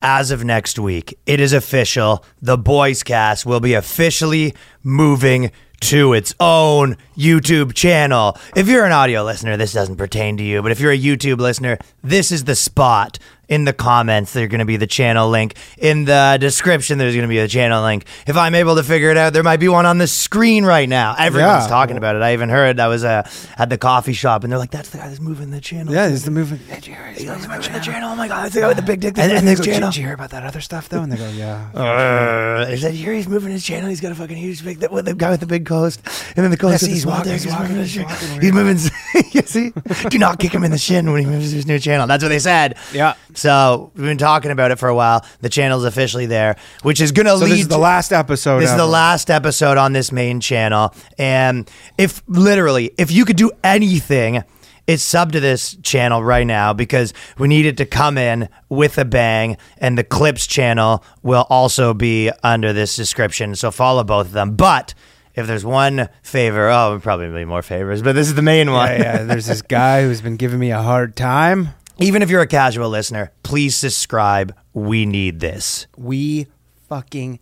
[0.00, 2.24] as of next week, it is official.
[2.40, 8.36] The Boyscast will be officially moving to its own YouTube channel.
[8.56, 11.38] If you're an audio listener, this doesn't pertain to you, but if you're a YouTube
[11.38, 13.18] listener, this is the spot.
[13.48, 15.54] In the comments, there's going to be the channel link.
[15.78, 18.04] In the description, there's going to be a channel link.
[18.26, 20.86] If I'm able to figure it out, there might be one on the screen right
[20.86, 21.14] now.
[21.18, 21.68] Everyone's Yeah.
[21.68, 22.20] talking about it.
[22.20, 23.26] I even heard I was uh,
[23.56, 26.10] at the coffee shop, and they're like, "That's the guy that's moving the channel." Yeah,
[26.10, 26.58] he's the moving.
[26.58, 28.10] He's moving the channel.
[28.12, 29.14] Oh my god, it's the guy with the big dick.
[29.14, 29.90] that's And, and moving they go, channel.
[29.92, 31.00] did you hear about that other stuff though?
[31.00, 31.70] And they go, yeah.
[31.74, 33.88] Uh, they said, here he's moving his channel.
[33.88, 36.00] He's got a fucking huge big, the guy with the big coast.
[36.36, 38.78] And then the coast Yes, he's walking, he's walking, he's walking, He's moving.
[39.32, 39.72] you see?
[40.08, 42.06] Do not kick him in the shin when he moves his new channel.
[42.06, 42.76] That's what they said.
[42.92, 43.14] Yeah.
[43.34, 45.24] So we've been talking about it for a while.
[45.40, 48.60] The channel's officially there, which is going to So lead this is the last episode.
[48.60, 50.94] this is the last episode on this main channel.
[51.18, 54.42] And if literally, if you could do anything,
[54.86, 58.96] it's sub to this channel right now because we need it to come in with
[58.96, 59.58] a bang.
[59.76, 63.54] And the clips channel will also be under this description.
[63.54, 64.56] So follow both of them.
[64.56, 64.94] But
[65.38, 68.88] if there's one favor, oh, probably be more favors, but this is the main one.
[68.90, 69.22] Yeah, yeah.
[69.22, 71.68] There's this guy who's been giving me a hard time.
[71.98, 74.54] Even if you're a casual listener, please subscribe.
[74.72, 75.86] We need this.
[75.96, 76.48] We
[76.88, 77.38] fucking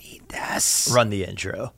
[0.00, 0.90] need this.
[0.92, 1.72] Run the intro.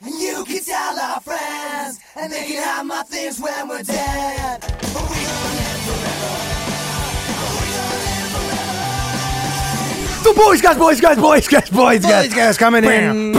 [0.00, 4.60] And you can tell our friends, and they can have my things when we're dead.
[4.60, 6.11] But we gonna live
[10.22, 12.24] The boys, guys, boys, guys, boys, guys, boys, guys.
[12.26, 13.32] These guys coming in.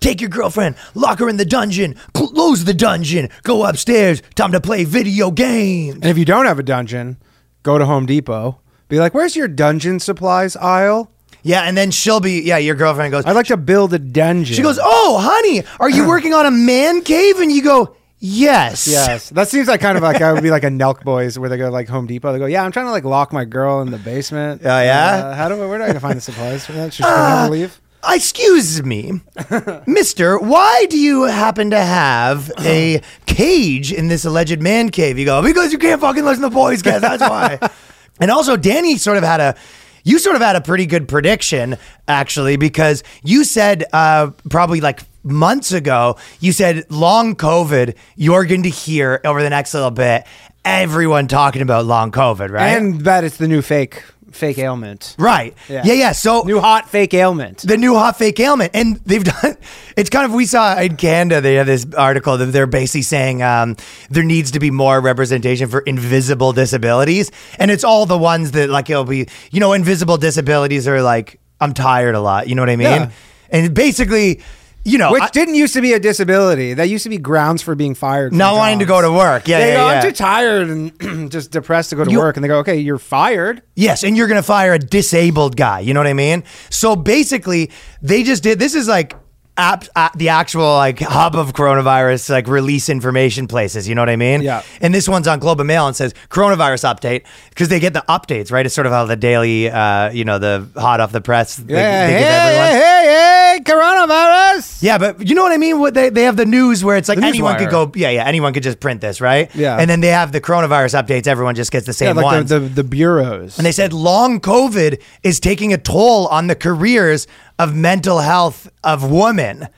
[0.00, 4.22] Take your girlfriend, lock her in the dungeon, close the dungeon, go upstairs.
[4.34, 5.94] Time to play video games.
[5.96, 7.16] And if you don't have a dungeon,
[7.62, 8.60] go to Home Depot.
[8.88, 11.10] Be like, where's your dungeon supplies aisle?
[11.42, 14.54] Yeah, and then she'll be, yeah, your girlfriend goes, I'd like to build a dungeon.
[14.56, 17.38] she goes, Oh, honey, are you working on a man cave?
[17.40, 17.96] And you go,
[18.28, 18.88] Yes.
[18.88, 21.48] Yes, that seems like kind of like I would be like a Nelk Boys where
[21.48, 22.32] they go like Home Depot.
[22.32, 24.62] They go, yeah, I'm trying to like lock my girl in the basement.
[24.64, 25.26] Oh, yeah?
[25.26, 25.66] Uh, how do I?
[25.66, 26.92] Where do I find the supplies for that?
[26.92, 27.80] She's gonna never leave.
[28.08, 29.20] Excuse me,
[29.86, 30.38] Mister.
[30.38, 35.18] Why do you happen to have a cage in this alleged man cave?
[35.18, 37.00] You go because you can't fucking listen to boys, guys.
[37.00, 37.58] That's why.
[38.20, 39.56] and also, Danny sort of had a.
[40.04, 45.00] You sort of had a pretty good prediction, actually, because you said uh, probably like
[45.26, 50.24] months ago, you said long COVID, you're going to hear over the next little bit
[50.64, 52.76] everyone talking about long COVID, right?
[52.76, 55.14] And that it's the new fake fake ailment.
[55.18, 55.54] right.
[55.68, 55.82] Yeah.
[55.84, 56.12] yeah, yeah.
[56.12, 57.58] So New hot fake ailment.
[57.58, 58.72] the new hot fake ailment.
[58.74, 59.56] And they've done
[59.96, 63.42] it's kind of we saw in Canada they have this article that they're basically saying
[63.42, 63.76] um,
[64.10, 67.30] there needs to be more representation for invisible disabilities.
[67.58, 71.40] And it's all the ones that like it'll be you know, invisible disabilities are like
[71.60, 72.48] I'm tired a lot.
[72.48, 72.86] You know what I mean?
[72.86, 73.10] Yeah.
[73.48, 74.42] And basically,
[74.86, 76.74] you know, Which I- didn't used to be a disability.
[76.74, 78.30] That used to be grounds for being fired.
[78.30, 79.46] from not wanting to go to work.
[79.48, 79.94] Yeah, They yeah, go, yeah.
[79.96, 82.36] I'm too tired and just depressed to go to You- work.
[82.36, 83.62] And they go, okay, you're fired.
[83.74, 85.80] Yes, and you're going to fire a disabled guy.
[85.80, 86.44] You know what I mean?
[86.70, 87.70] So basically,
[88.00, 89.14] they just did this is like
[89.58, 93.88] app, uh, the actual like hub of coronavirus like release information places.
[93.88, 94.42] You know what I mean?
[94.42, 94.62] Yeah.
[94.80, 98.04] And this one's on Globe and Mail and says coronavirus update because they get the
[98.08, 98.66] updates right.
[98.66, 101.56] It's sort of how the daily, uh, you know, the hot off the press.
[101.56, 102.70] they- Yeah, they hey, give everyone.
[102.82, 104.82] hey, hey, coronavirus.
[104.82, 105.78] Yeah, but you know what I mean?
[105.80, 108.24] What they, they have the news where it's like The anyone could go, yeah, yeah,
[108.24, 109.54] anyone could just print this, right?
[109.54, 109.76] Yeah.
[109.78, 111.26] And then they have the coronavirus updates.
[111.26, 112.50] Everyone just gets the Yeah, same like ones.
[112.50, 113.58] the, the, the bureaus.
[113.58, 117.26] And they said long COVID is taking a toll on the careers
[117.58, 119.68] of mental health of women.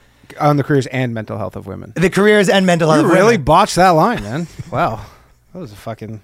[0.40, 1.92] on the careers and mental health of women.
[1.96, 3.44] The careers and mental health You really women.
[3.44, 4.46] botched that line, man.
[4.70, 5.04] Wow.
[5.52, 6.20] That was a fucking, that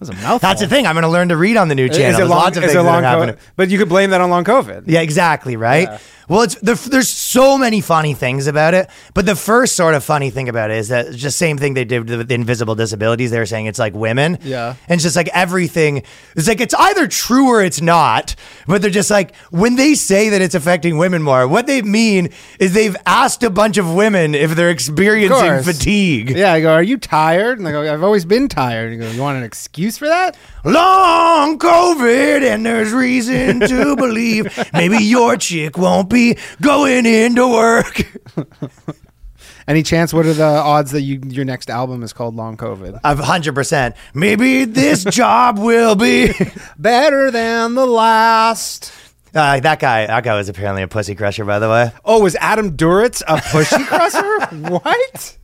[0.00, 0.38] was a mouthful.
[0.38, 0.86] That's the thing.
[0.86, 2.06] I'm going to learn to read on the new channel.
[2.10, 3.34] Is it There's long, lots of things it that are happening.
[3.34, 3.40] COVID?
[3.56, 4.84] But you could blame that on long COVID.
[4.86, 5.88] Yeah, exactly, right?
[5.88, 5.98] Yeah.
[6.28, 10.04] Well, it's the, there's so many funny things about it, but the first sort of
[10.04, 12.74] funny thing about it is that it's just same thing they did with the invisible
[12.74, 13.30] disabilities.
[13.30, 14.74] They were saying it's like women, Yeah.
[14.88, 16.02] and it's just like everything.
[16.36, 18.34] It's like it's either true or it's not.
[18.66, 22.30] But they're just like when they say that it's affecting women more, what they mean
[22.58, 26.30] is they've asked a bunch of women if they're experiencing fatigue.
[26.30, 27.58] Yeah, I go, are you tired?
[27.58, 28.92] And I go, I've always been tired.
[28.92, 30.36] And you go, you want an excuse for that?
[30.64, 38.02] Long COVID, and there's reason to believe maybe your chick won't be going into work.
[39.68, 40.12] Any chance?
[40.12, 42.98] What are the odds that you your next album is called Long COVID?
[43.04, 43.94] A hundred percent.
[44.12, 46.32] Maybe this job will be.
[46.78, 48.92] Better than the last.
[49.34, 50.06] Uh, that guy.
[50.06, 51.90] That guy was apparently a pussy crusher, by the way.
[52.04, 54.46] Oh, was Adam Duritz a pussy crusher?
[54.68, 55.38] what?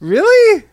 [0.00, 0.64] Really?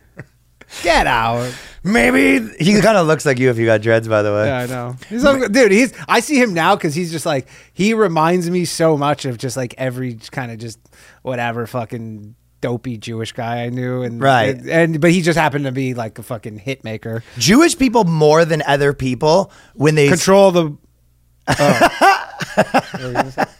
[0.84, 1.54] Get out.
[1.84, 4.46] Maybe he kind of looks like you if you got dreads, by the way.
[4.48, 4.96] Yeah, I know.
[5.08, 5.72] He's so, dude.
[5.72, 5.94] He's.
[6.08, 9.56] I see him now because he's just like he reminds me so much of just
[9.58, 10.78] like every kind of just
[11.22, 14.56] whatever fucking dopey Jewish guy I knew, and Right.
[14.58, 17.24] and, but he just happened to be like a fucking hit maker.
[17.38, 20.78] Jewish people more than other people when they Control the.
[21.48, 23.46] Oh.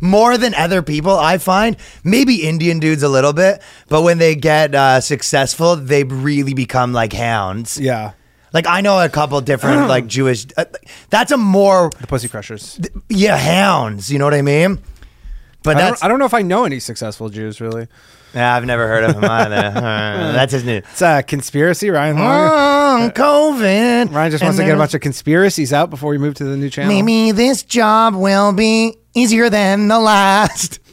[0.00, 1.12] more than other people.
[1.18, 6.04] I find maybe Indian dudes a little bit, but when they get uh, successful, they
[6.04, 7.78] really become like hounds.
[7.78, 8.12] Yeah,
[8.52, 10.46] Like I know a couple different like Jewish.
[10.56, 10.64] Uh,
[11.10, 12.80] that's a more the Pussy Crushers.
[13.08, 14.10] yeah hounds.
[14.12, 14.78] You know what I mean?
[15.62, 17.88] But I that's don't, I don't know if I know any successful Jews really.
[18.32, 19.72] yeah, I've never heard of him either.
[19.78, 20.76] Uh, that's his new.
[20.78, 22.16] It's a conspiracy, Ryan.
[22.18, 24.12] Oh, COVID.
[24.14, 26.44] Ryan just And wants to get a bunch of conspiracies out before we move to
[26.44, 26.92] the new channel.
[26.92, 30.80] Maybe this job will be easier than the last.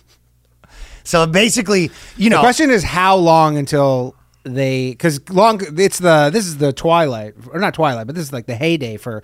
[1.08, 6.32] So basically, you know, The question is how long until they because long it's the
[6.34, 9.22] this is the twilight or not twilight but this is like the heyday for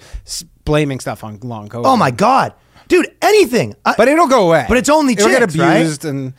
[0.63, 1.85] blaming stuff on long COVID.
[1.85, 2.53] oh my god,
[2.87, 3.73] dude, anything.
[3.83, 4.65] I- But it'll go away.
[4.67, 5.77] But it's only it'll get chicks, right?
[5.77, 6.33] abused and.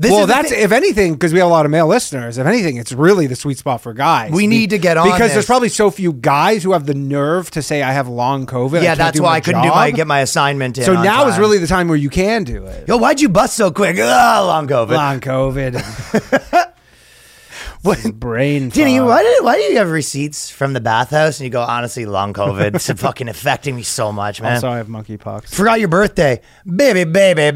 [0.00, 2.38] This well, that's if anything because we have a lot of male listeners.
[2.38, 4.32] If anything, it's really the sweet spot for guys.
[4.32, 5.32] We need to get on because this.
[5.34, 8.82] there's probably so few guys who have the nerve to say I have long COVID.
[8.82, 10.84] Yeah, that's why I couldn't do my job." get my assignment in.
[10.84, 12.88] So now is really the time where you can do it.
[12.88, 13.98] Yo, why'd you bust so quick?
[13.98, 14.94] Ugh, long COVID.
[14.94, 16.72] Long COVID.
[17.82, 18.70] what brain?
[18.70, 19.06] Danny, fog.
[19.06, 22.32] why did why do you have receipts from the bathhouse and you go honestly long
[22.32, 22.74] COVID?
[22.74, 24.54] It's fucking affecting me so much, man.
[24.54, 25.54] Also, I have monkeypox.
[25.54, 27.50] Forgot your birthday, baby, baby,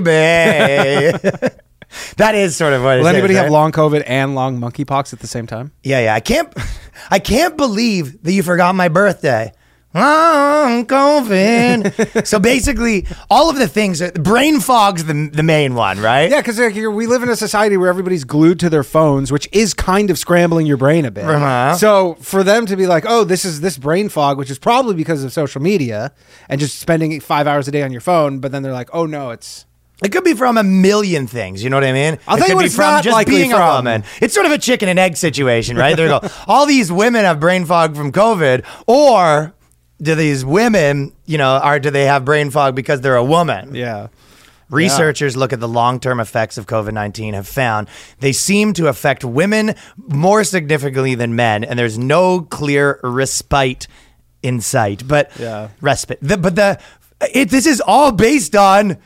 [0.00, 1.48] baby.
[2.16, 2.98] that is sort of what.
[2.98, 3.52] it Will is, anybody have right?
[3.52, 5.72] long COVID and long monkeypox at the same time?
[5.82, 6.14] Yeah, yeah.
[6.14, 6.52] I can't.
[7.10, 9.52] I can't believe that you forgot my birthday.
[9.94, 12.26] Long COVID.
[12.26, 14.02] so basically, all of the things.
[14.12, 16.30] Brain fog's the the main one, right?
[16.30, 19.48] Yeah, because like, we live in a society where everybody's glued to their phones, which
[19.52, 21.24] is kind of scrambling your brain a bit.
[21.24, 21.76] Uh-huh.
[21.76, 24.96] So for them to be like, "Oh, this is this brain fog," which is probably
[24.96, 26.12] because of social media
[26.48, 29.06] and just spending five hours a day on your phone, but then they're like, "Oh
[29.06, 29.64] no, it's."
[30.02, 31.62] It could be from a million things.
[31.62, 32.18] You know what I mean?
[32.26, 33.76] I'll it tell you could what be it's from not just being a from.
[33.76, 34.04] woman.
[34.20, 35.96] It's sort of a chicken and egg situation, right?
[35.96, 36.28] There you go.
[36.46, 39.54] All these women have brain fog from COVID, or
[40.02, 43.74] do these women, you know, are do they have brain fog because they're a woman?
[43.74, 44.08] Yeah.
[44.70, 47.86] Researchers look at the long term effects of COVID 19 have found
[48.20, 53.86] they seem to affect women more significantly than men, and there's no clear respite
[54.42, 55.06] in sight.
[55.06, 55.68] But Yeah.
[55.80, 56.18] respite.
[56.20, 56.80] The, but the
[57.32, 58.98] it, this is all based on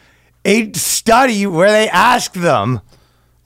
[0.49, 2.81] a study where they asked them.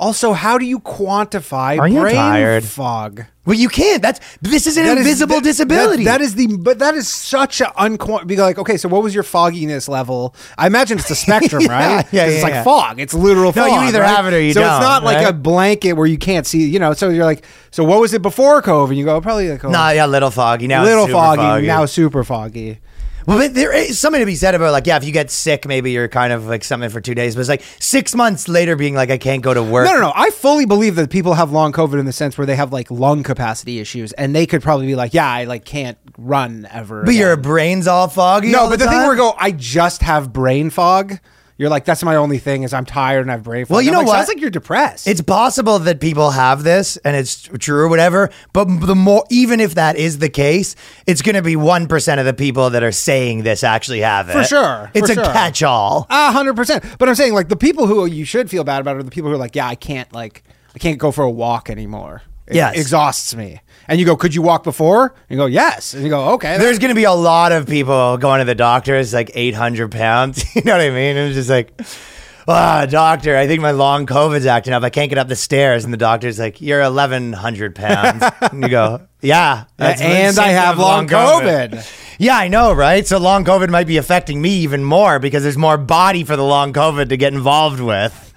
[0.01, 2.65] Also, how do you quantify Are you brain tired?
[2.65, 3.25] fog?
[3.47, 4.03] Well, you can't.
[4.03, 6.03] That's this is an That is- invisible that- disability.
[6.05, 8.27] that- that is the, but that is such a unquant.
[8.27, 10.35] Be like, okay, so what was your fogginess level?
[10.59, 12.03] I imagine it's a spectrum, Yeah, right?
[12.05, 12.65] 'Cause yeah, it's yeah, like yeah.
[12.65, 12.99] fog.
[13.01, 13.71] It's literal No, fog.
[13.71, 14.17] you either right?
[14.17, 15.29] have it or you so don't, So it's not like right?
[15.29, 16.69] a blanket where you can't see.
[16.69, 18.97] You know, so you're like, so what was it before COVID?
[18.97, 20.83] You go oh, probably like, oh, nah, yeah, little foggy now.
[20.83, 22.81] it's little super foggy, now super foggy.
[23.27, 25.67] Well, but there is something to be said about like, yeah, if you get sick,
[25.67, 28.77] maybe you're kind of like something for two days, but it's like six months later
[28.77, 29.87] being like, I can't go to work.
[29.87, 30.13] No, no, no.
[30.15, 32.91] I fully believe that people have long COVID in the sense where they have like
[32.91, 37.05] lung capacity issues, and they could probably be like, yeah, I like can't run ever.
[37.05, 38.51] But your brain's all foggy.
[38.51, 39.07] No, all but the, thing time?
[39.07, 41.19] where I go, I just have brain fog.
[41.63, 43.67] You're like, that's my only thing is I'm tired and I have brain.
[43.69, 44.17] Well, you know like, what?
[44.17, 45.07] Sounds like you're depressed.
[45.07, 49.61] It's possible that people have this and it's true or whatever, but the more, even
[49.61, 50.75] if that is the case,
[51.07, 54.33] it's going to be 1% of the people that are saying this actually have it.
[54.33, 55.33] For sure, It's for a sure.
[55.33, 56.09] catch all.
[56.11, 56.85] A hundred percent.
[56.99, 59.31] But I'm saying like the people who you should feel bad about are the people
[59.31, 60.43] who are like, yeah, I can't like
[60.75, 62.23] I can't go for a walk anymore.
[62.49, 62.77] It Yes.
[62.77, 63.61] exhausts me.
[63.89, 65.15] And you go, could you walk before?
[65.29, 65.95] And you go, yes.
[65.95, 66.59] And you go, okay.
[66.59, 68.95] There's going to be a lot of people going to the doctor.
[68.97, 70.45] It's like 800 pounds.
[70.55, 71.17] You know what I mean?
[71.17, 71.73] And it's just like,
[72.47, 74.83] ah, doctor, I think my long COVID's acting up.
[74.83, 75.85] I can't get up the stairs.
[75.85, 78.23] And the doctor's like, you're 1,100 pounds.
[78.41, 79.65] and you go, yeah.
[79.79, 82.17] and I have with long COVID.
[82.19, 83.07] Yeah, I know, right?
[83.07, 86.45] So long COVID might be affecting me even more because there's more body for the
[86.45, 88.32] long COVID to get involved with.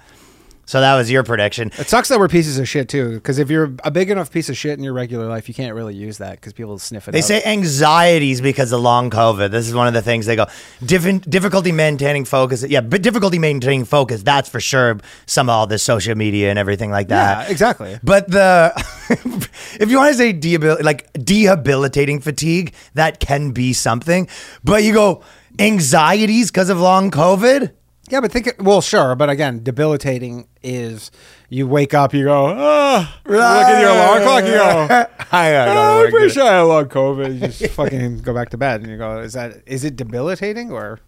[0.66, 1.70] So that was your prediction.
[1.78, 3.14] It sucks that we're pieces of shit too.
[3.14, 5.74] Because if you're a big enough piece of shit in your regular life, you can't
[5.74, 7.12] really use that because people sniff it.
[7.12, 7.24] They out.
[7.24, 9.52] say anxieties because of long COVID.
[9.52, 10.46] This is one of the things they go
[10.82, 12.64] Diffin- difficulty maintaining focus.
[12.68, 14.24] Yeah, but difficulty maintaining focus.
[14.24, 14.98] That's for sure.
[15.26, 17.46] Some of all this social media and everything like that.
[17.46, 17.98] Yeah, exactly.
[18.02, 18.72] But the
[19.80, 24.28] if you want to say dehabil- like debilitating fatigue, that can be something.
[24.64, 25.22] But you go
[25.60, 27.72] anxieties because of long COVID.
[28.08, 28.54] Yeah, but think.
[28.60, 31.10] Well, sure, but again, debilitating is
[31.48, 35.70] you wake up, you go, oh, look at your alarm clock, you go, I gotta
[35.70, 37.34] go to oh, I'm pretty today." sure I had long COVID.
[37.34, 40.70] You just fucking go back to bed, and you go, is that is it debilitating
[40.70, 41.00] or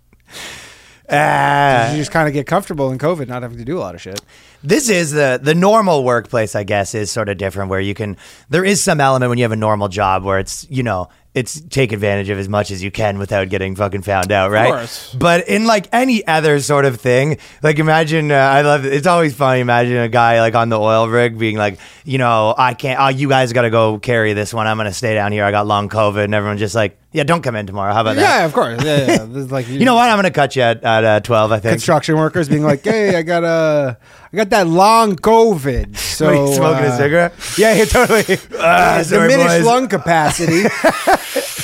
[1.11, 1.91] Ah.
[1.93, 4.01] you just kind of get comfortable in COVID, not having to do a lot of
[4.01, 4.21] shit?
[4.63, 8.17] this is the the normal workplace, I guess, is sort of different where you can
[8.51, 11.61] there is some element when you have a normal job where it's, you know, it's
[11.61, 14.71] take advantage of as much as you can without getting fucking found out, right?
[14.71, 15.15] course.
[15.15, 19.35] But in like any other sort of thing, like imagine, uh, I love it's always
[19.35, 19.61] funny.
[19.61, 23.09] Imagine a guy like on the oil rig being like, you know, I can't, oh,
[23.09, 24.67] you guys got to go carry this one.
[24.67, 25.45] I'm to stay down here.
[25.45, 26.25] I got long COVID.
[26.25, 27.95] And everyone's just like, yeah, don't come in tomorrow.
[27.95, 28.23] How about that?
[28.23, 28.85] Yeah, of course.
[28.85, 29.25] Yeah, yeah.
[29.29, 30.09] This is like You know what?
[30.11, 31.73] I'm going to cut you at, at uh, 12, I think.
[31.73, 33.97] construction workers being like, "Hey, I got a,
[34.33, 37.35] I got that long COVID." So are you smoking uh, a cigarette?
[37.57, 38.25] Yeah, yeah, totally.
[38.59, 39.65] Ah, sorry, diminished boys.
[39.65, 40.65] lung capacity.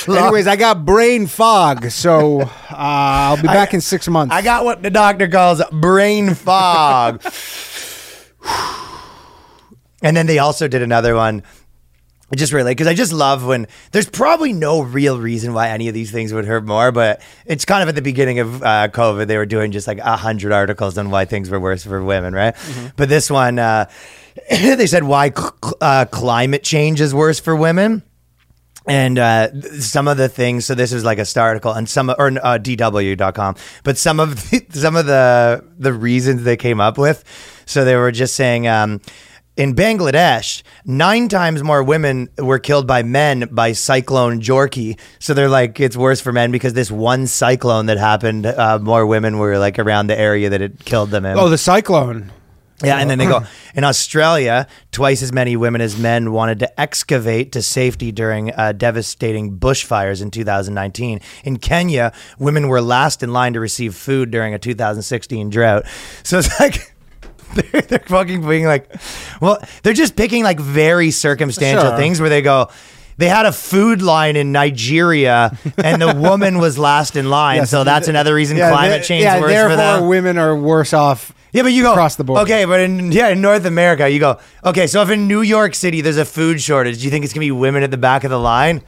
[0.07, 4.33] Anyways, I got brain fog, so uh, I'll be back in six months.
[4.33, 7.21] I got what the doctor calls brain fog.
[10.01, 11.43] and then they also did another one.
[12.35, 15.87] I just really because I just love when there's probably no real reason why any
[15.87, 18.89] of these things would hurt more, but it's kind of at the beginning of uh,
[18.89, 22.03] COVID they were doing just like a hundred articles on why things were worse for
[22.03, 22.53] women, right?
[22.97, 23.85] But this one, uh,
[24.49, 28.03] they said why cl- uh, climate change is worse for women
[28.85, 31.87] and uh, th- some of the things so this is like a star article and
[31.87, 36.81] some or uh, dw.com but some of the, some of the the reasons they came
[36.81, 37.23] up with
[37.65, 38.99] so they were just saying um,
[39.57, 44.99] in Bangladesh, nine times more women were killed by men by Cyclone Jorky.
[45.19, 49.05] So they're like, it's worse for men because this one cyclone that happened, uh, more
[49.05, 51.37] women were like around the area that it killed them in.
[51.37, 52.31] oh, the cyclone.
[52.83, 53.43] Yeah, and then they go
[53.73, 54.67] in Australia.
[54.91, 60.21] Twice as many women as men wanted to excavate to safety during uh, devastating bushfires
[60.21, 61.21] in 2019.
[61.45, 65.85] In Kenya, women were last in line to receive food during a 2016 drought.
[66.23, 66.94] So it's like.
[67.71, 68.89] They're, they're fucking being like,
[69.41, 71.97] well, they're just picking like very circumstantial Sure.
[71.97, 72.69] things where they go,
[73.17, 77.57] they had a food line in Nigeria and the woman was last in line.
[77.57, 80.07] Yes, so that's another reason climate change yeah, therefore for them.
[80.07, 81.33] women are worse off.
[81.53, 82.41] Yeah, but you go across the board.
[82.41, 84.87] Okay, but in yeah, in North America, you go okay.
[84.87, 87.45] So if in New York City there's a food shortage, do you think it's gonna
[87.45, 88.81] be women at the back of the line?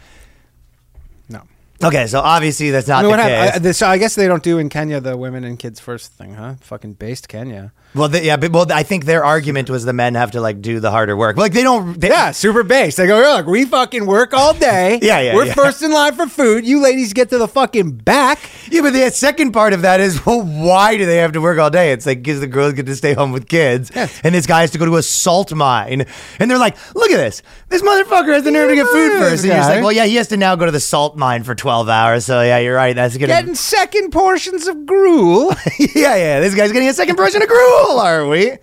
[1.83, 3.31] Okay, so obviously that's not I mean, the what case.
[3.31, 3.55] happened?
[3.55, 6.33] I, this, I guess they don't do in Kenya the women and kids first thing,
[6.33, 6.55] huh?
[6.61, 7.71] Fucking based Kenya.
[7.93, 10.59] well, the, yeah, but well, I think their argument was the men have to like
[10.61, 11.37] do the harder work.
[11.37, 11.99] Like they don't.
[11.99, 12.97] They, Yeah, super based.
[12.97, 14.99] They go, look, we fucking work all day.
[15.07, 15.53] Yeah, yeah, We're yeah.
[15.53, 16.65] first in line for food.
[16.65, 18.39] You ladies get to the fucking back.
[18.71, 21.59] yeah, but the second part of that is well, why do they have to work
[21.59, 21.91] all day?
[21.91, 24.19] It's like because the girls get to stay home with kids, Yes.
[24.23, 26.05] and this guy has to go to a salt mine,
[26.39, 29.43] and they're like, look at this, this motherfucker has the nerve to get food first,
[29.43, 31.43] and you're just like, well, yeah, he has to now go to the salt mine
[31.43, 32.25] for twelve hours.
[32.25, 32.95] So yeah, you're right.
[32.95, 35.49] That's gonna Getting second portions of gruel.
[35.79, 36.39] yeah, yeah.
[36.39, 38.57] This guy's getting a second portion of gruel, are we?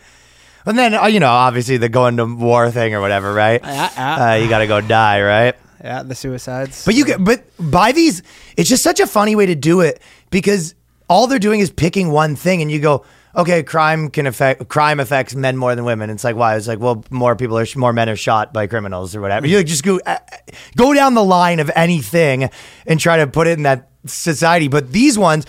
[0.65, 3.61] And then, uh, you know, obviously the going to war thing or whatever, right?
[3.63, 4.31] Yeah, yeah.
[4.31, 5.55] Uh, you got to go die, right?
[5.85, 6.87] yeah, the suicides.
[6.87, 8.23] But you get, but by these,
[8.57, 10.75] it's just such a funny way to do it because
[11.11, 13.05] all they're doing is picking one thing, and you go,
[13.37, 16.11] okay, crime can affect crime affects men more than women.
[16.11, 16.57] It's like why?
[16.57, 19.47] It's like well, more people are more men are shot by criminals or whatever.
[19.47, 20.19] You like, just go uh,
[20.77, 22.51] go down the line of anything
[22.87, 24.69] and try to put it in that society.
[24.69, 25.47] But these ones,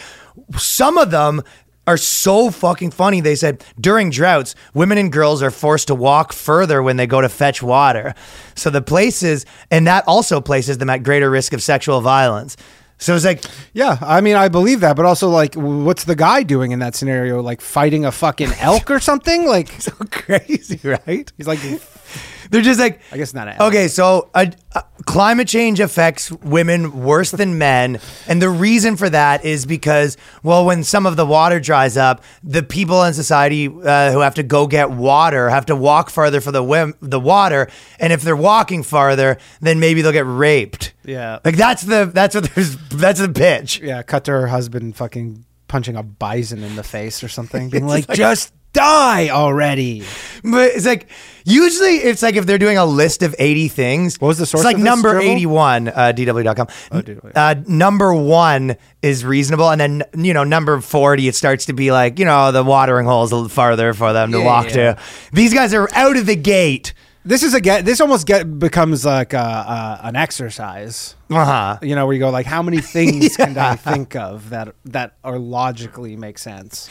[0.57, 1.43] some of them.
[1.87, 3.21] Are so fucking funny.
[3.21, 7.21] They said during droughts, women and girls are forced to walk further when they go
[7.21, 8.15] to fetch water.
[8.55, 12.57] So the places, and that also places them at greater risk of sexual violence.
[12.97, 16.43] So it's like, yeah, I mean, I believe that, but also, like, what's the guy
[16.43, 17.41] doing in that scenario?
[17.41, 19.47] Like, fighting a fucking elk or something?
[19.47, 21.31] Like, so crazy, right?
[21.37, 21.59] he's like,
[22.49, 23.59] They're just like, I guess not.
[23.59, 29.09] Okay, so uh, uh, climate change affects women worse than men, and the reason for
[29.09, 33.67] that is because, well, when some of the water dries up, the people in society
[33.67, 37.19] uh, who have to go get water have to walk farther for the wim- the
[37.19, 37.67] water,
[37.99, 40.93] and if they're walking farther, then maybe they'll get raped.
[41.03, 41.39] Yeah.
[41.45, 43.79] like that's the that's what there's that's the pitch.
[43.79, 47.87] yeah, cut to her husband fucking punching a bison in the face or something, being
[47.87, 50.03] like, like- just die already.
[50.43, 51.09] But it's like
[51.43, 54.21] usually it's like if they're doing a list of 80 things.
[54.21, 55.31] What was the source It's like of number Dribble?
[55.31, 56.67] 81, uh, DW.com.
[56.91, 57.31] Oh, DW.
[57.35, 59.69] Uh, number one is reasonable.
[59.71, 63.07] And then, you know, number 40, it starts to be like, you know, the watering
[63.07, 64.93] hole's a little farther for them to Yeah, walk yeah.
[64.93, 64.97] to.
[65.33, 66.93] These guys are out of the gate.
[67.27, 67.85] This is a get.
[67.85, 71.15] This almost get becomes like a, uh, an exercise.
[71.31, 71.77] Uh huh.
[71.81, 75.13] You know, where you go like, how many things can I think of that that
[75.23, 76.87] are logically make sense?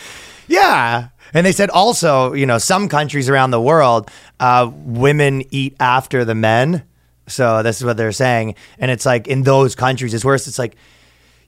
[0.49, 1.09] Yeah.
[1.33, 6.25] And they said also, you know, some countries around the world, uh, women eat after
[6.25, 6.85] the men.
[7.27, 8.55] So this is what they're saying.
[8.79, 10.47] And it's like in those countries, it's worse.
[10.47, 10.77] It's like,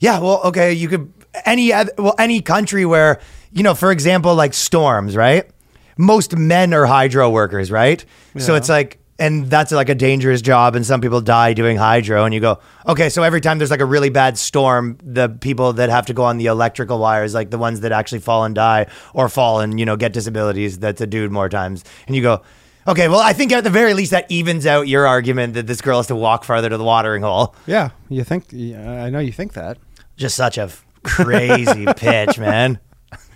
[0.01, 1.13] yeah, well, okay, you could
[1.45, 3.21] any well any country where
[3.53, 5.49] you know, for example, like storms, right?
[5.97, 8.05] Most men are hydro workers, right?
[8.39, 12.25] So it's like and that's like a dangerous job, and some people die doing hydro.
[12.25, 15.73] And you go, okay, so every time there's like a really bad storm, the people
[15.75, 18.55] that have to go on the electrical wires, like the ones that actually fall and
[18.55, 21.85] die or fall and you know get disabilities, that's a dude more times.
[22.07, 22.43] And you go,
[22.87, 25.81] okay, well, I think at the very least that evens out your argument that this
[25.81, 27.55] girl has to walk farther to the watering hole.
[27.67, 28.53] Yeah, you think?
[28.53, 29.79] I know you think that.
[30.17, 30.71] Just such a
[31.03, 32.79] crazy pitch, man.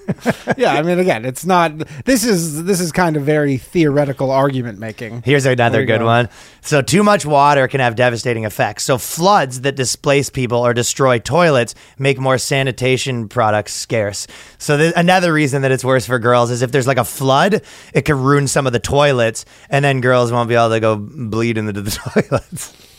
[0.56, 1.78] Yeah, I mean, again, it's not.
[2.04, 5.22] This is this is kind of very theoretical argument making.
[5.22, 6.06] Here's another good go.
[6.06, 6.28] one.
[6.60, 8.84] So, too much water can have devastating effects.
[8.84, 14.26] So, floods that displace people or destroy toilets make more sanitation products scarce.
[14.58, 17.62] So, th- another reason that it's worse for girls is if there's like a flood,
[17.94, 20.96] it could ruin some of the toilets, and then girls won't be able to go
[20.96, 21.90] bleed into the
[22.28, 22.89] toilets.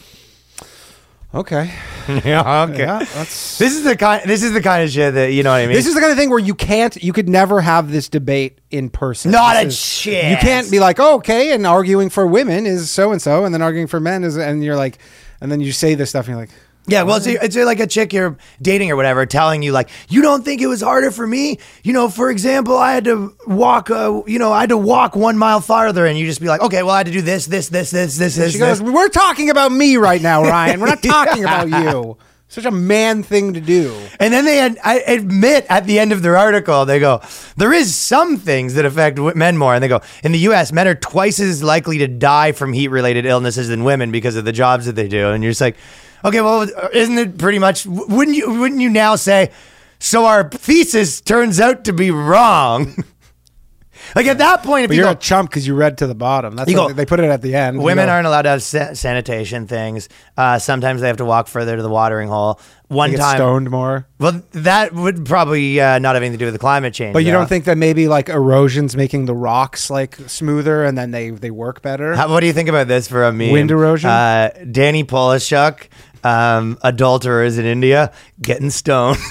[1.34, 1.74] Okay,
[2.26, 2.80] yeah, okay.
[2.80, 3.58] yeah, that's.
[3.58, 4.22] This is the kind.
[4.28, 5.76] This is the kind of shit that you know what I mean.
[5.76, 8.60] This is the kind of thing where you can't, you could never have this debate
[8.70, 9.32] in person.
[9.32, 10.30] Not This a is- chance.
[10.32, 13.54] You can't be like, oh, okay, and arguing for women is so and so, and
[13.54, 14.98] then arguing for men is, and you're like,
[15.40, 16.52] and then you say this stuff, and you're like,
[16.88, 20.22] Yeah, well, it's, it's like a chick you're dating or whatever telling you, like, you
[20.22, 21.60] don't think it was harder for me?
[21.84, 25.16] You know, for example, I had to walk, uh, you know, I had to walk
[25.16, 27.46] one mile farther, and you just be like, okay, well, I had to do this,
[27.46, 28.54] this, this, this, this, this.
[28.54, 28.90] she goes, this.
[28.90, 30.80] we're talking about me right now, Ryan.
[30.80, 32.18] We're not talking about you.
[32.48, 33.96] Such a man thing to do.
[34.20, 37.22] And then they had, I admit at the end of their article, they go,
[37.56, 39.74] there is some things that affect w- men more.
[39.74, 42.90] And they go, in the U.S., men are twice as likely to die from heat
[42.90, 45.30] related illnesses than women because of the jobs that they do.
[45.30, 45.78] And you're just like,
[46.24, 49.52] okay, well, isn't it pretty much, wouldn't you, wouldn't you now say,
[50.00, 52.96] so our thesis turns out to be wrong?
[54.16, 56.08] like at that point, if But you you're go, a chump because you read to
[56.08, 56.56] the bottom.
[56.56, 57.82] That's go- they put it at the end.
[57.82, 60.10] Women go, aren't allowed to have sa- sanitation things.
[60.36, 62.60] Uh, sometimes they have to walk further to the watering hole.
[62.88, 64.06] One time, stoned more.
[64.20, 67.14] well, that would probably uh, not have anything to do with the climate change.
[67.14, 67.38] But you though.
[67.38, 71.52] don't think that maybe like erosion's making the rocks like smoother and then they they
[71.52, 72.16] work better?
[72.18, 73.52] How, what do you think about this for a meme?
[73.52, 74.10] Wind erosion?
[74.10, 75.88] Uh, Danny Polishchuk,
[76.24, 78.12] um, adulterers in India,
[78.42, 79.18] getting stoned.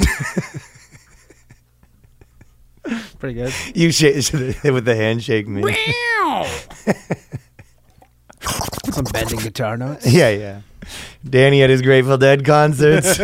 [3.18, 3.52] Pretty good.
[3.74, 3.88] you
[4.72, 5.64] with the handshake meme.
[8.92, 10.10] Some bending guitar notes.
[10.10, 10.62] yeah, yeah.
[11.28, 13.20] Danny at his Grateful Dead concerts.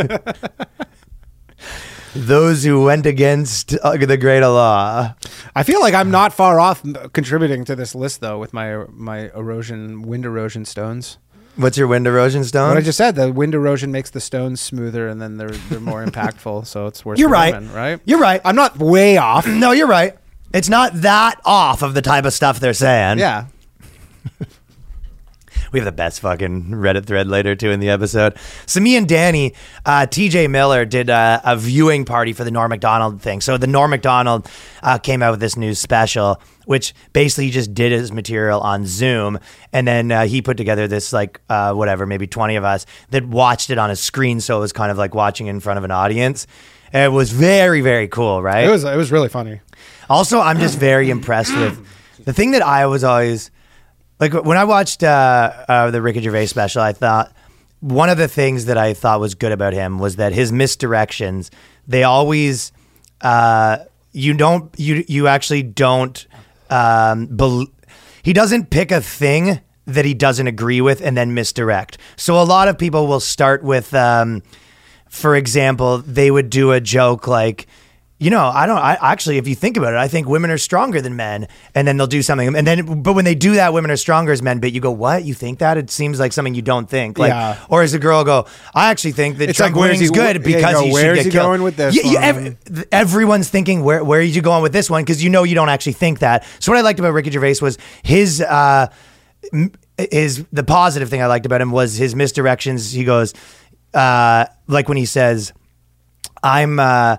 [2.15, 5.15] Those who went against uh, the great law.
[5.55, 6.83] I feel like I'm not far off
[7.13, 11.19] contributing to this list though with my my erosion wind erosion stones.
[11.57, 12.69] What's your wind erosion stone?
[12.69, 15.81] What I just said, the wind erosion makes the stones smoother and then they're they're
[15.81, 17.19] more impactful, so it's worse.
[17.19, 17.55] You're right.
[17.55, 18.01] women, right?
[18.05, 18.41] You're right.
[18.45, 19.47] I'm not way off.
[19.47, 20.17] no, you're right.
[20.53, 23.19] It's not that off of the type of stuff they're saying.
[23.19, 23.47] yeah.
[25.73, 28.37] We have the best fucking Reddit thread later too in the episode.
[28.67, 32.71] So me and Danny, uh, TJ Miller did uh, a viewing party for the Norm
[32.71, 33.41] Macdonald thing.
[33.41, 34.49] So the Norm Macdonald
[34.83, 38.87] uh, came out with this new special, which basically he just did his material on
[38.87, 39.39] Zoom,
[39.73, 43.27] and then uh, he put together this like uh, whatever, maybe twenty of us that
[43.27, 45.85] watched it on a screen, so it was kind of like watching in front of
[45.85, 46.47] an audience.
[46.93, 48.65] It was very very cool, right?
[48.65, 49.61] It was it was really funny.
[50.09, 51.85] Also, I'm just very impressed with
[52.25, 53.51] the thing that I was always
[54.21, 56.83] like when I watched uh, uh, the Ricky Gervais special.
[56.83, 57.33] I thought
[57.81, 61.51] one of the things that I thought was good about him was that his misdirections
[61.87, 62.73] they always
[63.21, 63.79] uh,
[64.13, 66.27] you don't you you actually don't
[66.71, 67.29] um,
[68.23, 71.99] he doesn't pick a thing that he doesn't agree with and then misdirect.
[72.17, 73.95] So a lot of people will start with.
[73.95, 74.43] Um,
[75.09, 77.67] for example, they would do a joke like,
[78.19, 78.79] you know, I don't.
[78.79, 81.87] I actually, if you think about it, I think women are stronger than men, and
[81.87, 84.41] then they'll do something, and then, but when they do that, women are stronger as
[84.41, 84.59] men.
[84.59, 85.25] But you go, what?
[85.25, 85.77] You think that?
[85.77, 87.19] It seems like something you don't think.
[87.19, 87.59] Like, Yeah.
[87.69, 90.17] or as a girl go, I actually think that It's Chuck like, Winning's he- good
[90.19, 91.45] yeah, you because he should where's get he killed.
[91.47, 92.57] going with this Yeah, yeah, one?
[92.71, 95.55] ev- everyone's thinking where where are you going with this one because you know you
[95.55, 96.47] don't actually think that.
[96.59, 98.41] So what I liked about Ricky Gervais was his.
[98.41, 98.87] Uh,
[99.99, 102.93] his the positive thing I liked about him was his misdirections.
[102.95, 103.33] He goes,
[103.95, 105.53] uh, like when he says,
[106.43, 107.17] "I'm." Uh,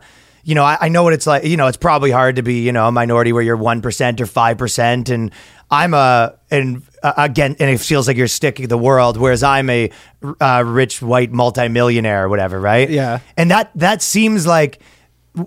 [0.48, 1.44] you know, I, I know what it's like.
[1.44, 4.22] You know, it's probably hard to be, you know, a minority where you're one percent
[4.22, 5.30] or five percent, and
[5.70, 9.70] I'm a and uh, again, and it feels like you're sticking the world, whereas I'm
[9.70, 9.92] a
[10.40, 12.90] uh, rich white multimillionaire or whatever, right?
[12.90, 13.20] Yeah.
[13.36, 14.80] and that that seems like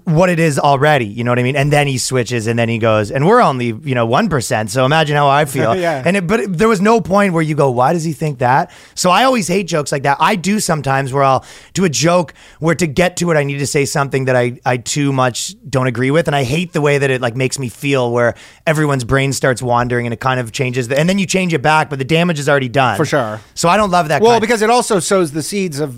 [0.05, 1.05] what it is already.
[1.07, 1.57] You know what I mean?
[1.57, 4.71] And then he switches, and then he goes, and we're only you know one percent.
[4.71, 5.75] So imagine how I feel.
[5.81, 6.03] Yeah.
[6.05, 8.39] And it, but it- there was no point where you go, why does he think
[8.41, 8.71] that?
[8.95, 10.17] So I always hate jokes like that.
[10.21, 13.59] I do sometimes where I'll do a joke where to get to it, I need
[13.59, 16.81] to say something that I I too much don't agree with, and I hate the
[16.81, 18.35] way that it like makes me feel where
[18.67, 21.63] everyone's brain starts wandering and it kind of changes, the, and then you change it
[21.63, 23.41] back, but the damage is already done For sure.
[23.55, 24.23] So I don't love that.
[24.23, 25.95] Well, because it also sows the seeds of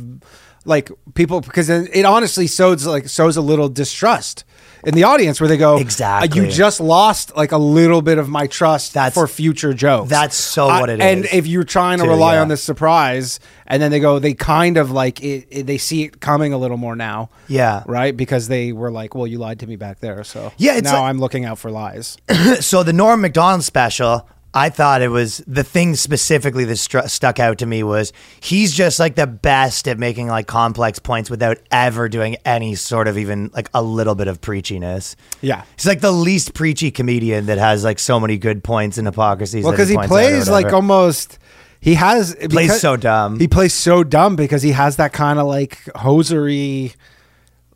[0.65, 4.45] like people because it honestly sows like sows a little distrust
[4.85, 6.41] in the audience where they go Exactly.
[6.41, 10.09] "Uh, you just lost like a little bit of my trust That's- for future jokes
[10.11, 12.43] that's so Uh, what it and is, if you're trying to rely yeah.
[12.43, 16.03] on this surprise and then they go they kind of like it, it- they see
[16.05, 17.83] it coming a little more now Yeah.
[17.87, 20.85] right because they were like well you lied to me back there so Yeah, it's
[20.85, 22.17] now like- i'm looking out for lies
[22.61, 27.41] so the Norm Macdonald special, I thought it was the thing specifically that stru- stuck
[27.41, 31.59] out to me was he's just like the best at making like complex points without
[31.71, 35.17] ever doing any sort of even like a little bit of preachiness.
[35.41, 35.65] Yeah.
[35.77, 39.65] he's like the least preachy comedian that has like so many good points and hypocrisies.
[39.65, 41.39] Well, because he or plays like almost.
[41.81, 43.41] He has plays so dumb.
[43.41, 46.95] He plays so dumb because he has that kind of like hosery.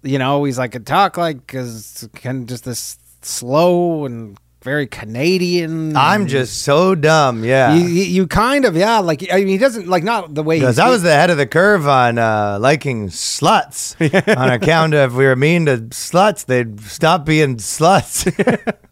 [0.02, 5.96] You know, he's like a talk like because can just this slow and very Canadian.
[5.96, 7.44] I'm just so dumb.
[7.44, 7.74] Yeah.
[7.76, 10.58] You, you, you kind of yeah like I mean he doesn't like not the way
[10.58, 13.94] Because I was the head of the curve on uh, liking sluts.
[14.36, 18.26] on account of if we were mean to sluts, they'd stop being sluts.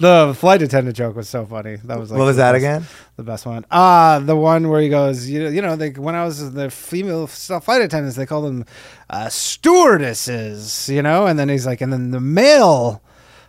[0.00, 1.76] The flight attendant joke was so funny.
[1.84, 2.84] That was like What was that best- again?
[3.14, 3.64] The best one.
[3.70, 7.28] Ah, the one where he goes, you, you know, they, when I was the female
[7.28, 8.64] flight attendants, they called them
[9.08, 13.00] uh, stewardesses, you know, and then he's like, and then the male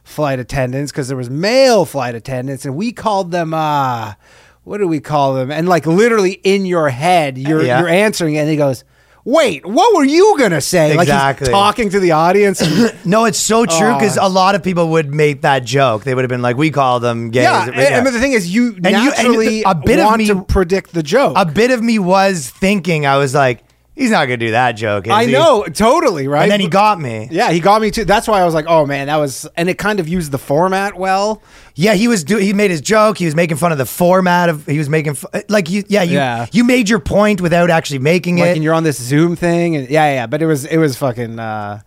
[0.04, 3.54] flight attendants because there was male flight attendants, and we called them.
[3.54, 4.14] uh
[4.66, 5.52] what do we call them?
[5.52, 7.80] And like literally in your head, you're Yeah.
[7.80, 8.84] you're answering it, and he goes.
[9.26, 10.90] Wait, what were you gonna say?
[10.98, 11.46] Like Exactly.
[11.46, 12.62] he's talking to the audience.
[13.06, 13.94] No, it's so true Oh.
[13.98, 16.04] because a lot of people would make that joke.
[16.04, 18.54] They would have been like, "We call them gays." yeah, and, and the thing is,
[18.54, 21.36] you you- and naturally a bit of me- to predict the joke.
[21.38, 23.63] a bit of me was thinking, I was like,
[23.96, 26.44] "He's not gonna do that joke." is I he?" know, totally, right?
[26.44, 27.28] And then he got me.
[27.32, 28.06] yeah, he got me too.
[28.06, 30.38] That's why I was like, oh man, that was, and it kind of used the
[30.38, 31.42] format well.
[31.76, 33.18] Yeah, he was do he made his joke.
[33.18, 34.66] He was making fun of the format of.
[34.66, 35.18] He was making
[35.50, 35.84] like you.
[35.88, 36.16] Yeah, you.
[36.16, 36.46] Yeah.
[36.52, 38.56] You made your point without actually making Like, it.
[38.56, 41.40] and you're on this Zoom thing, and yeah, yeah, but it was, it was fucking.
[41.40, 41.80] uh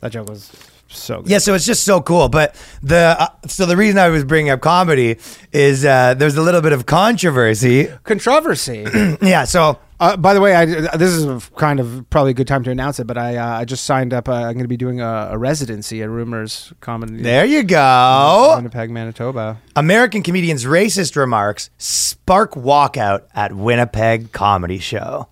[0.00, 0.50] That joke was
[0.88, 1.30] so good.
[1.30, 2.28] Yeah, so it's just so cool.
[2.28, 5.16] But the uh, so the reason I was bringing up comedy
[5.52, 7.88] is uh, there's a little bit of controversy.
[8.04, 8.86] Controversy.
[9.22, 12.62] yeah, so uh, by the way, I this is kind of probably a good time
[12.64, 14.28] to announce it, but I uh, I just signed up.
[14.28, 17.22] Uh, I'm going to be doing a, a residency at Rumors Comedy.
[17.22, 18.54] there you go.
[18.56, 19.58] Winnipeg, Manitoba.
[19.76, 25.28] American comedians' racist remarks spark walkout at Winnipeg comedy show.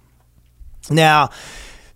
[0.91, 1.31] Now,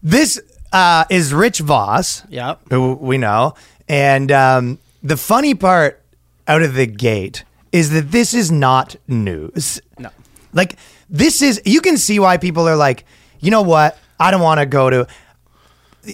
[0.02, 0.40] this
[0.72, 2.60] uh, is Rich Voss, Yep.
[2.70, 3.54] who we know,
[3.88, 6.02] and um, the funny part
[6.46, 9.80] out of the gate is that this is not news.
[9.98, 10.10] No.
[10.52, 10.76] Like
[11.08, 13.04] this is you can see why people are like,
[13.40, 13.98] you know what?
[14.18, 15.06] I don't want to go to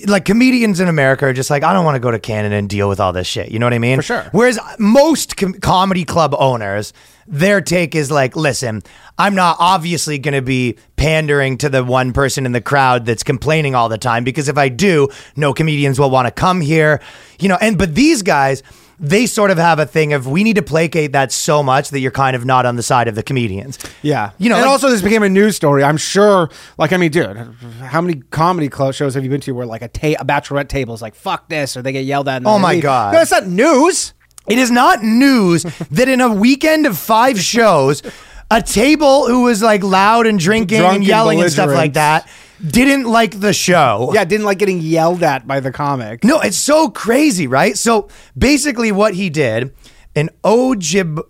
[0.07, 2.69] like comedians in America are just like, I don't want to go to Canada and
[2.69, 3.51] deal with all this shit.
[3.51, 3.99] You know what I mean?
[3.99, 4.29] For sure.
[4.33, 6.93] Whereas most com- comedy club owners,
[7.27, 8.83] their take is like, listen,
[9.19, 13.23] I'm not obviously going to be pandering to the one person in the crowd that's
[13.23, 17.01] complaining all the time because if I do, no comedians will want to come here.
[17.39, 18.63] You know, and but these guys,
[19.05, 21.99] they sort of have a thing of we need to placate that so much that
[21.99, 23.77] you're kind of not on the side of the comedians.
[24.01, 25.83] Yeah, You know, and like- also this became a news story.
[25.83, 26.49] I'm sure.
[26.79, 27.37] Like, I mean, dude,
[27.83, 30.69] how many comedy club shows have you been to where like a ta- a bachelorette
[30.69, 32.37] table is like "fuck this" or they get yelled at?
[32.37, 32.83] And Oh my leave?
[32.85, 33.13] God.
[33.13, 34.15] No, that's not news.
[34.49, 38.03] It is not news that in a weekend of five shows,
[38.51, 41.95] a table who was like loud and drinking Drunk and and yelling and stuff like
[41.95, 42.29] that
[42.67, 44.11] didn't like the show.
[44.15, 46.25] Yeah, didn't like getting yelled at by the comic.
[46.25, 47.77] No, it's so crazy, right?
[47.77, 49.75] So basically, what he did,
[50.15, 51.23] an Ojib.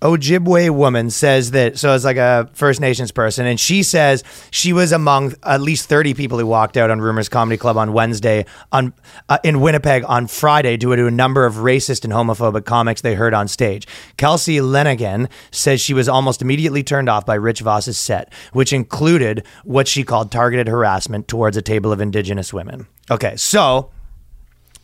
[0.00, 4.72] Ojibwe woman says that, so it's like a First Nations person, and she says she
[4.72, 8.46] was among at least 30 people who walked out on Rumors Comedy Club on Wednesday
[8.70, 8.92] on
[9.28, 13.16] uh, in Winnipeg on Friday due to a number of racist and homophobic comics they
[13.16, 13.88] heard on stage.
[14.16, 19.44] Kelsey Lenigan says she was almost immediately turned off by Rich Voss's set, which included
[19.64, 22.86] what she called targeted harassment towards a table of Indigenous women.
[23.10, 23.90] Okay, so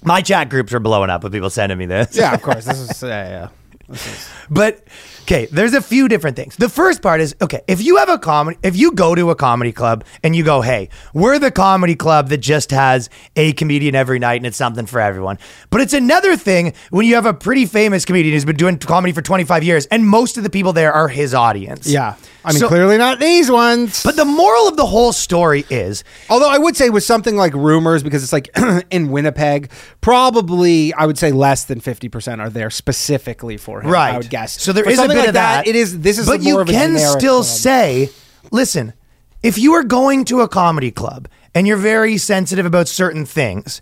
[0.02, 2.16] my chat groups are blowing up with people sending me this.
[2.16, 2.64] Yeah, of course.
[2.64, 3.48] This is yeah.
[4.50, 4.84] But
[5.22, 6.56] okay, there's a few different things.
[6.56, 9.34] The first part is okay, if you have a comedy, if you go to a
[9.34, 13.94] comedy club and you go, hey, we're the comedy club that just has a comedian
[13.94, 15.38] every night and it's something for everyone.
[15.70, 19.12] But it's another thing when you have a pretty famous comedian who's been doing comedy
[19.12, 21.86] for 25 years and most of the people there are his audience.
[21.86, 24.02] Yeah, I mean, So- clearly not these ones.
[24.02, 27.54] But the moral of the whole story is Although I would say with something like
[27.54, 28.50] rumors, because it's like
[28.90, 33.90] in Winnipeg, probably I would say less than fifty percent are there specifically for him.
[33.90, 34.14] Right.
[34.14, 34.60] I would guess.
[34.62, 35.66] So there For is a something bit like of that.
[35.66, 36.00] It is.
[36.00, 36.26] This is.
[36.26, 37.46] But more you of a can generic still club.
[37.46, 38.10] say,
[38.52, 38.92] listen,
[39.42, 43.80] if you are going to a comedy club and you're very sensitive about certain things,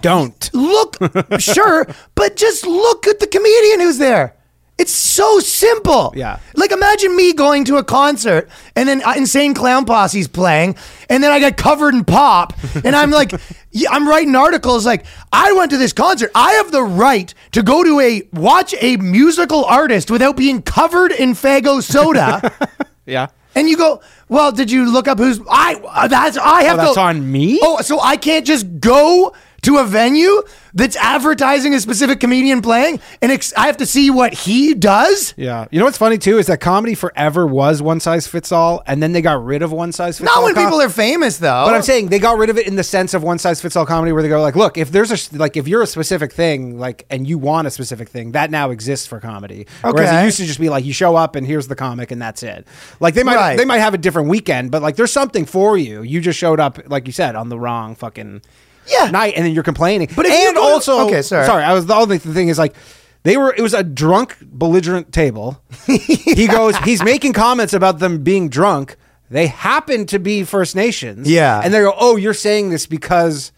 [0.00, 0.50] don't.
[0.54, 0.96] look,
[1.38, 4.34] sure, but just look at the comedian who's there.
[4.76, 6.12] It's so simple.
[6.16, 6.40] Yeah.
[6.56, 10.74] Like imagine me going to a concert and then uh, Insane Clown Posse's playing
[11.08, 12.52] and then I get covered in pop
[12.84, 13.32] and I'm like
[13.90, 16.32] I'm writing articles like I went to this concert.
[16.34, 21.12] I have the right to go to a watch a musical artist without being covered
[21.12, 22.52] in Faygo soda.
[23.06, 23.26] Yeah.
[23.54, 26.82] and you go, "Well, did you look up who's I uh, that's I have Oh,
[26.82, 27.60] that's to on me?
[27.62, 32.98] Oh, so I can't just go to a venue that's advertising a specific comedian playing
[33.22, 35.32] and ex- I have to see what he does?
[35.36, 35.66] Yeah.
[35.70, 39.02] You know what's funny too is that comedy forever was one size fits all, and
[39.02, 40.36] then they got rid of one size fits all.
[40.42, 41.64] Not when com- people are famous though.
[41.66, 43.76] But I'm saying they got rid of it in the sense of one size fits
[43.76, 46.32] all comedy, where they go like, look, if there's a like if you're a specific
[46.32, 49.66] thing, like, and you want a specific thing, that now exists for comedy.
[49.82, 50.22] Whereas Okay.
[50.22, 52.42] it used to just be like you show up and here's the comic and that's
[52.42, 52.66] it.
[53.00, 53.56] Like they might Right.
[53.56, 56.02] they might have a different weekend, but like there's something for you.
[56.02, 58.42] You just showed up, like you said, on the wrong fucking
[58.86, 59.10] Yeah.
[59.10, 60.08] night, and then you're complaining.
[60.14, 61.46] But if you and go to- also, Okay, sorry.
[61.46, 62.74] sorry, I was the only thing is like.
[63.22, 63.54] They were.
[63.56, 65.58] It was a drunk, belligerent table.
[65.86, 66.76] He goes.
[66.78, 68.96] He's making comments about them being drunk.
[69.30, 71.26] They happen to be First Nations.
[71.30, 71.62] Yeah.
[71.64, 73.50] and they go, "Oh, you're saying this because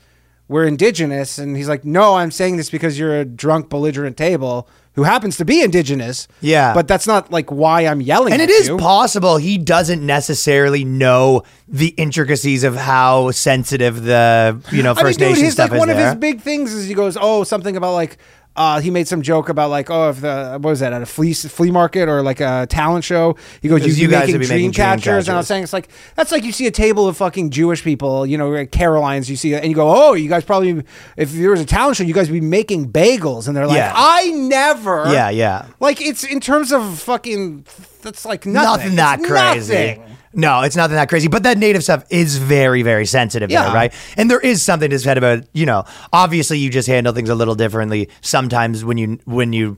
[0.47, 4.69] we're indigenous," and he's like, "No, I'm saying this because you're a drunk, belligerent table
[4.97, 6.75] who happens to be indigenous." Yeah.
[6.75, 8.33] but that's not like why I'm yelling.
[8.33, 8.77] and at it is you.
[8.77, 15.05] possible he doesn't necessarily know the intricacies of how sensitive the you know First I
[15.05, 17.17] mean, dude, Nation his stuff like is one of his big things is he goes,
[17.21, 18.19] "Oh, something about like."
[18.57, 21.07] Uh, he made some joke about like, oh, if the what was that at a
[21.07, 23.37] flea flea market or like a talent show?
[23.61, 25.63] He goes, you, you guys making be dream making dream catchers, and I was saying
[25.65, 28.71] it's like that's like you see a table of fucking Jewish people, you know, like
[28.71, 29.29] Carolines.
[29.29, 30.83] You see, and you go, oh, you guys probably
[31.17, 33.77] if there was a talent show, you guys would be making bagels, and they're like,
[33.77, 33.93] Yeah.
[33.95, 35.67] I never, Yeah, yeah.
[35.81, 37.67] like it's in terms of fucking,
[38.03, 39.99] that's like nothing, nothing that It's crazy.
[39.99, 40.16] nothing.
[40.37, 41.29] No, it's nothing that crazy.
[41.29, 43.65] But that native stuff is very, very sensitive Yeah.
[43.65, 43.93] there, right?
[44.17, 47.35] And there is something to said about, you know, obviously you just handle things a
[47.35, 49.77] little differently sometimes when you when you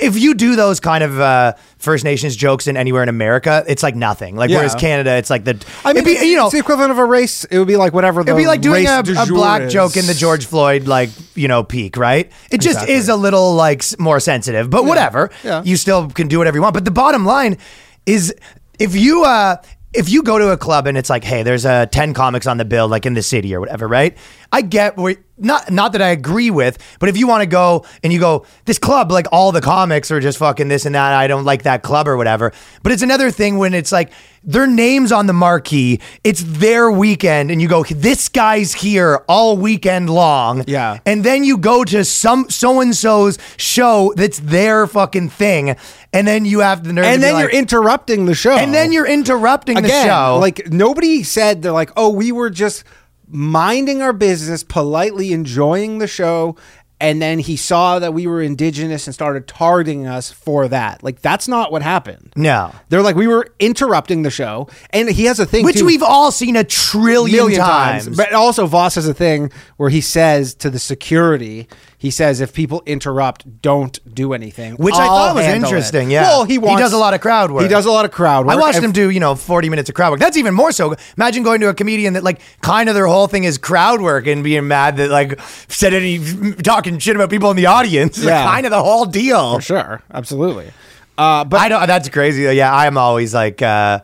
[0.00, 3.82] if you do those kind of uh, First Nations jokes in anywhere in America, it's
[3.82, 4.34] like nothing.
[4.34, 4.56] Like Yeah.
[4.56, 6.98] whereas Canada, it's like the I mean, be, it's, you know, it's the equivalent of
[6.98, 7.44] a race.
[7.44, 8.24] It would be like whatever.
[8.24, 9.72] The It'd be like doing a, a black is.
[9.74, 12.32] joke in the George Floyd, like, you know, peak, right?
[12.50, 12.94] It just Exactly.
[12.94, 15.28] is a little, like, more sensitive, but whatever.
[15.44, 15.62] Yeah.
[15.62, 16.72] You still can do whatever you want.
[16.72, 17.58] But the bottom line
[18.06, 18.32] is
[18.78, 19.56] if you, uh,
[19.92, 22.58] if you go to a club and it's like, hey, there's uh, 10 comics on
[22.58, 24.16] the bill, like in the city or whatever, right?
[24.52, 27.84] I get where, not, not that I agree with, but if you want to go
[28.02, 31.12] and you go, this club, like all the comics are just fucking this and that,
[31.12, 32.52] I don't like that club or whatever.
[32.82, 37.50] But it's another thing when it's like their names on the marquee, it's their weekend,
[37.50, 40.62] and you go, this guy's here all weekend long.
[40.66, 41.00] Yeah.
[41.04, 45.76] And then you go to some so and so's show that's their fucking thing,
[46.12, 48.56] and then you have the nerve and then like- you're interrupting the show.
[48.56, 50.38] and then you're interrupting the show.
[50.40, 52.84] Like nobody said they're like, oh, we were just
[53.28, 56.56] minding our business, politely enjoying the show.
[56.98, 61.02] And then he saw that we were indigenous and started targeting us for that.
[61.02, 62.32] Like that's not what happened.
[62.36, 62.72] no.
[62.88, 66.02] They're like we were interrupting the show, and he has a thing Which too, we've
[66.02, 68.06] all seen a trillion times.
[68.06, 68.16] times.
[68.16, 72.52] But also Voss has a thing where he says to the security, he says if
[72.52, 74.74] people interrupt, don't do anything.
[74.76, 76.22] Which I I'll thought was handle it." interesting, yeah.
[76.22, 77.62] Well, he He does a lot of crowd work.
[77.62, 78.54] He does a lot of crowd work.
[78.54, 80.20] I watched him do, you know, 40 minutes of crowd work.
[80.20, 80.94] That's even more so.
[81.16, 84.26] Imagine going to a comedian that, like, kind of their whole thing is crowd work
[84.26, 88.18] and being mad that, like, said any talking shit about people in the audience.
[88.18, 88.44] Yeah.
[88.44, 89.56] kind of the whole deal.
[89.56, 90.70] For sure, absolutely.
[91.18, 91.86] Uh, but I don't.
[91.86, 92.42] That's crazy.
[92.42, 94.00] Yeah, I'm always like, uh,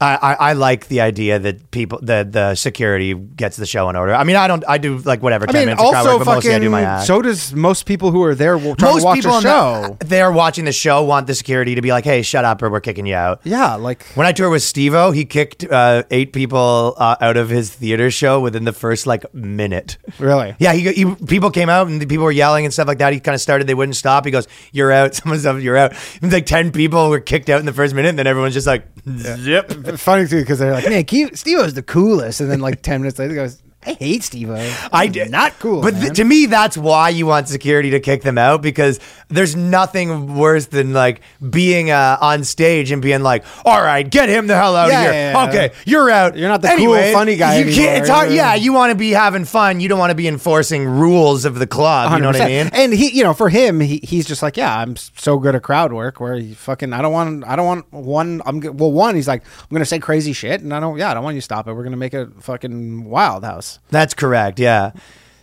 [0.00, 3.96] I, I, I like the idea that people, that the security gets the show in
[3.96, 4.14] order.
[4.14, 4.64] I mean, I don't.
[4.66, 5.44] I do like whatever.
[5.48, 6.88] I mean, minutes of crowd also work, but mostly I do my fucking.
[6.98, 7.06] act.
[7.06, 9.96] So does most people who are there w- trying Most to watch people in show.
[9.98, 12.70] the, they're watching the show want the security to be like, "Hey, shut up, or
[12.70, 16.32] we're kicking you out." yeah, like When I toured with Steve-O, he kicked uh, eight
[16.32, 19.98] people uh, out of his theater show within the first like minute.
[20.18, 20.54] Really?
[20.58, 23.12] Yeah, he, he people came out and the people were yelling and stuff like that.
[23.12, 24.24] He kind of started, they wouldn't stop.
[24.24, 27.66] He goes, "You're out." Someone's up, "You're out." Like ten people were kicked out in
[27.66, 31.04] the first minute, and then everyone's just like, "Zip." funny too because they're like, man,
[31.34, 34.54] Steve was the coolest, and then like ten minutes later, goes, I hate Steve-O.
[34.92, 35.80] I He's did not cool.
[35.80, 39.56] but th- to me, that's why you want security to kick them out because there's
[39.56, 44.48] nothing worse than like being uh, on stage and being like, "All right, get him
[44.48, 45.48] the hell out Yeah, of here." yeah, yeah.
[45.48, 46.36] Okay, you're out.
[46.36, 48.00] You're not the cool, funny guy You can't.
[48.02, 48.32] It's hard.
[48.32, 48.54] Yeah.
[48.54, 49.80] You want to be having fun.
[49.80, 52.12] You don't want to be enforcing rules of the club.
[52.12, 52.70] You know what I mean?
[52.74, 55.62] And he, you know, for him, he, he's just like, yeah, I'm so good at
[55.62, 56.20] crowd work.
[56.20, 58.42] Where he fucking, I don't want, I don't want one.
[58.44, 59.14] I'm well, one.
[59.14, 61.40] He's like, I'm gonna say crazy shit, and I don't, yeah, I don't want you
[61.40, 61.72] to stop it.
[61.72, 63.69] We're gonna make a fucking wild house.
[63.90, 64.58] That's correct.
[64.58, 64.92] Yeah.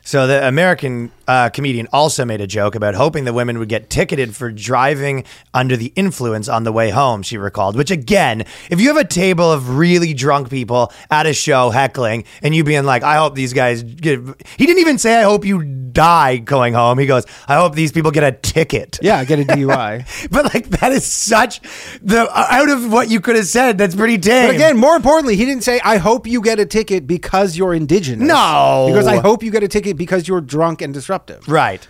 [0.04, 3.90] So the American uh, comedian also made a joke about hoping the women would get
[3.90, 7.22] ticketed for driving under the influence on the way home.
[7.22, 11.34] She recalled, which again, if you have a table of really drunk people at a
[11.34, 14.20] show heckling, and you being like, "I hope these guys," get,
[14.58, 15.64] he didn't even say, "I hope you
[15.98, 17.00] die going home.
[17.00, 19.00] He goes, I hope these people get a ticket.
[19.02, 20.30] Yeah, get a DUI.
[20.30, 21.60] But like that is such
[22.04, 23.80] the out of what you could have said.
[23.80, 24.48] That's pretty tame.
[24.50, 27.74] But again, more importantly, he didn't say, "I hope you get a ticket because you're
[27.74, 28.86] indigenous." No.
[28.90, 31.17] because I hope you get a ticket because you're drunk and disruptive.
[31.48, 31.88] Right.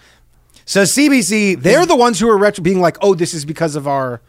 [0.65, 3.87] So CBC, They're the ones who are retro- being like, "Oh, this is because of
[3.87, 4.21] our."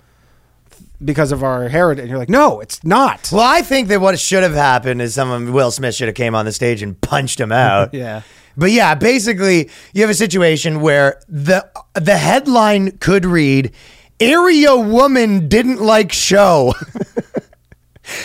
[1.04, 3.30] Because of our heritage, and you're like, no, it's not.
[3.32, 6.34] Well, I think that what should have happened is someone Will Smith should have came
[6.34, 7.94] on the stage and punched him out.
[7.94, 8.22] Yeah.
[8.56, 13.70] But yeah, basically, you have a situation where the the headline could read,
[14.18, 16.74] "Area woman didn't like show."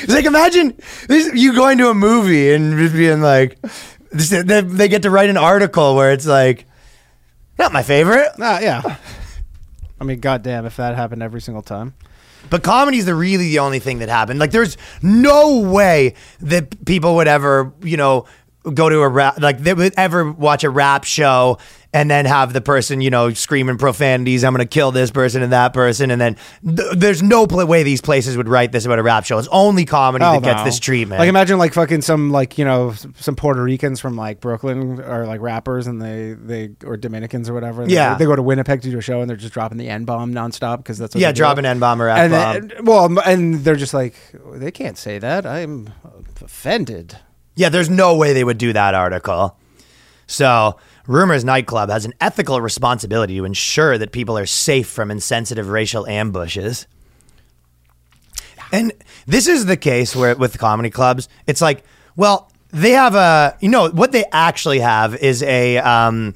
[0.01, 0.75] it's like imagine
[1.07, 5.09] this, you going to a movie and just being like, this, they, they get to
[5.09, 6.65] write an article where it's like,
[7.57, 8.81] "Not my favorite." Ah, yeah.
[10.01, 11.93] I mean, goddamn, if that happened every single time.
[12.49, 14.39] But comedy's the really the only thing that happened.
[14.39, 18.25] Like, there's no way that people would ever, you know,
[18.73, 21.57] go to a rap, like they would ever watch a rap show
[21.93, 24.43] and then have the person, you know, screaming profanities.
[24.43, 26.09] I'm going to kill this person and that person.
[26.09, 29.25] And then th- there's no pl- way these places would write this about a rap
[29.25, 29.37] show.
[29.37, 30.65] It's only comedy Oh, that gets no.
[30.65, 31.19] this treatment.
[31.19, 35.25] Like imagine like fucking some like you know some Puerto Ricans from like Brooklyn or
[35.27, 37.85] like rappers and they they or Dominicans or whatever.
[37.85, 38.15] They- Yeah.
[38.15, 40.33] they, go to Winnipeg to do a show and they're just dropping the N bomb
[40.33, 41.37] nonstop because that's what yeah, they do.
[41.37, 42.85] drop an N bomb or F And bomb.
[42.85, 44.15] well, and they're just like
[44.55, 45.45] they can't say that.
[45.45, 45.91] I'm
[46.41, 47.17] offended.
[47.55, 49.57] Yeah, there's no way they would do that article.
[50.25, 55.69] So, Rumors Nightclub has an ethical responsibility to ensure that people are safe from insensitive
[55.69, 56.87] racial ambushes.
[58.71, 58.93] And
[59.27, 61.83] this is the case where with comedy clubs, it's like,
[62.15, 66.35] well, they have a, you know, what they actually have is a, um,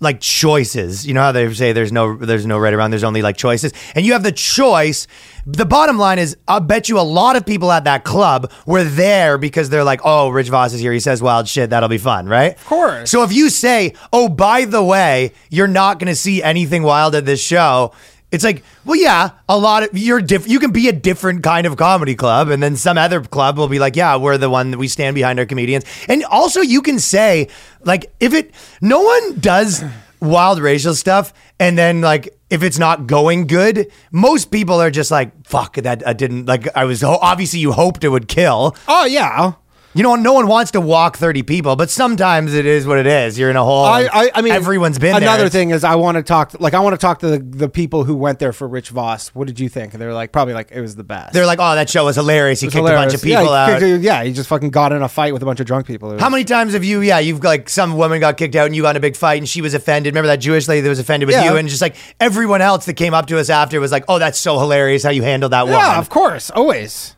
[0.00, 1.06] like choices.
[1.06, 2.90] You know how they say there's no there's no right around.
[2.90, 5.06] There's only like choices, and you have the choice.
[5.46, 8.82] The bottom line is, I bet you a lot of people at that club were
[8.82, 10.92] there because they're like, oh, Rich Voss is here.
[10.92, 11.70] He says wild shit.
[11.70, 12.54] That'll be fun, right?
[12.56, 13.10] Of course.
[13.10, 17.14] So if you say, oh, by the way, you're not going to see anything wild
[17.14, 17.92] at this show.
[18.32, 21.66] It's like, well, yeah, a lot of you're diff- you can be a different kind
[21.66, 24.72] of comedy club, and then some other club will be like, yeah, we're the one
[24.72, 25.84] that we stand behind our comedians.
[26.08, 27.48] And also, you can say,
[27.84, 29.84] like, if it, no one does
[30.20, 35.10] wild racial stuff, and then like if it's not going good, most people are just
[35.10, 36.68] like, fuck, that I didn't like.
[36.76, 38.76] I was ho- obviously you hoped it would kill.
[38.88, 39.52] Oh yeah.
[39.96, 43.06] You know, no one wants to walk 30 people, but sometimes it is what it
[43.06, 43.38] is.
[43.38, 43.84] You're in a hole.
[43.84, 45.16] I, I, I mean, everyone's been.
[45.16, 46.52] Another It's- thing is, I want to talk.
[46.60, 49.28] Like, I want to talk to the, the people who went there for Rich Voss.
[49.28, 49.94] What did you think?
[49.94, 51.32] And they're like, probably like it was the best.
[51.32, 52.60] They're like, oh, that show was hilarious.
[52.60, 53.80] He was kicked a bunch of people yeah, out.
[53.80, 56.10] kicked- yeah, he just fucking got in a fight with a bunch of drunk people.
[56.10, 58.76] Was- How many times have you, yeah, you've like some woman got kicked out and
[58.76, 60.12] you got in a big fight and she was offended.
[60.12, 61.50] Remember that Jewish lady that was offended with Yeah.
[61.52, 61.56] you?
[61.56, 64.38] And just like everyone else that came up to us after was like, oh, that's
[64.38, 65.80] so hilarious how you handled that woman.
[65.80, 67.14] Yeah, of course, always.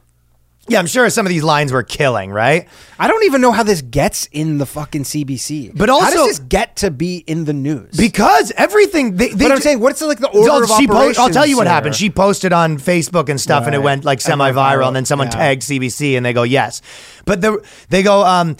[0.69, 2.69] Yeah, I'm sure some of these lines were killing, right?
[2.99, 5.73] I don't even know how this gets in the fucking CBC.
[5.75, 7.97] But how also- does this get to be in the news?
[7.97, 11.19] Because everything they, they but I'm saying, what's like the order of she po- operations?
[11.19, 11.75] I'll tell you what here?
[11.75, 11.95] happened.
[11.95, 14.55] She posted on Facebook and stuff, and it went like semi-viral.
[14.55, 14.87] viral.
[14.89, 15.33] And then someone Yeah.
[15.39, 16.83] tagged CBC, and they go, "Yes,"
[17.25, 18.57] but the, they go, um,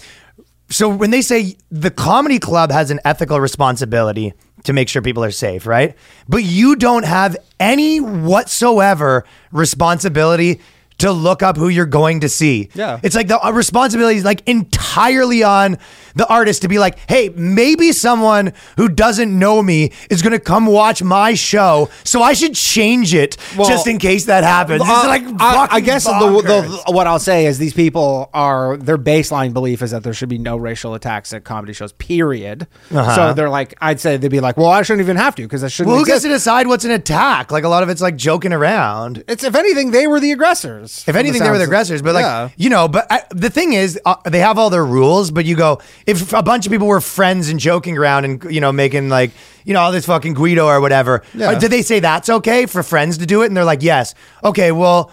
[0.71, 4.33] so when they say the comedy club has an ethical responsibility
[4.65, 5.95] to make sure people are safe, right?
[6.27, 10.59] But you don't have any whatsoever responsibility
[10.99, 12.69] to look up who you're going to see.
[12.73, 12.99] Yeah.
[13.03, 15.77] It's like the uh, responsibility is like entirely on
[16.15, 20.39] the artist to be like, hey, maybe someone who doesn't know me is going to
[20.39, 24.81] come watch my show, so I should change it Well, just in case that happens.
[24.81, 28.75] It's Uh, like I, I guess the, the what I'll say is these people are
[28.77, 31.93] their baseline belief is that there should be no racial attacks at comedy shows.
[31.93, 32.67] Period.
[32.89, 35.63] So they're like, I'd say they'd be like, well, I shouldn't even have to because
[35.63, 35.91] I shouldn't.
[35.91, 37.51] well, who gets to decide what's an attack?
[37.51, 39.23] Like a lot of it's like joking around.
[39.27, 40.88] It's if anything, they were the aggressors.
[41.07, 42.49] If anything, they were the aggressors, but like Yeah.
[42.57, 45.31] you know, but I, the thing is, uh, they have all their rules.
[45.31, 48.61] But you go, if a bunch of people were friends and joking around and you
[48.61, 49.31] know making like
[49.65, 51.51] you know all this fucking Guido or whatever, Yeah.
[51.51, 53.47] uh, did they say that's okay for friends to do it?
[53.47, 55.11] And they're like, yes, okay, well.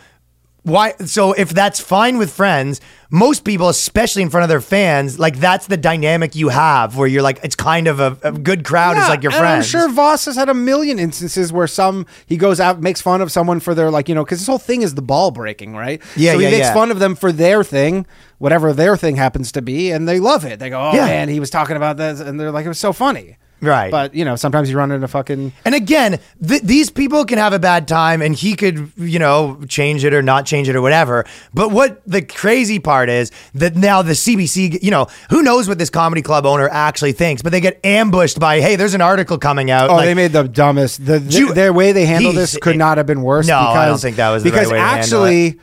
[0.66, 0.94] Why?
[1.05, 5.38] So if that's fine with friends, most people, especially in front of their fans, like
[5.38, 8.98] that's the dynamic you have where you're like, it's kind of a, a good crowd
[8.98, 9.66] is like your and friends.
[9.72, 13.20] I'm sure Voss has had a million instances where some he goes out makes fun
[13.20, 15.76] of someone for their like you know because this whole thing is the ball breaking
[15.76, 16.02] right.
[16.16, 16.74] Yeah, so he yeah, makes yeah.
[16.74, 18.05] fun of them for their thing,
[18.38, 20.59] whatever their thing happens to be, and they love it.
[20.59, 21.07] They go, oh Yeah.
[21.07, 23.37] man, he was talking about this, and they're like, it was so funny.
[23.61, 23.90] Right.
[23.90, 25.53] But you know, sometimes you run into fucking.
[25.64, 29.59] And again, th- these people can have a bad time and he could, you know,
[29.69, 31.25] change it or not change it or whatever.
[31.55, 35.79] But what the crazy part is that now the CBC, you know, who knows what
[35.79, 39.38] this comedy club owner actually thinks, but they get ambushed by, hey, there's an article
[39.38, 39.88] coming out.
[39.88, 41.05] Oh, like- they made the dumbest.
[41.05, 43.47] The, the Ju- their way they handled this could not have been worse.
[43.47, 45.61] No, because, I don't think that was the right because way to handle actually,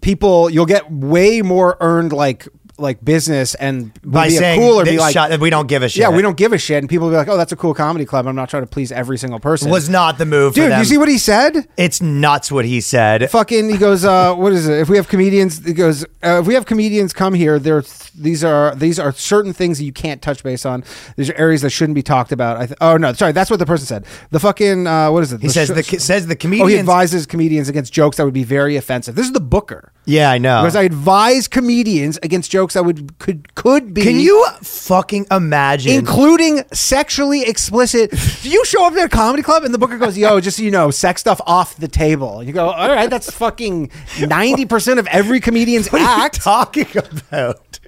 [0.00, 2.46] people you'll get way more earned like
[2.78, 5.88] like business and would By be saying cool or be like, we don't give a
[5.88, 6.00] shit.
[6.00, 7.74] yeah, we don't give a shit, and people will be like, oh, that's a cool
[7.74, 8.26] comedy club.
[8.26, 9.70] I'm not trying to please every single person.
[9.70, 10.78] was not the move for dude?
[10.78, 11.68] You see what he said?
[11.76, 13.30] it's nuts what he said.
[13.30, 14.80] Fucking, he goes, uh, what is it?
[14.80, 17.82] If we have comedians, he goes, uh, if we have comedians come here, there,
[18.16, 20.84] these are these are certain things that you can't touch base on.
[21.16, 22.56] These are areas that shouldn't be talked about.
[22.56, 24.06] I th- oh no, sorry, that's what the person said.
[24.30, 25.40] The fucking, uh, what is it?
[25.40, 28.76] He says the says the Oh, he advises comedians against jokes that would be very
[28.76, 29.14] offensive.
[29.14, 29.92] This is the Booker.
[30.08, 30.62] Yeah, I know.
[30.62, 35.92] Because I advise comedians against jokes that would could could be Can you fucking imagine?
[35.92, 38.10] including sexually explicit.
[38.42, 40.62] Do you show up at a comedy club and the booker goes, "Yo, just so
[40.62, 43.90] you know, sex stuff off the table." You go, "All right, that's fucking
[44.26, 47.78] ninety percent of every comedian's what are you act." talking about?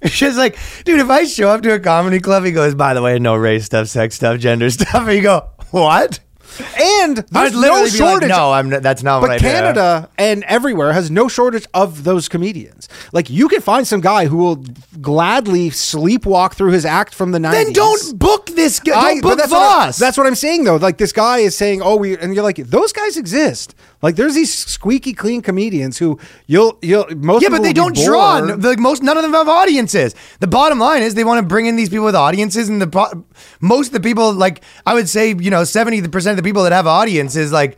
[0.00, 2.94] It's just like, dude, if I show up to a comedy club, he goes, by
[2.94, 4.94] the way, no race stuff, sex stuff, gender stuff.
[4.94, 6.20] And you go, what?
[6.80, 8.28] And there's literally no shortage.
[8.30, 9.48] like, no, I'm not, that's not what I but do.
[9.48, 12.88] Canada and everywhere has no shortage of those comedians.
[13.12, 14.64] Like you can find some guy who will
[15.00, 17.52] gladly sleepwalk through his act from the 90s.
[17.52, 18.98] Then don't book this guy.
[18.98, 19.98] I- Don't but book that's what, I, Voss.
[19.98, 20.76] that's what I'm saying though.
[20.76, 24.34] Like this guy is saying, "Oh, we," and you're like, "Those guys exist." Like there's
[24.34, 28.38] these squeaky clean comedians who you'll you'll most yeah, but they don't draw.
[28.38, 30.14] Like most, none of them have audiences.
[30.40, 33.24] The bottom line is they want to bring in these people with audiences, and the
[33.60, 36.62] most of the people, like I would say, you know, seventy percent of the people
[36.62, 37.76] that have audiences, like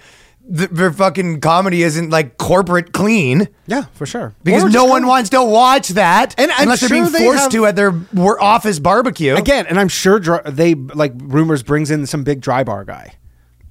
[0.57, 4.35] th- their fucking comedy isn't like corporate clean yeah, for sure.
[4.45, 7.11] because Or no just one come- wants to watch that And I'm unless they're being
[7.11, 9.35] they forced have- to at their wor- office barbecue.
[9.35, 13.15] again, and I'm sure dr- they like rumors brings in some big dry bar guy.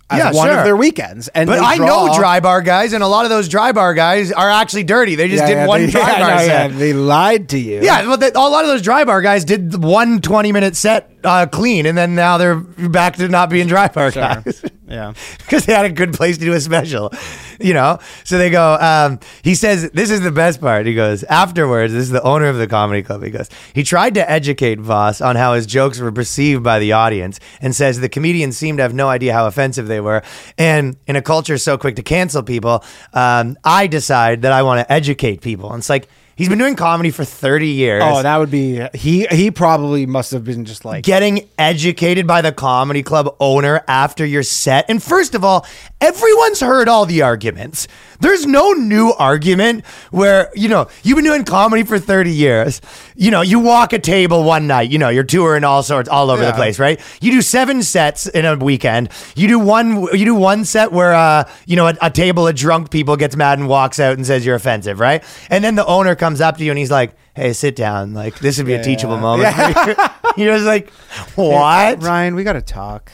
[0.09, 0.59] As Yeah, one sure.
[0.59, 3.25] of their weekends, and But they I draw- know dry bar guys, and a lot
[3.25, 5.15] of those dry bar guys are actually dirty.
[5.15, 6.71] They just Yeah, did yeah, one they, dry yeah, bar no, set.
[6.71, 7.81] yeah, they lied to you.
[7.83, 11.11] Yeah, well, they, a lot of those dry bar guys did one 20 minute set
[11.27, 14.63] uh, clean, and then now they're back to not being dry bar guys.
[14.87, 15.13] yeah.
[15.37, 17.11] Because they had a good place to do a special,
[17.59, 17.99] you know?
[18.25, 20.85] So they go, um, he says, this is the best part.
[20.85, 23.23] He goes, afterwards, this is the owner of the comedy club.
[23.23, 26.91] He goes, he tried to educate Voss on how his jokes were perceived by the
[26.91, 30.21] audience and says the comedians seemed to have no idea how offensive they were.
[30.57, 34.85] And in a culture so quick to cancel people, um, I decide that I want
[34.85, 35.71] to educate people.
[35.71, 39.27] And it's like, he's been doing comedy for 30 years Oh, that would be he.
[39.27, 44.25] He probably must have been just like getting educated by the comedy club owner after
[44.25, 44.85] your set.
[44.89, 45.65] And first of all,
[45.99, 47.87] everyone's heard all the arguments.
[48.19, 52.81] There's no new argument where, you know, you've been doing comedy for 30 years.
[53.19, 56.29] You know, you walk a table one night, you know, you're touring all sorts all
[56.29, 57.01] over the place, right?
[57.19, 59.09] You do seven sets in a weekend.
[59.35, 62.55] You do one you do one set where uh, you know, a, a table of
[62.55, 65.23] drunk people gets mad and walks out and says you're offensive, right?
[65.49, 68.13] And then the owner comes up to you and he's like, "Hey, sit down.
[68.13, 69.95] Like this would be a teachable moment you."
[70.37, 70.91] You're just like,
[71.33, 72.35] "What?" Ryan.
[72.35, 73.11] We got to talk.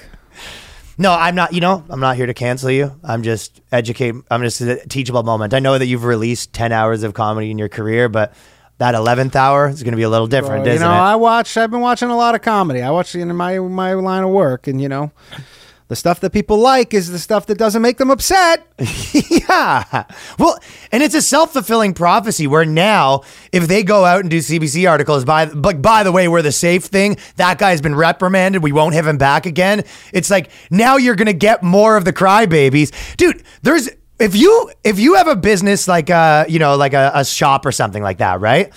[0.98, 1.54] No, I'm not.
[1.54, 3.00] You know, I'm not here to cancel you.
[3.06, 4.16] I'm just educate.
[4.30, 5.54] I'm just a teachable moment.
[5.54, 8.34] I know that you've released ten hours of comedy in your career, but
[8.78, 10.96] that eleventh hour is going to be a little different, Well, you know, it?
[10.96, 11.58] I watch.
[11.58, 12.82] I've been watching a lot of comedy.
[12.82, 15.12] I watch in my my line of work, and you know,
[15.88, 18.66] the stuff that people like is the stuff that doesn't make them upset.
[19.30, 20.06] yeah.
[20.40, 20.58] Well,
[20.92, 23.22] and it's a self-fulfilling prophecy where now
[23.52, 26.52] if they go out and do CBC articles by but by the way, we're the
[26.52, 29.84] safe thing, that guy's been reprimanded, we won't have him back again.
[30.12, 32.92] It's like now you're going to get more of the crybabies.
[33.18, 33.90] Dude, there's
[34.20, 37.66] if you if you have a business like uh, you know, like a, a shop
[37.66, 38.72] or something like that, right?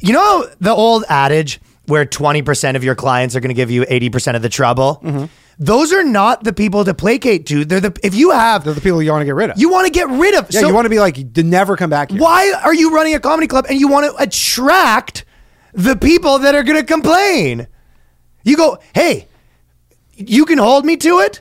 [0.00, 3.82] You know the old adage where 20% of your clients are going to give you
[3.82, 5.00] 80% of the trouble?
[5.02, 5.24] Mm-hmm.
[5.58, 7.64] Those are not the people to placate to.
[7.64, 9.58] They're the if you have They're the people you want to get rid of.
[9.58, 10.46] you want to get rid of.
[10.50, 12.20] yeah, so you want to be like, to never come back here.
[12.20, 15.24] why are you running a comedy club and you want to attract
[15.72, 17.66] the people that are going to complain?
[18.44, 19.26] You go, hey,
[20.14, 21.40] you can hold me to it.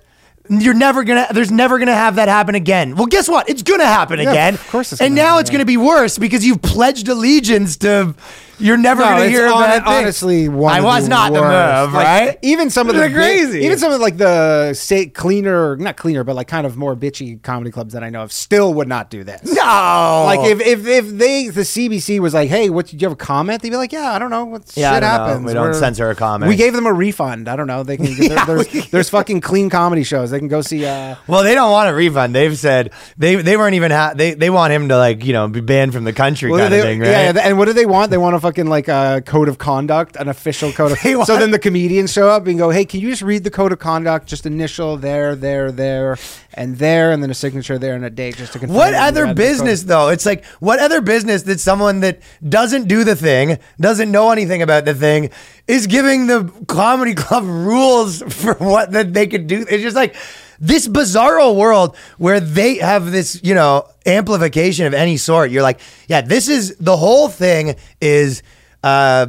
[0.50, 1.28] You're never gonna.
[1.32, 2.96] There's never gonna have that happen again.
[2.96, 3.50] Well, guess what?
[3.50, 4.54] It's gonna happen Yeah, again.
[4.56, 8.16] of course it's and now happen it's gonna be worse because you've pledged allegiance to.
[8.60, 9.96] You're never No, gonna hear hon- bad things.
[9.98, 11.86] honestly one I of was the not the worst.
[11.86, 12.40] move, Like, right?
[12.42, 13.60] Even some of the crazy.
[13.66, 17.42] even some of like the state cleaner, not cleaner, but like kind of more bitchy
[17.42, 19.42] comedy clubs that I know of, still would not do this.
[19.44, 23.14] no, Like if, if if they the CBC was like, hey, what did you have
[23.14, 23.62] a comment?
[23.62, 25.26] They'd be like, yeah, I don't know, what Yeah, shit don't know.
[25.26, 25.46] happens.
[25.46, 26.50] We don't censor a comment.
[26.50, 27.48] We gave them a refund.
[27.48, 27.84] I don't know.
[27.84, 28.16] They can.
[28.18, 30.32] there- there's, we- there's fucking clean comedy shows.
[30.32, 30.86] They can go see.
[30.86, 32.34] Uh, Well, they don't want a refund.
[32.34, 35.48] They've said they they weren't even ha- they they want him to like you know
[35.48, 37.10] be banned from the country well, kind they- of thing, right?
[37.10, 38.10] Yeah, yeah, and what do they want?
[38.12, 40.98] They want a fucking like a code of conduct, an official code of.
[41.08, 43.52] They so then the comedians show up and go, "Hey, can you just read the
[43.52, 44.28] code of conduct?
[44.28, 46.18] Just initial there, there, there,
[46.54, 49.26] and there, and then a signature there and a date just to confirm." What other
[49.26, 50.10] read the code." business though?
[50.10, 54.62] It's like what other business that someone that doesn't do the thing, doesn't know anything
[54.62, 55.30] about the thing,
[55.68, 59.66] is giving the comedy club rules for what that they could do?
[59.70, 60.16] It's just like
[60.60, 65.52] this bizarro world where they have this, you know, amplification of any sort.
[65.52, 68.44] You're like, yeah, this is the whole thing is
[68.84, 69.28] uh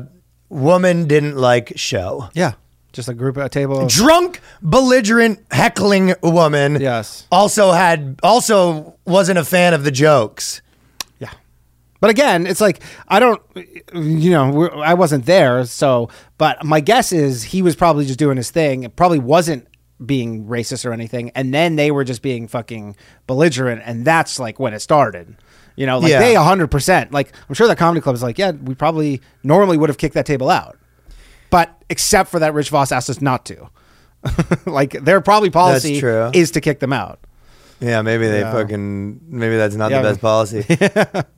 [0.49, 2.29] woman didn't like show.
[2.35, 2.53] Yeah,
[2.93, 3.81] just a group at a table.
[3.81, 6.81] Of, Drunk, belligerent, heckling woman.
[6.81, 7.27] Yes.
[7.31, 10.63] Also had also wasn't a fan of the jokes.
[11.19, 11.33] yeah,
[12.01, 13.43] but again, it's like I don't,
[13.93, 16.09] you know, I wasn't there, so.
[16.39, 18.85] But my guess is he was probably just doing his thing.
[18.85, 19.68] It probably wasn't
[20.05, 22.97] being racist or anything, and then they were just being fucking
[23.27, 25.37] belligerent, and that's like when it started.
[25.77, 26.19] You know, like Yeah.
[26.21, 27.13] they hundred percent.
[27.13, 30.15] Like I'm sure that comedy club is like, yeah, we probably normally would have kicked
[30.15, 30.77] that table out,
[31.51, 33.69] but except for that, Rich Voss asked us not to.
[34.67, 35.99] like their probably policy
[36.35, 37.21] is to kick them out.
[37.81, 38.51] Yeah, maybe they Yeah.
[38.53, 40.03] fucking maybe that's not Yeah.
[40.03, 40.67] the best policy.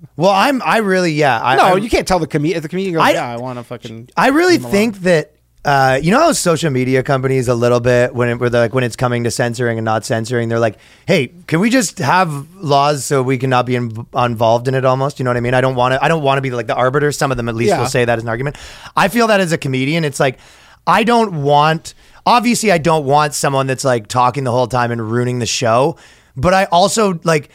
[0.17, 1.39] well, I'm I really yeah.
[1.43, 2.63] I, No, I, you can't tell the comedian.
[2.63, 5.35] The comedian goes, I- "Yeah, I want to fucking." I really think that
[5.65, 8.97] uh, you know how social media companies a little bit when it, like when it's
[8.97, 13.23] coming to censoring and not censoring, they're like, "Hey, can we just have laws so
[13.23, 15.53] we can not be in, involved in it?" Almost, you know what I mean?
[15.53, 16.03] I don't want to.
[16.03, 17.13] I don't want to be like the arbiter.
[17.13, 17.81] Some of them at least Yeah.
[17.81, 18.57] will say that as an argument.
[18.97, 20.39] I feel that as a comedian, it's like
[20.87, 21.93] I don't want.
[22.25, 25.97] Obviously, I don't want someone that's like talking the whole time and ruining the show.
[26.37, 27.51] But I also like.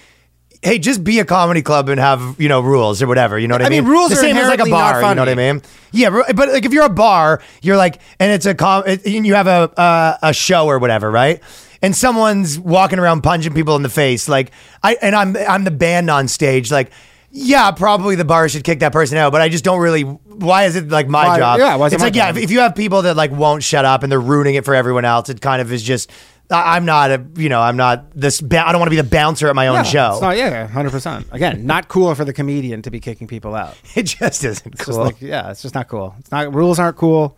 [0.65, 3.37] Hey, just be a comedy club and have you know rules or whatever.
[3.37, 3.79] You know what I, mean?
[3.79, 4.99] I mean, rules the are same as like a bar.
[4.99, 5.61] You know what I mean?
[5.91, 9.35] Yeah, but like if you're a bar, you're like, and it's a com, it, you
[9.35, 11.39] have a uh, a show or whatever, right?
[11.83, 14.51] And someone's walking around punching people in the face, like
[14.81, 16.91] I and I'm I'm the band on stage, like.
[17.37, 20.03] Yeah, probably the bar should kick that person out, but I just don't really.
[20.03, 21.59] Why is it like my Why- job?
[21.59, 23.61] yeah, why is it it's like yeah, if, if you have people that like won't
[23.61, 26.09] shut up and they're ruining it for everyone else, it kind of is just.
[26.51, 28.39] I'm not a, you know, I'm not this.
[28.41, 30.11] Ba- I don't want to be the bouncer at my own show.
[30.13, 31.25] It's not, yeah, hundred percent.
[31.31, 33.75] Again, not cool for the comedian to be kicking people out.
[33.95, 34.93] it just isn't It's cool.
[34.95, 36.13] just like, yeah, it's just not cool.
[36.19, 37.35] It's not rules aren't cool.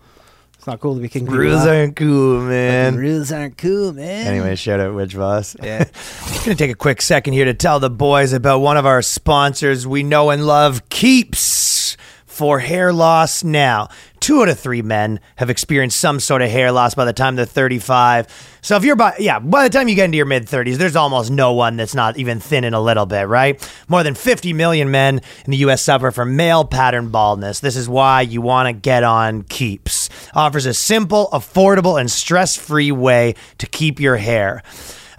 [0.56, 1.70] It's not cool to be kicking people Rules out.
[1.70, 2.96] aren't cool, man.
[2.96, 4.28] rules aren't cool, man.
[4.28, 5.56] Anyway, shout out Rich Voss.
[5.64, 5.86] Yeah.
[6.44, 9.86] Gonna take a quick second here to tell the boys about one of our sponsors
[9.88, 11.96] we know and love, Keeps.
[12.26, 13.88] For hair loss now.
[14.28, 17.38] Two out of three men have experienced some sort of hair loss by the time
[17.38, 18.28] they're 35.
[18.60, 20.98] So if you're by, yeah, by the time you get into your mid 30s, there's
[20.98, 23.58] almost no one that's not even thinning a little bit, right?
[23.88, 25.82] More than 50 million men in the U.S.
[25.82, 27.62] suffer from male pattern baldness.
[27.62, 30.10] This is why you want to get on Keeps.
[30.36, 34.62] Offers a simple, affordable, and stress-free way to keep your hair.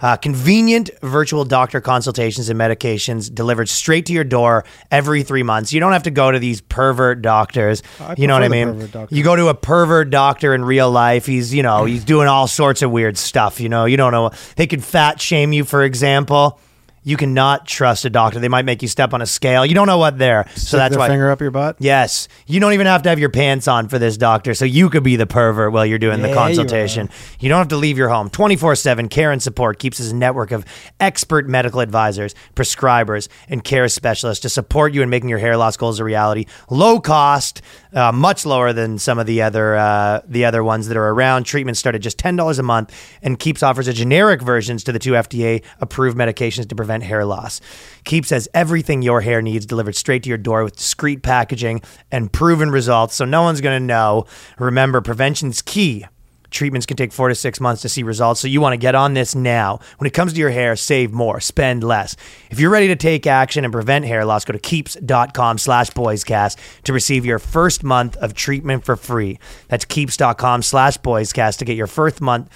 [0.01, 5.73] Uh, convenient virtual doctor consultations and medications delivered straight to your door every three months.
[5.73, 7.83] You don't have to go to these pervert doctors.
[7.99, 8.89] I you know what I mean?
[9.09, 11.25] You go to a pervert doctor in real life.
[11.25, 13.59] He's, you know, he's doing all sorts of weird stuff.
[13.59, 14.31] You know, you don't know.
[14.55, 16.59] They could fat shame you, for example.
[17.03, 18.39] You cannot trust a doctor.
[18.39, 19.65] They might make you step on a scale.
[19.65, 20.47] You don't know what they're.
[20.55, 21.07] So that's why.
[21.07, 21.77] finger up your butt.
[21.79, 22.27] Yes.
[22.45, 24.53] You don't even have to have your pants on for this doctor.
[24.53, 27.09] So you could be the pervert while you're doing the Yeah, you consultation.
[27.39, 28.29] You, don't have to leave your home.
[28.29, 30.65] 24 7 care and support keeps his network of
[30.99, 35.77] expert medical advisors, prescribers, and care specialists to support you in making your hair loss
[35.77, 36.45] goals a reality.
[36.69, 37.61] Low cost,
[37.93, 41.45] uh, much lower than some of the other uh, the other ones that are around.
[41.45, 44.99] Treatments start at just $10 a month and Keeps offers a generic versions to the
[44.99, 47.61] two FDA approved medications to prevent hair loss.
[48.03, 51.81] Keeps has everything your hair needs delivered straight to your door with discreet packaging
[52.11, 54.25] and proven results, so no one's going to know.
[54.57, 56.05] Remember, prevention's key.
[56.51, 58.95] Treatments can take four to six months to see results, so you want to get
[58.95, 59.79] on this now.
[59.97, 62.15] When it comes to your hair, save more, spend less.
[62.49, 66.57] If you're ready to take action and prevent hair loss, go to keeps.com slash boyscast
[66.85, 69.39] to receive your first month of treatment for free.
[69.67, 72.51] That's keeps.com slash boyscast to get your first month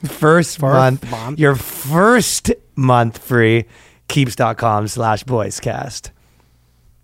[0.04, 1.38] first month, month.
[1.38, 3.66] your first month free.
[4.08, 6.10] Keeps.com slash boyscast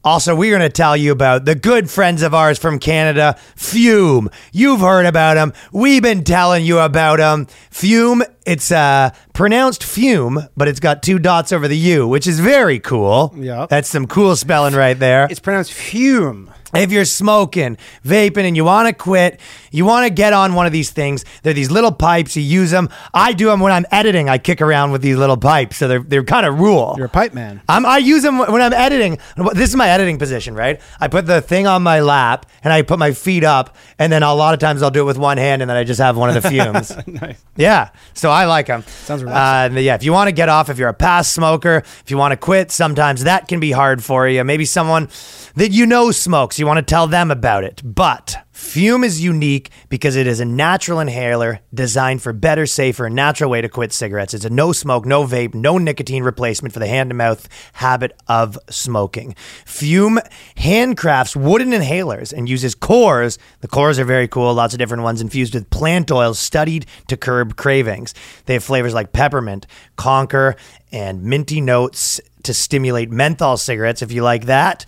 [0.07, 4.31] also we're going to tell you about the good friends of ours from canada fume.
[4.53, 10.49] You've heard about them we've been telling you about them fume it's uh pronounced fume
[10.57, 13.35] but it's got two dots over the u which is very cool.
[13.37, 13.66] Yeah.
[13.68, 15.27] that's some cool spelling right there.
[15.29, 16.53] It's pronounced fume.
[16.77, 20.66] If you're smoking, vaping, and you want to quit, you want to get on one
[20.66, 21.24] of these things.
[21.43, 22.37] They're these little pipes.
[22.37, 22.89] You use them.
[23.12, 24.29] I do them when I'm editing.
[24.29, 26.95] I kick around with these little pipes, so they're they're kind of rule.
[26.97, 27.61] You're a pipe man.
[27.68, 29.18] I'm, I use them when I'm editing.
[29.53, 30.81] This is my editing position, right?
[31.01, 34.22] I put the thing on my lap and I put my feet up, and then
[34.22, 36.16] a lot of times I'll do it with one hand, and then I just have
[36.16, 36.97] one of the fumes.
[37.07, 37.43] nice.
[37.57, 38.83] Yeah, so I like them.
[38.83, 39.77] Sounds relaxing.
[39.77, 42.16] Uh, yeah, if you want to get off, if you're a past smoker, if you
[42.16, 44.43] want to quit, sometimes that can be hard for you.
[44.45, 45.09] Maybe someone
[45.57, 46.59] that you know smokes.
[46.59, 47.81] You want to tell them about it.
[47.83, 53.15] But Fume is unique because it is a natural inhaler designed for better, safer, and
[53.15, 54.35] natural way to quit cigarettes.
[54.35, 58.13] It's a no smoke, no vape, no nicotine replacement for the hand to mouth habit
[58.29, 59.35] of smoking.
[59.65, 60.21] Fume
[60.57, 63.39] handcrafts wooden inhalers and uses cores.
[63.61, 67.17] The cores are very cool, lots of different ones infused with plant oils studied to
[67.17, 68.15] curb cravings.
[68.45, 70.57] They have flavors like peppermint, conker,
[70.93, 74.87] and minty notes to stimulate menthol cigarettes if you like that.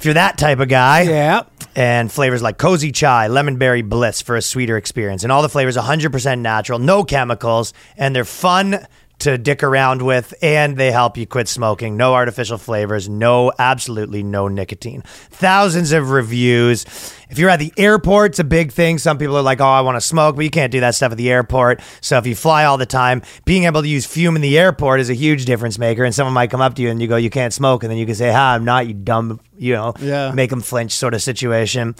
[0.00, 1.02] If you're that type of guy.
[1.02, 1.42] Yeah.
[1.76, 5.24] And flavors like cozy chai, lemon berry bliss for a sweeter experience.
[5.24, 8.86] And all the flavors 100% natural, no chemicals, and they're fun
[9.18, 11.98] to dick around with and they help you quit smoking.
[11.98, 15.02] No artificial flavors, no absolutely no nicotine.
[15.02, 16.86] Thousands of reviews.
[17.28, 18.96] If you're at the airport, it's a big thing.
[18.96, 21.12] Some people are like, "Oh, I want to smoke," but you can't do that stuff
[21.12, 21.82] at the airport.
[22.00, 25.00] So if you fly all the time, being able to use fume in the airport
[25.00, 26.02] is a huge difference maker.
[26.02, 27.98] And someone might come up to you and you go, "You can't smoke," and then
[27.98, 30.32] you can say, "Ha, I'm not, you dumb," you know, Yeah.
[30.32, 31.94] make them flinch sort of situation.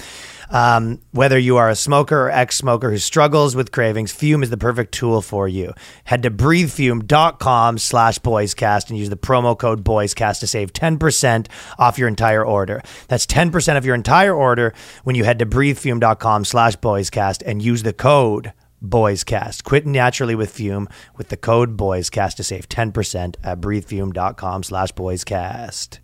[0.50, 4.56] Um, whether you are a smoker or ex-smoker who struggles with cravings, Fume is the
[4.56, 5.72] perfect tool for you.
[6.04, 11.46] Head to breathefum.com slash boyscast and use the promo code boyscast to save 10%
[11.78, 12.82] off your entire order.
[13.08, 17.82] That's 10% of your entire order when you head to breathefum.com slash boyscast and use
[17.84, 18.52] the code
[18.84, 19.62] boyscast.
[19.64, 25.98] Quit naturally with Fume with the code boyscast to save 10% at breathefum.com slash boyscast.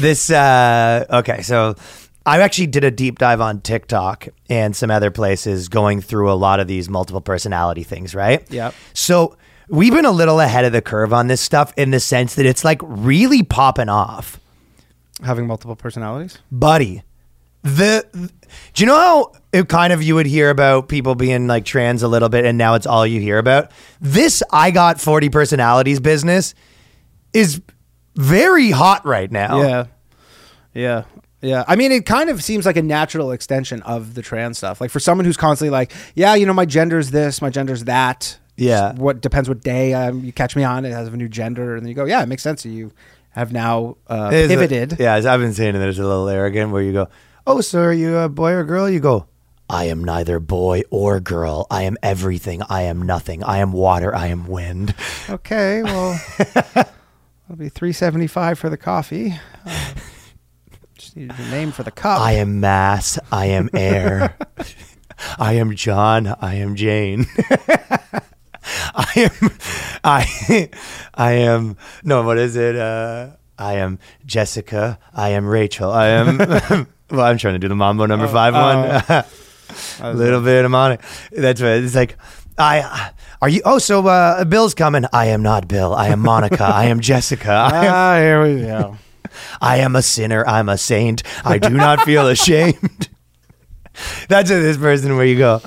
[0.00, 1.74] This uh okay, so
[2.26, 6.34] I actually did a deep dive on TikTok and some other places going through a
[6.34, 8.44] lot of these multiple personality things, right?
[8.50, 8.74] Yep.
[8.94, 9.36] So
[9.68, 12.44] we've been a little ahead of the curve on this stuff in the sense that
[12.44, 14.40] it's like really popping off.
[15.24, 16.38] Having multiple personalities.
[16.50, 17.04] Buddy.
[17.62, 21.64] The do you know how it kind of you would hear about people being like
[21.64, 23.70] trans a little bit and now it's all you hear about?
[24.00, 26.54] This I got 40 personalities business
[27.32, 27.60] is
[28.16, 29.60] very hot right now.
[29.62, 29.84] Yeah.
[30.74, 31.04] Yeah.
[31.42, 31.64] Yeah.
[31.68, 34.80] I mean, it kind of seems like a natural extension of the trans stuff.
[34.80, 38.38] Like for someone who's constantly like, yeah, you know, my gender's this, my gender's that.
[38.56, 38.90] Yeah.
[38.90, 40.84] Just What depends what day um, you catch me on.
[40.84, 41.76] It has a new gender.
[41.76, 42.64] And then you go, yeah, it makes sense.
[42.64, 42.90] You
[43.30, 44.96] have now uh, is a- pivoted.
[44.98, 47.08] yeah, as I've been saying it's a little arrogant where you go,
[47.46, 48.88] Oh, so are you a boy or girl?
[48.90, 49.26] You go,
[49.70, 51.66] I am neither boy or girl.
[51.70, 52.62] I am everything.
[52.68, 53.44] I am nothing.
[53.44, 54.12] I am water.
[54.14, 54.94] I am wind.
[55.30, 55.82] Okay.
[55.84, 56.20] Well,
[57.46, 59.34] it'll be 375 for the coffee.
[59.64, 59.94] Uh,
[60.98, 62.20] just needed a name for the cup.
[62.20, 63.18] I am mass.
[63.30, 64.36] I am air.
[65.38, 66.26] I am John.
[66.40, 67.26] I am Jane.
[68.94, 69.50] I am
[70.02, 70.70] I
[71.14, 72.76] I am no, what is it?
[72.76, 73.28] Uh
[73.58, 74.98] I am Jessica.
[75.14, 75.90] I am Rachel.
[75.90, 76.38] I am
[77.10, 79.24] well, I'm trying to do the Mambo number five one.
[80.00, 80.98] A little bit I'm on.
[81.32, 82.16] That's what it's like.
[82.58, 83.12] I
[83.42, 83.60] are you?
[83.64, 85.04] Oh, so uh, Bill's coming.
[85.12, 85.94] I am not Bill.
[85.94, 86.64] I am Monica.
[86.64, 87.50] I am Jessica.
[87.50, 88.96] I am, Ah, here we go.
[89.60, 90.46] I am a sinner.
[90.46, 91.22] I'm a saint.
[91.44, 93.08] I do not feel ashamed.
[94.28, 95.60] That's it, this person where you go.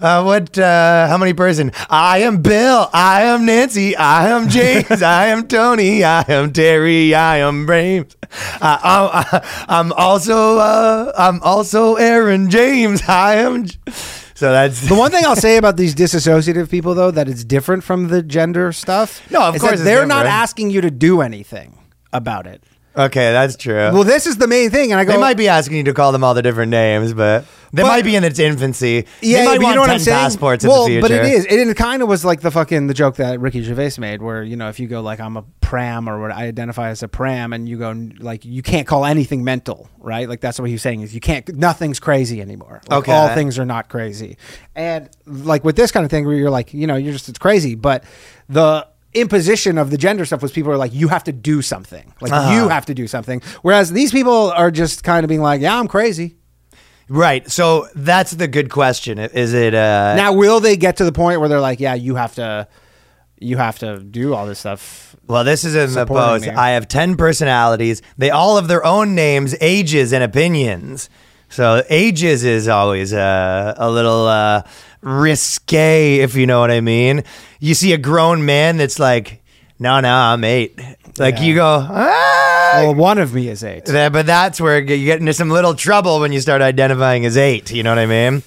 [0.00, 0.58] Uh, what?
[0.58, 1.72] Uh, how many person?
[1.88, 2.88] I am Bill.
[2.92, 3.96] I am Nancy.
[3.96, 5.02] I am James.
[5.02, 6.04] I am Tony.
[6.04, 7.14] I am Terry.
[7.14, 8.14] I am Brames.
[8.60, 10.58] Uh, I'm, I'm also.
[10.58, 13.02] Uh, I'm also Aaron James.
[13.08, 13.64] I am.
[13.66, 13.78] J-
[14.36, 17.82] So that's The one thing I'll say about these disassociative people, though, that it's different
[17.82, 19.28] from the gender stuff.
[19.30, 21.78] No, of course they're not asking you to do anything
[22.12, 22.62] about it.
[22.96, 23.32] Okay.
[23.32, 23.74] That's true.
[23.92, 25.12] Well, this is the main thing, and I go.
[25.12, 27.88] they might be asking you to call them all the different names, but they But-
[27.88, 29.06] might be in its infancy.
[29.20, 30.16] Yeah, they might but want you know what 10 I'm saying.
[30.16, 31.44] passports well, in the but it is.
[31.46, 34.42] It, it kind of was like the fucking the joke that Ricky Gervais made, where
[34.42, 37.08] you know if you go like I'm a pram or what I identify as a
[37.08, 40.28] pram, and you go like you can't call anything mental, right?
[40.28, 41.46] Like that's what he was saying is you can't.
[41.54, 42.80] Nothing's crazy anymore.
[42.88, 43.12] Like, Okay.
[43.12, 44.36] all things are not crazy,
[44.74, 47.38] and like with this kind of thing where you're like you know you're just it's
[47.38, 48.04] crazy, but
[48.48, 48.86] the
[49.20, 52.32] imposition of the gender stuff was people are like you have to do something like
[52.32, 52.52] Uh-huh.
[52.54, 55.78] you have to do something whereas these people are just kind of being like yeah
[55.78, 56.36] i'm crazy
[57.08, 57.48] Right.
[57.48, 59.20] So that's the good question.
[59.20, 62.16] Is it uh now will they get to the point where they're like yeah you
[62.16, 62.66] have to
[63.38, 66.46] you have to do all this stuff well this is in the post.
[66.46, 66.50] me.
[66.50, 68.02] I have 10 personalities.
[68.18, 71.08] They all have their own names, ages and opinions.
[71.48, 74.62] So ages is always uh, a little uh
[75.02, 77.24] risque if you know what I mean.
[77.60, 79.42] You see a grown man that's like
[79.78, 80.78] no, no, I'm 8.
[81.18, 81.42] Like Yeah.
[81.42, 82.72] you go, ah!
[82.76, 85.74] well one of me is eight That- but that's where you get into some little
[85.74, 88.42] trouble when you start identifying as 8, you know what I mean?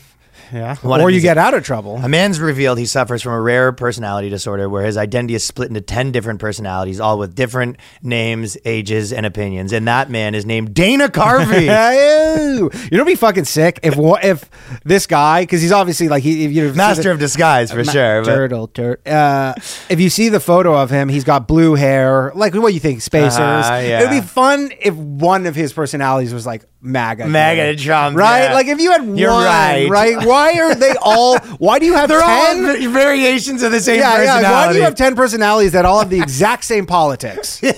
[0.54, 3.42] Yeah One or you get out of trouble A man's revealed he suffers from a
[3.42, 7.78] rare personality disorder where his identity is split into 10 different personalities, all with different
[8.02, 9.74] names, ages, and opinions.
[9.74, 11.70] And that man is named Dana Carvey.
[12.60, 14.50] You know, be fucking sick if if
[14.84, 18.24] this guy because he's obviously like he if you Master of disguise, for Ma- sure.
[18.24, 19.54] Turtle, tur- Uh,
[19.90, 22.32] if you see the photo of him, he's got blue hair.
[22.36, 23.40] Like what you think, spacers?
[23.40, 24.00] Uh-huh, yeah.
[24.00, 27.28] It would be fun if one of his personalities was like MAGA.
[27.28, 27.76] MAGA.
[27.76, 28.46] Trump, right?
[28.46, 28.54] yeah.
[28.54, 29.90] Like if you had You're one, right.
[29.90, 30.26] right?
[30.26, 31.38] Why are they all?
[31.58, 32.78] Why do you have They're all ten?
[32.80, 34.44] v- variations of the same yeah, personality.
[34.44, 34.66] yeah.
[34.66, 37.62] Why do you have ten personalities that all have the exact same politics?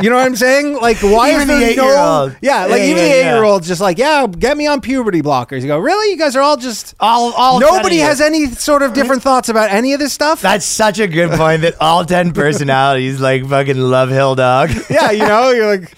[0.00, 0.74] You know what I'm saying?
[0.76, 1.82] Like, why Even is the there no?
[1.82, 2.36] eight-year-old.
[2.40, 3.14] Yeah, like even the yeah.
[3.14, 5.62] eight-year-olds, just like, yeah, get me on puberty blockers.
[5.62, 6.12] You go, really?
[6.12, 6.94] You guys are all just.
[7.00, 10.40] all, all Nobody has any sort of different thoughts about any of this stuff.
[10.40, 14.70] That's such a good point that all 10 personalities like fucking love Hill Dog.
[14.88, 15.92] yeah, you know, you're like,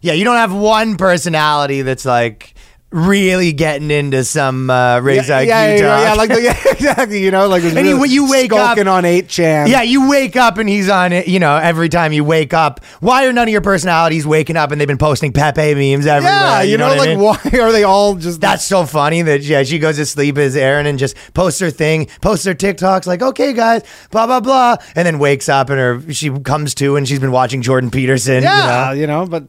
[0.00, 2.54] yeah, you don't have one personality that's like
[2.92, 6.00] really getting into some uh, raise yeah, IQ yeah, yeah, talk.
[6.04, 7.20] yeah, like the, yeah, exactly.
[7.22, 9.66] You know, like And you- really you wake up- on eight chan.
[9.66, 12.82] Yeah, you wake up and he's on it, you know, every time you wake up.
[13.00, 16.32] Why are none of your personalities waking up and they've been posting Pepe memes everywhere?
[16.32, 16.62] yeah.
[16.62, 17.18] You, know, what I like mean?
[17.20, 18.40] why are they all just?
[18.40, 21.70] That's so funny that yeah, she goes to sleep as Aaron and just posts her
[21.70, 23.82] thing, posts her TikToks like, okay guys,
[24.12, 27.32] blah blah blah, and then wakes up and her she comes to and she's been
[27.32, 28.36] watching Jordan Peterson.
[28.44, 28.92] you yeah, know?
[28.92, 29.44] you know, but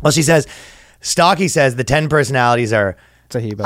[0.00, 0.46] Well, she says,
[1.00, 2.96] Stocky says the ten personalities are.
[3.26, 3.54] it's a he.
[3.54, 3.62] by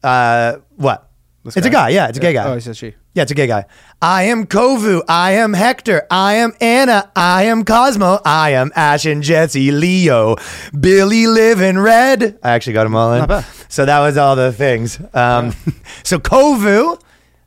[0.00, 1.10] the Uh, uh, what?
[1.44, 1.90] This It's a guy.
[1.90, 2.48] Yeah, it's a gay guy.
[2.48, 2.94] Oh, he says she.
[3.14, 3.64] Yeah, it's a gay guy.
[4.02, 5.02] I am Kovu.
[5.08, 6.06] I am Hector.
[6.10, 7.10] I am Anna.
[7.16, 8.20] I am Cosmo.
[8.24, 9.70] I am Ash and Jesse.
[9.72, 10.36] Leo.
[10.78, 12.38] Billy Liv in red.
[12.42, 13.20] I actually got them all in.
[13.20, 13.44] Not bad.
[13.68, 15.00] So that was all the things.
[15.14, 15.52] Um,
[16.04, 17.00] so Kovu,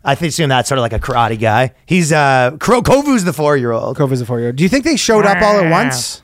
[0.04, 1.74] I think assume that's sort of like a karate guy.
[1.86, 3.98] He's uh, Kro- Kovu's the four year old.
[3.98, 4.56] Kova's a four year old.
[4.58, 6.22] Do you think they showed up all at once?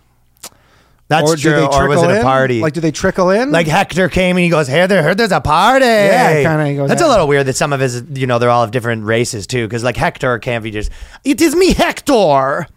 [1.09, 1.51] That's or do true.
[1.51, 2.23] they Or was it a in?
[2.23, 2.59] party?
[2.61, 3.51] Like, do they trickle in?
[3.51, 6.89] Like Hector came and he goes, "Hey, there, heard there's a party." Yeah, he goes,
[6.89, 9.47] That's a little weird that some of his, you know, they're all of different races
[9.47, 9.65] too.
[9.65, 10.91] Because like Hector can't be just,
[11.23, 12.67] "It is me, Hector."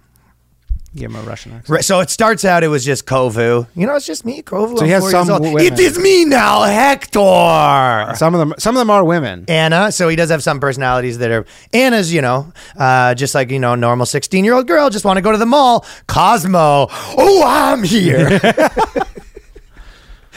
[0.95, 1.69] Give him a Russian accent.
[1.69, 2.65] Right, so it starts out.
[2.65, 3.67] It was just Kovu.
[3.75, 4.79] You know, it's just me, Kovu.
[4.79, 5.61] So he has some women.
[5.61, 8.15] It is me now, Hector.
[8.17, 9.45] Some of them, some of them are women.
[9.49, 9.93] Anna.
[9.93, 12.13] So he does have some personalities that are Anna's.
[12.13, 15.39] You know, uh, just like you know, normal sixteen-year-old girl just want to go to
[15.39, 15.85] the mall.
[16.07, 16.89] Cosmo.
[16.91, 18.41] Oh, I'm here.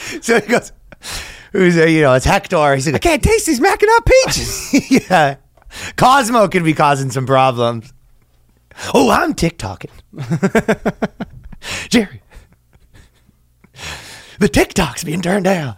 [0.20, 0.72] so he goes.
[1.52, 2.14] Who's uh, you know?
[2.14, 2.74] It's Hector.
[2.74, 4.90] He's like, I can't taste these Mackinac peaches.
[5.08, 5.36] yeah.
[5.96, 7.93] Cosmo could be causing some problems.
[8.92, 9.90] Oh, I'm TikToking.
[11.88, 12.20] Jerry.
[14.38, 15.76] The TikTok's being turned down.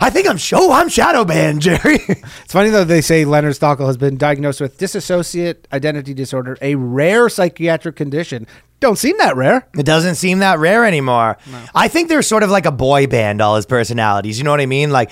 [0.00, 1.98] I think I'm show I'm shadow banned, Jerry.
[2.08, 2.84] It's funny though.
[2.84, 8.46] They say Leonard Stockel has been diagnosed with dissociate identity disorder, a rare psychiatric condition.
[8.80, 9.66] Don't seem that rare.
[9.76, 11.36] It doesn't seem that rare anymore.
[11.74, 14.38] I think they're sort of like a boy band, all his personalities.
[14.38, 14.90] You know what I mean?
[14.90, 15.10] Like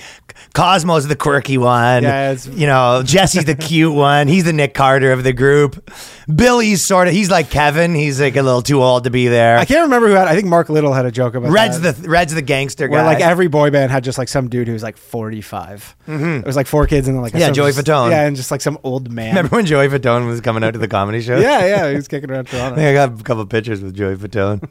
[0.55, 2.03] Cosmo's the quirky one.
[2.03, 4.27] Yeah, you know, Jesse's the cute one.
[4.27, 5.89] He's the Nick Carter of the group.
[6.33, 7.93] Billy's sort of he's like Kevin.
[7.95, 9.57] He's like a little too old to be there.
[9.57, 10.27] I can't remember who had.
[10.27, 11.95] I think Mark Little had a joke about Red's that.
[11.97, 12.91] the Red's the gangster guy.
[12.93, 15.95] where like every boy band had just like some dude who was like 45.
[16.07, 17.41] It was like four kids and then like Mm-hmm.
[17.41, 18.09] Yeah, Joey just- Fatone.
[18.09, 19.35] Yeah, and just like some old man.
[19.35, 21.37] Remember when Joey Fatone was coming out to the comedy show?
[21.37, 22.73] yeah, yeah, he was kicking around Toronto.
[22.73, 24.63] I think I got a couple pictures with Joey Fatone.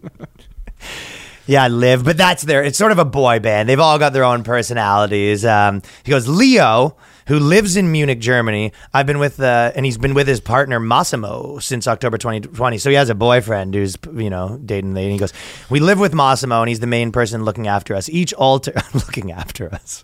[1.47, 2.65] yeah, I live, but that's their.
[2.65, 3.69] It's sort of a boy band.
[3.69, 5.45] They've all got their own personalities.
[5.45, 8.73] Um, he goes, Leo, who lives in Munich, Germany.
[8.95, 12.79] I've been with, uh, and he's been with his partner Massimo since October 2020.
[12.79, 14.97] So he has a boyfriend who's, you know, dating.
[14.97, 15.35] And he goes,
[15.69, 18.09] we live with Massimo, and he's the main person looking after us.
[18.09, 20.03] Each altar, looking after us.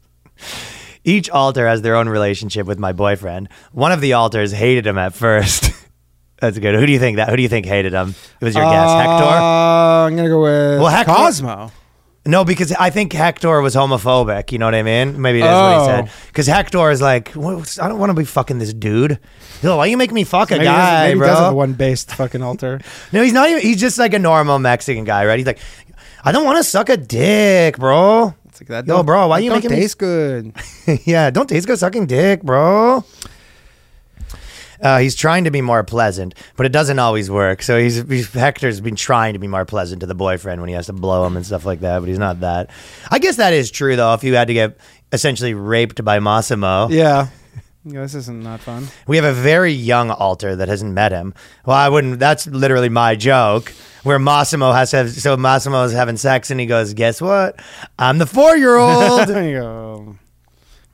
[1.05, 3.49] Each altar has their own relationship with my boyfriend.
[3.73, 5.71] One of the altars hated him at first.
[6.41, 6.75] That's good.
[6.75, 7.29] Who do you think that?
[7.31, 8.15] Who do you think hated him?
[8.41, 9.25] It was your guess, Hector.
[9.25, 11.71] Uh, I'm gonna go with Well, Hector- Cosmo.
[12.27, 14.51] No, because I think Hector was homophobic.
[14.51, 15.21] You know what I mean?
[15.21, 15.87] Maybe that's what he Oh.
[16.07, 16.11] said.
[16.29, 19.19] Because Hector is like, "What- I don't want to be fucking this dude.
[19.63, 21.49] Like, Why you make me fuck a Maybe, he doesn't- guy, maybe he does have
[21.51, 21.55] bro?
[21.55, 22.81] one based fucking altar.
[23.13, 23.63] No, he's not even.
[23.63, 25.39] He's just like a normal Mexican guy, right?
[25.39, 25.59] He's like,
[26.25, 28.33] I don't want to suck a dick, bro.
[28.49, 28.87] It's like that.
[28.87, 30.53] Yo, bro, why you don't making me- taste good?
[31.05, 33.05] yeah, don't taste good sucking dick, bro.
[34.85, 37.63] Uh, he's trying to be more pleasant, but it doesn't always work.
[37.63, 40.75] So he's, he's Hector's been trying to be more pleasant to the boyfriend when he
[40.75, 42.71] has to blow him and stuff like that, but he's not that.
[43.11, 44.13] I guess that is true though.
[44.15, 44.77] If you had to get
[45.11, 47.29] essentially raped by Massimo, Yeah.
[47.87, 48.89] Yeah, this isn't not fun.
[49.07, 51.35] we have a very young alter that hasn't met him.
[51.67, 52.19] Well, I wouldn't.
[52.19, 53.75] That's literally my joke.
[54.05, 57.61] Where Massimo has to have, so is having sex and he goes, "Guess what?
[57.99, 60.17] I'm the four year old." There you go.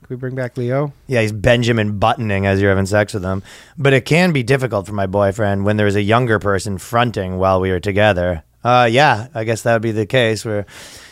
[0.11, 0.93] we bring back Leo?
[1.07, 3.41] Yeah, he's Benjamin buttoning as you're having sex with him.
[3.77, 7.59] But it can be difficult for my boyfriend when there's a younger person fronting while
[7.59, 8.43] we are together.
[8.63, 10.65] Uh, yeah, I guess that would be the case where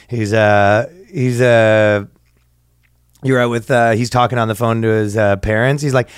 [0.07, 2.05] he's uh he's uh
[3.23, 5.81] you're out with uh he's talking on the phone to his uh, parents.
[5.81, 6.09] He's like.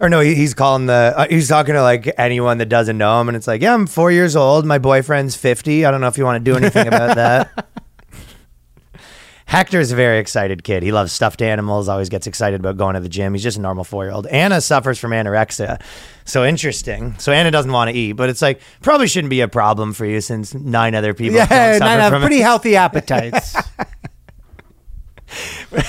[0.00, 1.14] Or no, he- he's calling the.
[1.16, 3.86] Uh, he's talking to like anyone that doesn't know him, and it's like, yeah, I'm
[3.86, 4.66] four years old.
[4.66, 5.84] My boyfriend's fifty.
[5.86, 7.68] I don't know if you want to do anything about that.
[9.54, 10.82] Hector's a very excited kid.
[10.82, 13.34] He loves stuffed animals, always gets excited about going to the gym.
[13.34, 14.26] He's just a normal four year old.
[14.26, 15.80] Anna suffers from anorexia.
[16.24, 17.14] So interesting.
[17.18, 20.06] So Anna doesn't want to eat, but it's like probably shouldn't be a problem for
[20.06, 22.42] you since nine other people don't Yeah, nine have pretty it.
[22.50, 23.54] healthy appetites.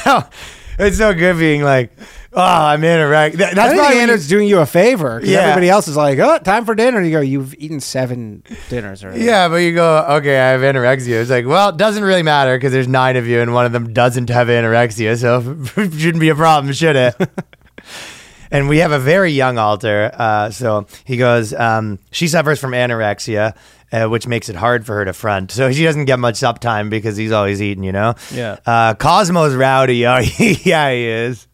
[0.05, 0.29] well,
[0.77, 1.91] it's so good being like,
[2.35, 3.33] oh, I'm anorexic.
[3.37, 5.19] That, I that's think probably when Anna's doing you a favor.
[5.19, 5.39] 'cause Yeah.
[5.39, 7.01] Everybody else is like, oh, time for dinner.
[7.01, 9.23] You go, you've eaten seven dinners already.
[9.23, 11.21] yeah, but you go, okay, I have anorexia.
[11.21, 13.71] It's like, well, it doesn't really matter because there's nine of you and one of
[13.71, 17.15] them doesn't have anorexia, so it shouldn't be a problem, should it?
[18.51, 20.11] and we have a very young alter.
[20.13, 23.55] Uh, so he goes, um, she suffers from anorexia,
[23.91, 25.51] uh, which makes it hard for her to front.
[25.51, 28.15] So she doesn't get much uptime because he's always eating, you know?
[28.31, 28.57] Yeah.
[28.65, 30.05] Uh, Cosmo's rowdy.
[30.05, 31.47] Oh, yeah, he is.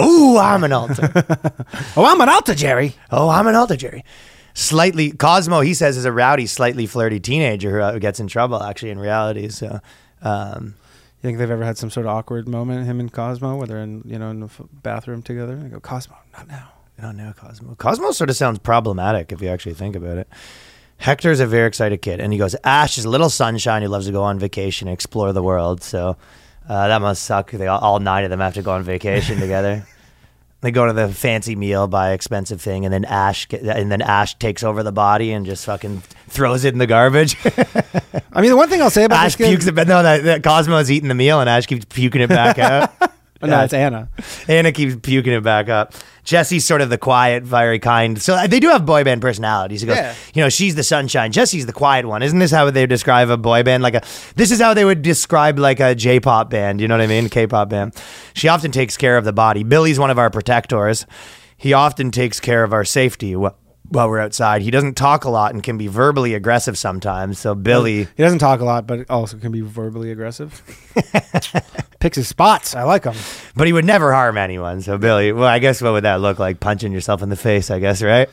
[0.00, 1.10] Ooh, I'm an alter.
[1.96, 2.94] Oh, I'm an alta, Jerry.
[3.10, 4.04] oh, I'm an alter, Jerry.
[4.54, 8.62] Slightly, Cosmo, he says, is a rowdy, slightly flirty teenager who uh, gets in trouble,
[8.62, 9.48] actually, in reality.
[9.48, 9.80] So,
[10.22, 10.74] um,
[11.20, 13.78] You think they've ever had some sort of awkward moment, him and Cosmo, where they're
[13.82, 15.60] in, you know, in the f- bathroom together?
[15.64, 16.68] I go, Cosmo, not now.
[17.00, 17.74] Don't know Cosmo.
[17.76, 20.28] Cosmo sort of sounds problematic if you actually think about it.
[20.98, 24.06] Hector's a very excited kid, and he goes, Ash is a little sunshine who loves
[24.06, 25.82] to go on vacation and explore the world.
[25.84, 26.16] So
[26.68, 27.50] uh, that must suck.
[27.50, 29.86] They all, all nine of them have to go on vacation together.
[30.60, 34.02] They go to the fancy meal, buy expensive thing, and then Ash get, and then
[34.02, 37.36] Ash takes over the body and just fucking throws it in the garbage.
[38.32, 40.02] I mean, the one thing I'll say about Ash this kid, pukes it, but no,
[40.02, 42.90] that, that Cosmo's eating the meal, and Ash keeps puking it back out.
[43.40, 44.08] Oh, no, it's Anna.
[44.48, 45.94] Anna keeps puking it back up.
[46.24, 48.20] Jesse's sort of the quiet, very kind.
[48.20, 49.80] So uh, they do have boy band personalities.
[49.80, 50.14] He goes, Yeah.
[50.34, 51.30] you know, she's the sunshine.
[51.32, 52.22] Jesse's the quiet one.
[52.22, 53.82] Isn't this how they describe a boy band?
[53.82, 54.02] Like a,
[54.34, 56.80] this is how they would describe like a J-pop band.
[56.80, 57.28] You know what I mean?
[57.28, 57.94] K-pop band.
[58.34, 59.62] She often takes care of the body.
[59.62, 61.06] Billy's one of our protectors.
[61.56, 63.54] He often takes care of our safety wh-
[63.88, 64.62] while we're outside.
[64.62, 67.38] He doesn't talk a lot and can be verbally aggressive sometimes.
[67.38, 68.04] So Billy.
[68.04, 70.62] He doesn't talk a lot, but also can be verbally aggressive.
[72.00, 72.74] Picks his spots.
[72.74, 73.14] I like him.
[73.56, 74.82] But he would never harm anyone.
[74.82, 76.60] So Billy, well, I guess what would that look like?
[76.60, 78.28] Punching yourself in the face, I guess, right?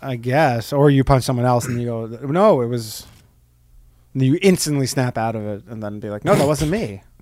[0.00, 0.72] I guess.
[0.72, 3.06] Or you punch someone else and you go, no, it was.
[4.12, 7.02] And you instantly snap out of it and then be like, no, that wasn't me.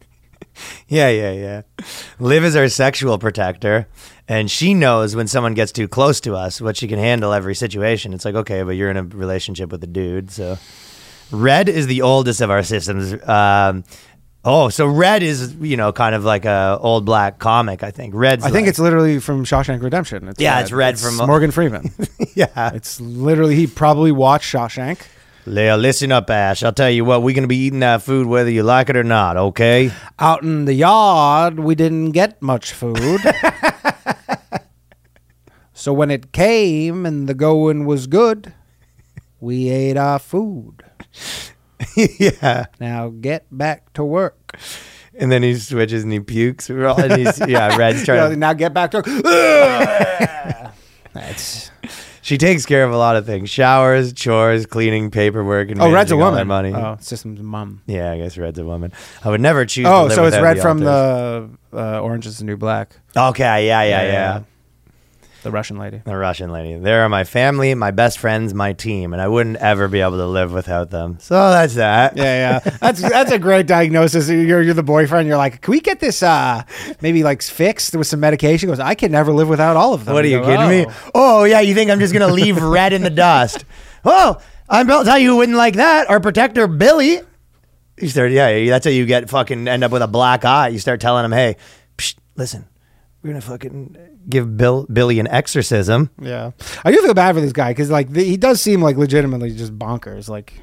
[0.89, 1.63] Yeah, yeah, yeah.
[2.19, 3.87] Liv is our sexual protector,
[4.33, 7.55] and she knows when someone gets too close to us, what she can handle every
[7.55, 8.13] situation.
[8.15, 10.59] It's like, okay, but you're in a relationship with a dude, so.
[11.31, 13.15] Red is the oldest of our systems.
[13.27, 13.85] Um,
[14.45, 17.83] oh, so Red is you know kind of like a old black comic.
[17.83, 18.45] I think Red's.
[18.45, 20.29] I think like- it's literally from Shawshank Redemption.
[20.29, 21.91] It's Yeah, it's Red from- Morgan Freeman.
[22.35, 22.73] yeah.
[22.75, 25.01] it's literally, he probably watched Shawshank.
[25.47, 26.63] Leah, listen up, Ash.
[26.63, 29.03] I'll tell you what, we're gonna be eating that food whether you like it or
[29.05, 29.37] not.
[29.37, 29.91] Okay.
[30.19, 33.21] Out in the yard, we didn't get much food.
[35.83, 38.55] so when it came and the going was good,
[39.41, 40.85] we ate our food.
[41.97, 42.67] yeah.
[42.79, 44.57] Now get back to work.
[45.19, 46.71] And then he switches and he pukes.
[46.71, 48.31] And he's, yeah, Red's trying.
[48.31, 49.07] To, now get back to work.
[51.15, 51.73] That's
[52.21, 56.13] She takes care of a lot of things: showers, chores, cleaning, paperwork, and oh, Red's
[56.13, 56.73] a managing all their woman.
[56.73, 56.87] money.
[56.87, 57.83] Oh, System's mom.
[57.87, 58.93] Yeah, I guess Red's a woman.
[59.25, 59.87] I would never choose.
[59.87, 61.59] to Oh, so it's Red the from alters.
[61.73, 62.97] the uh, Orange is the New Black.
[63.17, 64.43] Okay, yeah, yeah, yeah, yeah,
[65.43, 66.01] The Russian lady.
[66.05, 66.77] The Russian lady.
[66.77, 70.27] They're my family, my best friends, my team, and I wouldn't ever be able to
[70.27, 71.19] live without them.
[71.21, 72.17] So that's that.
[72.17, 72.77] Yeah, yeah.
[72.81, 74.29] That's that's a great diagnosis.
[74.29, 75.27] You're you're the boyfriend.
[75.27, 76.63] You're like, can we get this uh
[77.01, 78.69] maybe like fixed with some medication?
[78.69, 80.15] He goes, I can never live without all of them.
[80.15, 80.87] What are you go, kidding me?
[81.15, 83.65] "Oh." Oh yeah, you think I'm just gonna leave Red in the dust?
[84.05, 86.09] Oh, I'm I'll tell you who wouldn't like that.
[86.09, 87.21] Our protector Billy.
[88.01, 90.69] You start, yeah, that's how you get fucking end up with a black eye.
[90.69, 91.57] You start telling him, hey,
[91.99, 92.67] psh, listen,
[93.23, 93.97] we're gonna fucking
[94.29, 96.11] give Bill Billy an exorcism.
[96.21, 96.53] Yeah,
[96.85, 99.53] I do feel bad for this guy because like the, he does seem like legitimately
[99.53, 100.29] just bonkers.
[100.29, 100.55] Like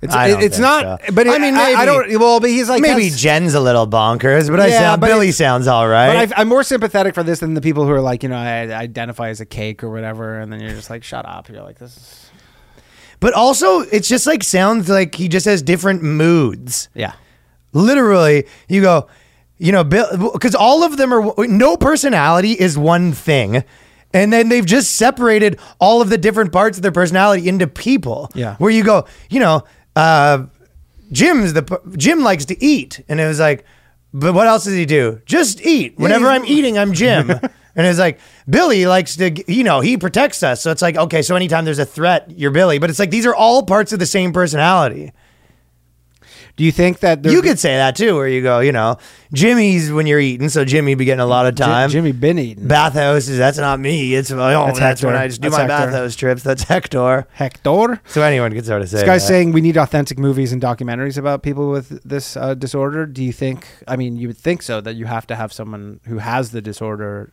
[0.00, 1.00] it's I don't it's not.
[1.02, 1.12] so.
[1.12, 2.20] But I I mean, mean, I, maybe- don't.
[2.20, 5.32] Well, but he's like Maybe Jen's a little bonkers, but I Yeah, sound but Billy
[5.32, 6.08] sounds all right.
[6.08, 8.36] But I've, I'm more sympathetic for this than the people who are like, you know,
[8.36, 11.48] I identify as a cake or whatever, and then you're just like, shut up.
[11.48, 12.24] You're like, this is
[13.20, 16.88] but also, it's just like sounds like he just has different moods.
[16.94, 17.14] yeah.
[17.72, 19.08] literally you go
[19.58, 23.64] you know bill because all of them are no personality is one thing.
[24.14, 28.30] And then they've just separated all of the different parts of their personality into people.
[28.34, 28.56] Yeah.
[28.56, 29.64] where you go you know
[29.96, 30.46] uh
[31.12, 33.00] jim's the jim likes to eat.
[33.08, 33.64] And it was like
[34.14, 35.20] but what else does he do?
[35.26, 35.98] Just eat.
[35.98, 37.30] Whenever i'm eating i'm jim.
[37.76, 38.18] And it's like
[38.50, 40.60] billy likes to you know he protects us.
[40.60, 42.78] So it's like okay so anytime there's a threat you're billy.
[42.80, 45.12] But it's like these are all parts of the same personality
[46.58, 48.98] Do you think that there- you could say that too, where you go, you know,
[49.32, 51.88] Jimmy's when you're eating, so Jimmy be getting a lot of Ji- time.
[51.88, 54.14] Jimmy been eating Bathhouses, that's not me.
[54.14, 55.24] It's oh, that's, That's when Hector.
[55.24, 55.90] I just do That's my Hector.
[55.92, 56.42] bathhouse trips.
[56.42, 57.26] That's Hector.
[57.32, 58.00] Hector.
[58.06, 59.28] So anyone could sort of say This guy's that.
[59.28, 63.06] saying we need authentic movies and documentaries about people with this uh, disorder.
[63.06, 63.66] Do you think?
[63.86, 66.60] I mean, you would think so that you have to have someone who has the
[66.60, 67.32] disorder.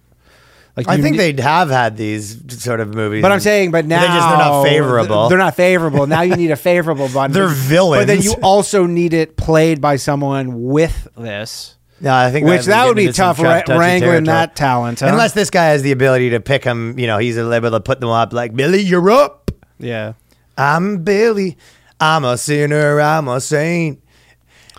[0.77, 3.21] Like I think need- they'd have had these sort of movies.
[3.21, 5.29] But I'm saying, but now They're just- they're not favorable.
[5.29, 6.05] They're not favorable.
[6.07, 7.31] Now you need a favorable one.
[7.31, 8.01] They're villains.
[8.01, 11.75] But then you also need it played by someone with this.
[12.01, 14.25] Yeah, I think Which that, would be tough, ra- wrangling territory.
[14.25, 14.99] that talent.
[14.99, 15.07] Huh?
[15.07, 18.01] Unless this guy has the ability to pick him, you know, he's able to put
[18.01, 19.51] them up like Billy, you're up.
[19.79, 20.13] yeah.
[20.57, 21.57] I'm Billy.
[22.01, 22.99] I'm a sinner.
[22.99, 24.01] I'm a saint.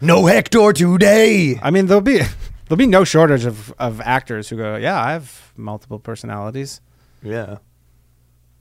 [0.03, 1.59] No Hector today.
[1.63, 2.19] I mean, there'll be
[2.69, 6.81] there'll be no shortage of, of actors who go, yeah, I have multiple personalities.
[7.23, 7.59] Yeah.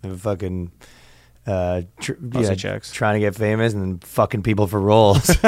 [0.03, 0.71] And fucking
[1.47, 2.91] uh, tr- yeah, chicks.
[2.91, 5.35] trying to get famous and then fucking people for roles.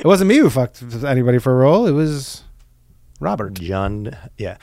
[0.00, 1.86] It wasn't me who fucked anybody for a role.
[1.86, 2.42] It was
[3.20, 3.54] Robert.
[3.54, 4.56] John, yeah.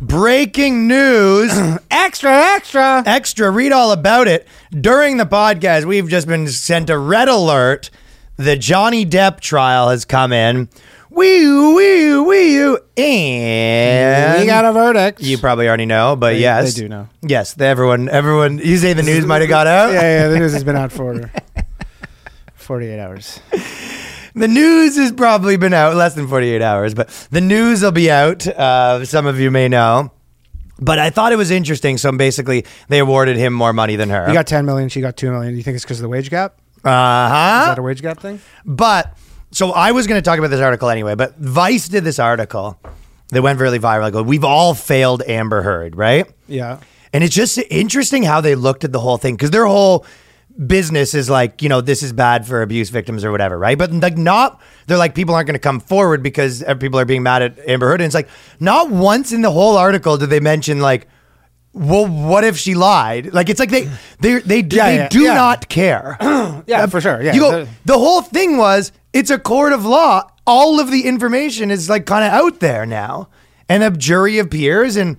[0.00, 1.50] Breaking news.
[1.90, 3.02] extra, extra.
[3.06, 4.46] Extra, read all about it.
[4.70, 7.90] During the podcast, we've just been sent a red alert.
[8.36, 10.68] The Johnny Depp trial has come in.
[11.16, 15.22] Wee wee wee and we got a verdict.
[15.22, 17.08] You probably already know, but They- yes, they do know.
[17.22, 18.58] Yes, the- everyone, everyone.
[18.58, 19.92] You say the news might have got out.
[19.94, 20.28] yeah, yeah.
[20.28, 21.30] The news has been out for
[22.56, 23.40] 48 hours.
[24.34, 28.10] The news has probably been out less than 48 hours, but the news will be
[28.10, 28.46] out.
[28.46, 30.12] Uh, some of you may know.
[30.78, 31.96] But I thought it was interesting.
[31.96, 34.26] So basically, they awarded him more money than her.
[34.28, 34.90] You got 10 million.
[34.90, 35.54] She got 2 million.
[35.54, 36.58] Do you think it's because of the wage gap?
[36.84, 37.60] uh huh.
[37.62, 38.38] Is that a wage gap thing?
[38.66, 39.16] But
[39.50, 41.14] so I was going to talk about this article anyway.
[41.14, 42.78] But Vice did this article
[43.28, 44.12] that went really viral.
[44.12, 46.26] Like, we've all failed Amber Heard, right?
[46.46, 46.80] Yeah.
[47.12, 50.04] And it's just interesting how they looked at the whole thing because their whole
[50.66, 53.76] business is like, you know, this is bad for abuse victims or whatever, right?
[53.76, 57.22] But like, not, they're like, people aren't going to come forward because people are being
[57.22, 58.00] mad at Amber Heard.
[58.00, 58.28] And it's like,
[58.60, 61.08] not once in the whole article did they mention, like,
[61.76, 63.32] well, what if she lied?
[63.34, 63.88] Like, it's like they,
[64.20, 65.34] they, they, do- Yeah, they yeah, do yeah.
[65.34, 66.16] not care.
[66.66, 67.22] Yeah, for sure.
[67.22, 67.34] Yeah.
[67.34, 70.28] you go, The- the whole thing was, it's a court of law.
[70.46, 73.28] All of the information is like kind of out there now.
[73.68, 75.16] And a jury of peers and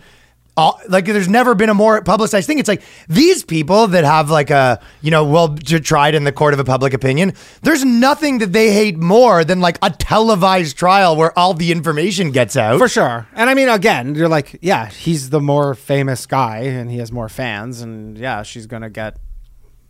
[0.58, 2.60] all, like there's never been a more publicized thing.
[2.60, 6.54] It's like these people that have like a, you know, well tried in the court
[6.54, 11.16] of a public opinion, there's nothing that they hate more than like a televised trial
[11.16, 12.80] where all the information gets out.
[12.80, 13.28] For sure.
[13.34, 17.12] And I mean, again, you're like, yeah, he's the more famous guy and he has
[17.12, 17.82] more fans.
[17.82, 19.18] And yeah, she's going to get.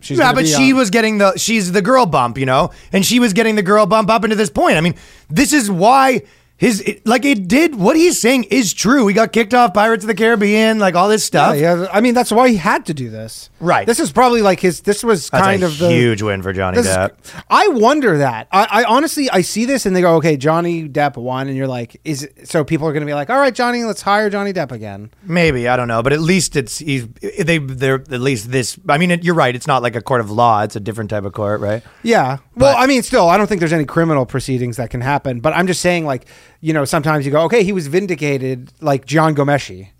[0.00, 3.04] She's yeah, but she on- was getting the she's the girl bump, you know, and
[3.04, 4.76] she was getting the girl bump up into this point.
[4.76, 4.94] I mean,
[5.28, 6.22] this is why
[6.58, 9.06] his it, like it did what he's saying is true.
[9.06, 11.56] He got kicked off Pirates of the Caribbean, like all this stuff.
[11.56, 13.48] Yeah, yeah, I mean, that's why he had to do this.
[13.60, 13.86] Right.
[13.86, 14.80] This is probably like his.
[14.80, 17.12] This was That's kind of the huge win for Johnny is- Depp.
[17.48, 18.48] I wonder that.
[18.50, 21.68] I, I honestly, I see this and they go, okay, Johnny Depp won, and you're
[21.68, 24.28] like, is it, so people are going to be like, all right, Johnny, let's hire
[24.28, 25.12] Johnny Depp again.
[25.22, 27.06] Maybe I don't know, but at least it's he's
[27.40, 28.76] they they're at least this.
[28.88, 29.54] I mean, it, you're right.
[29.54, 30.62] It's not like a court of law.
[30.62, 31.84] It's a different type of court, right?
[32.02, 32.38] Yeah.
[32.56, 35.52] Well, I mean, still, I don't think there's any criminal proceedings that can happen, but
[35.52, 36.26] I'm just saying, like,
[36.60, 39.90] you know, sometimes you go, okay, he was vindicated, like John Ghomeshi,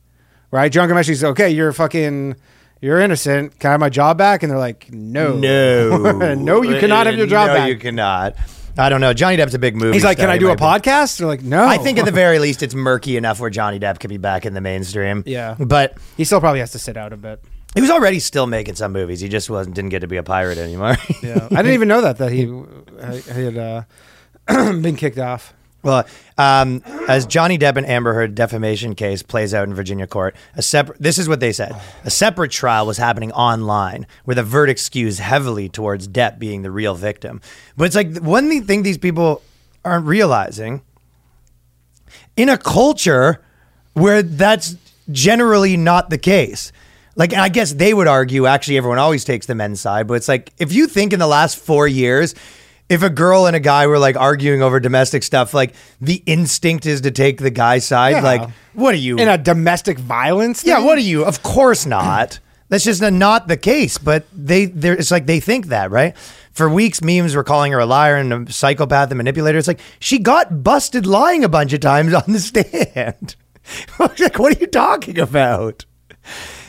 [0.51, 0.71] right?
[0.73, 2.37] John Ghomeshi's okay, you're fucking.
[2.81, 3.59] You're innocent.
[3.59, 4.45] Can I have my job back?
[4.45, 7.69] And they're like, no, No, no, you cannot have your job no, back.
[7.69, 8.37] you cannot.
[8.77, 9.13] I don't know.
[9.13, 9.95] Johnny Depp's a big movie.
[9.95, 10.29] He's like, star.
[10.29, 11.19] can I do a be- podcast?
[11.19, 11.67] They're like, no.
[11.67, 14.47] I think at the very least it's murky enough where Johnny Depp could be back
[14.47, 15.25] in the mainstream.
[15.27, 15.57] Yeah.
[15.59, 17.43] but he still probably has to sit out a bit.
[17.75, 19.19] he was already still making some movies.
[19.19, 20.97] He just wasn't didn't get to be a pirate anymore.
[21.21, 22.45] Yeah, I didn't even know that that he
[23.35, 23.83] he had uh,
[24.47, 25.53] been kicked off.
[25.83, 26.07] Well,
[26.37, 30.63] um, as Johnny Depp and Amber Heard defamation case plays out in Virginia court, a
[30.63, 34.81] separate this is what they said: a separate trial was happening online, where the verdict
[34.81, 37.41] skews heavily towards Depp being the real victim.
[37.77, 39.43] But it's like one thing- these people
[39.85, 40.83] aren't realizing
[42.37, 43.41] in a culture
[43.93, 44.77] where that's
[45.11, 46.73] generally not the case.
[47.17, 50.29] Like, I guess they would argue actually everyone always takes the men's side, but it's
[50.29, 52.35] like if you think in the last four years,
[52.89, 56.87] if a girl and a guy were like arguing over domestic stuff, like the instinct
[56.87, 58.13] is to take the guy's side.
[58.13, 58.23] Yeah.
[58.23, 59.19] Like, what are you?
[59.19, 60.65] In a domestic violence.
[60.65, 61.25] yeah, what are you?
[61.25, 62.41] Of course not.
[62.71, 63.99] That's just not the case.
[63.99, 66.17] But they, it's like they think that, right?
[66.53, 69.59] For weeks, memes were calling her a liar and a psychopath and manipulator.
[69.59, 73.37] It's like she got busted lying a bunch of times on the stand.
[73.99, 75.85] like, what are you talking about?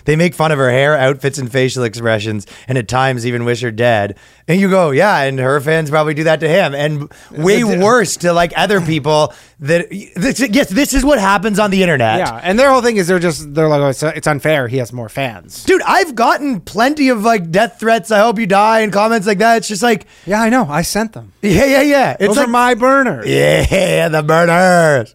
[0.10, 3.62] They make fun of her hair, outfits, and facial expressions, and at times even wish
[3.62, 4.18] her dead.
[4.48, 8.18] And you go, yeah, and her fans probably do that to him, and way worse
[8.18, 9.36] to like other people.
[9.60, 12.18] That this, yes, this is what happens on the internet.
[12.18, 14.68] Yeah, and their whole thing is they're just they're like, oh, it's, it's unfair.
[14.68, 15.64] He has more fans.
[15.66, 18.10] Dude, I've gotten plenty of like death threats.
[18.10, 19.58] I hope you die and comments like that.
[19.58, 20.66] It's just like, Yeah, I know.
[20.68, 21.34] I sent them.
[21.44, 22.12] yeah, yeah, yeah.
[22.20, 23.28] It's Those like are my burners.
[23.28, 25.14] yeah, the burners.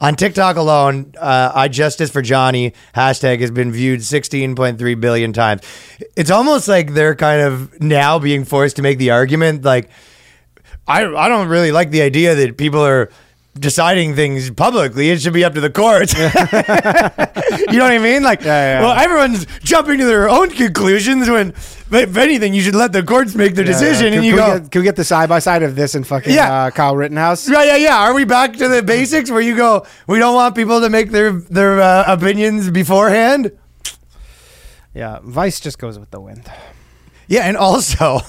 [0.00, 5.62] On TikTok alone, uh, I Justice for Johnny hashtag has been viewed 16.3 billion times.
[6.16, 9.90] It's almost like they're kind of now being forced to make the argument like,
[10.86, 13.10] I, I don't really like the idea that people are
[13.58, 15.10] deciding things publicly.
[15.10, 16.12] It should be up to the courts.
[16.14, 18.22] you know what I mean?
[18.22, 18.80] Like, Yeah, yeah.
[18.80, 21.48] well, everyone's jumping to their own conclusions when,
[21.90, 24.06] if anything, you should let the courts make their decision.
[24.10, 25.74] Can, and you can go, we get, can we get the side by side of
[25.76, 26.64] this and fucking Yeah.
[26.66, 27.48] uh, Kyle Rittenhouse?
[27.48, 27.96] Yeah, yeah, yeah.
[27.98, 29.86] Are we back to the basics where you go?
[30.06, 33.52] We don't want people to make their their uh, opinions beforehand.
[34.94, 36.50] Yeah, Vice just goes with the wind.
[37.28, 38.20] Yeah, and also,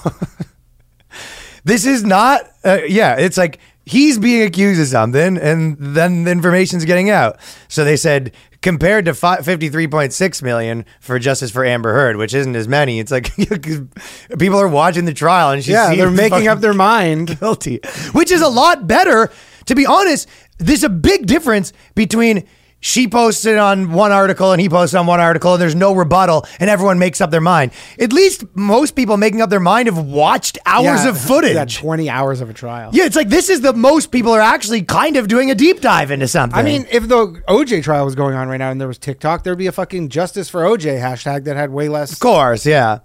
[1.64, 2.42] this is not.
[2.64, 3.58] Uh, yeah, it's like
[3.88, 7.38] he's being accused of something, and then the information's getting out.
[7.68, 12.16] So they said compared to fi- fifty-three point six million for justice for Amber Heard,
[12.16, 13.00] which isn't as many.
[13.00, 13.34] It's like
[14.38, 17.38] people are watching the trial, and she's Yeah, they're making up their mind.
[17.40, 17.80] guilty,
[18.12, 19.30] which is a lot better.
[19.66, 20.28] To be honest,
[20.58, 22.46] there's a big difference between
[22.80, 26.46] she posted on one article and he posted on one article, and there's no rebuttal,
[26.60, 27.72] and everyone makes up their mind.
[27.98, 31.54] At least most people making up their mind have watched hours Yeah, of footage.
[31.54, 32.90] Yeah, 20 hours of a trial.
[32.92, 35.80] Yeah, it's like this is the most people are actually kind of doing a deep
[35.80, 36.58] dive into something.
[36.58, 39.42] I mean, if the OJ trial was going on right now and there was TikTok,
[39.42, 42.12] there'd be a fucking justice for OJ hashtag that had way less.
[42.12, 42.98] of course, yeah.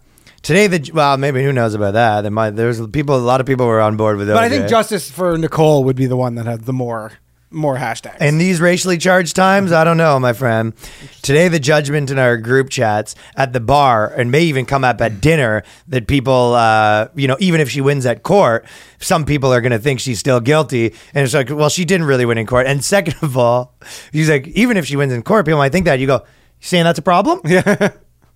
[0.43, 2.21] Today, the well, maybe who knows about that?
[2.21, 4.33] There might, there's people, a lot of people were on board with it.
[4.33, 7.13] But I think justice for Nicole would be the one that had the more
[7.53, 8.21] more hashtags.
[8.21, 10.73] In these racially charged times, I don't know, my friend.
[11.21, 15.01] Today, the judgment in our group chats at the bar, and may even come up
[15.01, 18.65] at dinner, that people, uh, you know, even if she wins at court,
[18.99, 20.93] some people are going to think she's still guilty.
[21.13, 22.67] And it's like, well, she didn't really win in court.
[22.67, 23.75] And second of all,
[24.11, 25.99] he's like, even if she wins in court, people might think that.
[25.99, 27.41] You go, you saying that's a problem?
[27.49, 27.91] Yeah.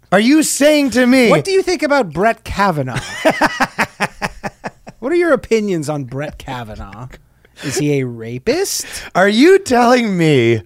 [0.10, 1.30] Are you saying to me?
[1.30, 2.98] what do you think about Brett Kavanaugh?
[5.00, 7.10] what are your opinions on Brett Kavanaugh?
[7.64, 8.86] Is he a rapist?
[9.16, 10.62] Are you telling me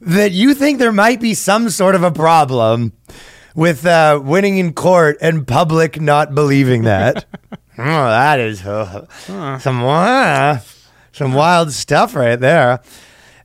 [0.00, 2.92] that you think there might be some sort of a problem
[3.54, 7.24] with uh, winning in court and public not believing that?
[7.78, 9.06] oh, that is uh,
[9.58, 10.58] some uh,
[11.12, 12.80] some wild stuff right there.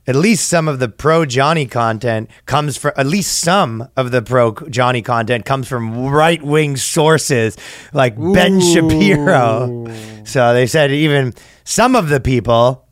[0.06, 4.20] At least some of the pro Johnny content comes from at least some of the
[4.20, 7.56] pro Johnny content comes from right wing sources
[7.92, 9.86] like Ben Shapiro.
[10.24, 11.34] So they said even
[11.64, 12.84] some of the people.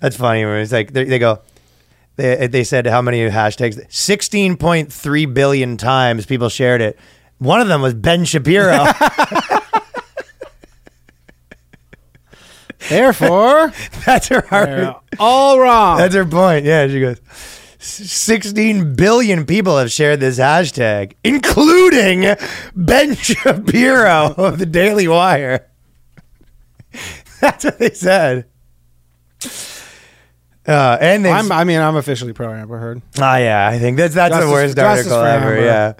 [0.00, 0.42] That's funny.
[0.42, 1.40] It's like they, they go.
[2.16, 3.80] They, they said how many hashtags?
[3.90, 6.98] Sixteen point three billion times people shared it.
[7.38, 8.84] One of them was Ben Shapiro.
[12.90, 13.72] Therefore,
[14.04, 14.96] That's her argument.
[15.18, 15.96] all wrong.
[15.96, 16.66] That's her point.
[16.66, 17.20] Yeah, she goes.
[17.78, 22.36] 16 billion people have shared this hashtag, including
[22.76, 25.66] Ben Shapiro of the Daily Wire.
[27.40, 28.44] That's what they said.
[30.66, 33.00] Uh, and they, I'm, I mean, I'm officially pro Amber Heard.
[33.18, 35.58] Oh yeah, I think that's that's Justice- the worst article ever.
[35.58, 35.92] Yeah.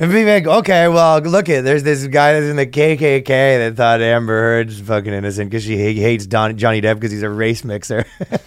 [0.00, 3.76] And be like, okay, well, look at there's this guy that's in the KKK that
[3.76, 7.30] thought Amber Heard's fucking innocent because she ha- hates Don, Johnny Depp because he's a
[7.30, 8.04] race mixer.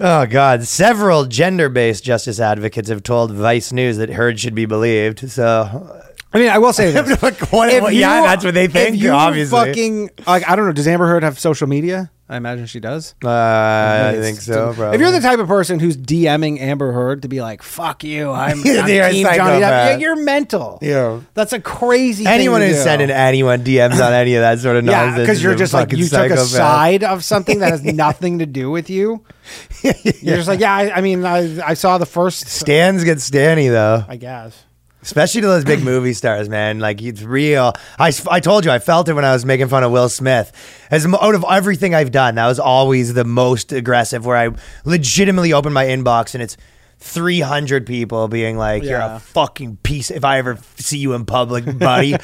[0.00, 0.64] oh God!
[0.64, 5.30] Several gender-based justice advocates have told Vice News that Heard should be believed.
[5.30, 7.20] So, I mean, I will say this.
[7.22, 8.96] What- what- yeah, that's what they think.
[8.96, 10.72] If you obviously, fucking like, I don't know.
[10.72, 12.10] Does Amber Heard have social media?
[12.28, 13.14] I imagine she does.
[13.24, 14.70] uh, I think so.
[14.92, 18.32] If you're the type of person who's DMing Amber Heard to be like, "Fuck you,"
[18.32, 19.60] I'm, I'm You're Team Johnny Depp.
[19.60, 20.80] Yeah, you're mental.
[20.82, 21.20] Yeah.
[21.34, 22.26] that's a crazy.
[22.26, 25.44] anyone who's sending anyone DMs on any of that sort of Yeah, nonsense, because is
[25.44, 28.90] you're just like you took a side of something that has nothing to do with
[28.90, 29.24] you.
[29.82, 30.74] You're just like, yeah.
[30.74, 32.48] I, I mean, I, I saw the first.
[32.48, 34.65] Stans get Stanny though, I guess.
[35.06, 36.80] Especially to those big movie stars, man.
[36.80, 37.72] Like it's real.
[37.98, 40.52] I, I told you, I felt it when I was making fun of Will Smith.
[40.90, 44.26] As out of everything I've done, that was always the most aggressive.
[44.26, 44.50] Where I
[44.84, 46.58] legitimately open my inbox and it's.
[46.98, 50.10] 300 people being like, You're a fucking piece.
[50.10, 52.16] If I ever see you in public, buddy.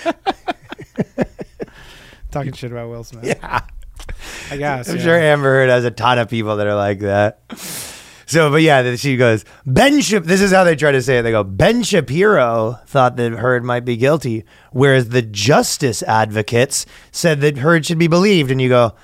[2.30, 3.26] Talking shit about Will Smith.
[3.26, 3.60] yeah.
[4.50, 4.88] I guess.
[4.88, 5.02] I'm yeah.
[5.02, 7.42] sure Amber Heard has a ton of people that are like that.
[8.32, 11.22] So, but yeah, she goes, Ben Shap- This is how they try to say it.
[11.22, 17.42] They go, Ben Shapiro thought that Heard might be guilty, whereas the justice advocates said
[17.42, 18.50] that Heard should be believed.
[18.50, 18.94] And you go,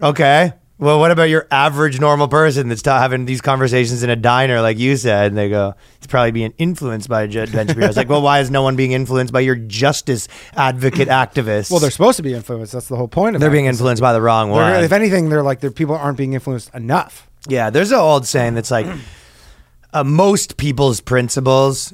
[0.00, 4.16] okay, well, what about your average normal person that's ta- having these conversations in a
[4.16, 5.26] diner, like you said?
[5.26, 7.86] And they go, it's probably being influenced by Judge Ben Shapiro.
[7.88, 11.70] It's like, well, why is no one being influenced by your justice advocate activists?
[11.70, 12.72] Well, they're supposed to be influenced.
[12.72, 13.44] That's the whole point of it.
[13.44, 14.82] they're being influenced by the wrong They're- one.
[14.82, 17.28] If anything, they're like, their people aren't being influenced enough.
[17.48, 18.86] Yeah, there's an old saying that's like
[19.92, 21.92] uh, most people's principles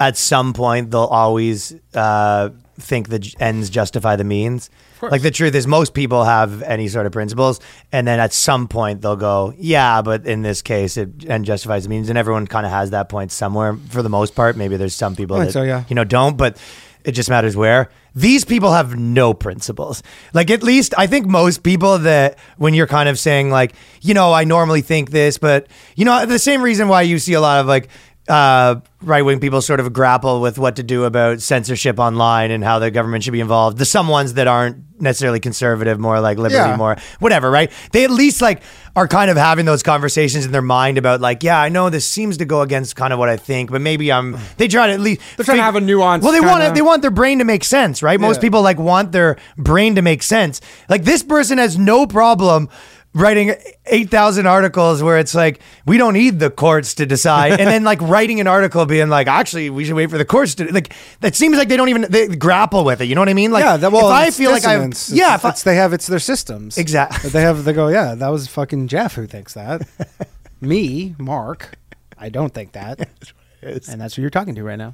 [0.00, 4.68] at some point they'll always uh, think the j- ends justify the means.
[5.00, 7.58] Like the truth is, most people have any sort of principles,
[7.90, 11.82] and then at some point they'll go, "Yeah, but in this case, it end justifies
[11.82, 14.56] the means," and everyone kind of has that point somewhere for the most part.
[14.56, 15.84] Maybe there's some people I that so, yeah.
[15.88, 16.56] you know don't, but
[17.04, 17.90] It just matters where.
[18.14, 20.02] These people have no principles.
[20.34, 24.14] Like at least I think most people that when you're kind of saying like, you
[24.14, 27.40] know, I normally think this, but you know, the same reason why you see a
[27.40, 27.88] lot of like
[28.28, 32.62] uh, right wing people sort of grapple with what to do about censorship online and
[32.62, 33.78] how the government should be involved.
[33.78, 36.76] The some ones that aren't necessarily conservative, more like liberty, Yeah.
[36.76, 37.72] more whatever, right?
[37.90, 38.62] They at least like
[38.94, 42.06] are kind of having those conversations in their mind about like, yeah, I know this
[42.08, 44.36] seems to go against kind of what I think, but maybe I'm.
[44.56, 46.22] They try to at least They're trying to have a nuance.
[46.22, 46.74] Well, they want kinda- it.
[46.74, 48.20] They want their brain to make sense, right?
[48.20, 50.60] Most people like want their brain to make sense.
[50.88, 52.68] Like this person has no problem
[53.14, 53.54] writing
[53.86, 57.52] 8,000 articles where it's like, we don't need the courts to decide.
[57.60, 60.54] and then like writing an article being like, actually, we should wait for the courts
[60.56, 63.06] to, like, that seems like they don't even they grapple with it.
[63.06, 63.52] You know what I mean?
[63.52, 65.92] Like, yeah, that, well, if I feel like I, yeah, It's- if I, they have
[65.92, 66.78] it's their systems.
[66.78, 67.30] Exactly.
[67.30, 69.86] They have they go, yeah, that was fucking Jeff who thinks that.
[70.60, 71.76] Me, Mark,
[72.16, 73.08] I don't think that.
[73.64, 74.92] And that's who you're talking to right now.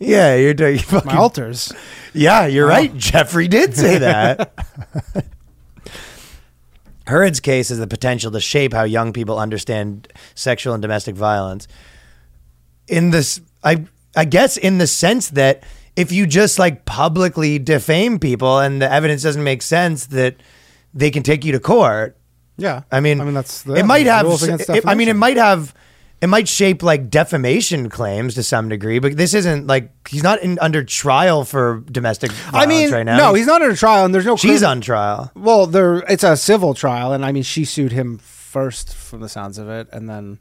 [0.00, 1.72] yeah, you're doing, My fucking, alters.
[2.12, 2.70] yeah, you're oh.
[2.70, 2.96] right.
[2.96, 4.52] Jeffrey did say that.
[7.12, 11.68] Heard's case is the potential to shape how young people understand sexual and domestic violence.
[12.88, 13.84] In this, I
[14.16, 15.62] I guess in the sense that
[15.94, 20.36] if you just like publicly defame people and the evidence doesn't make sense, that
[20.94, 22.16] they can take you to court.
[22.58, 22.82] Yeah.
[22.90, 24.26] I mean, I mean that's the, it might have.
[24.42, 25.74] it- I mean, it might have.
[26.22, 30.40] It might shape like defamation claims to some degree, but this isn't like he's not
[30.40, 33.16] in, under trial for domestic violence I mean, right now.
[33.16, 34.36] no, he's not under trial, and there's no.
[34.36, 35.32] she's on trial.
[35.34, 39.28] Well, there it's a civil trial, and I mean, she sued him first, from the
[39.28, 40.38] sounds of it, and then,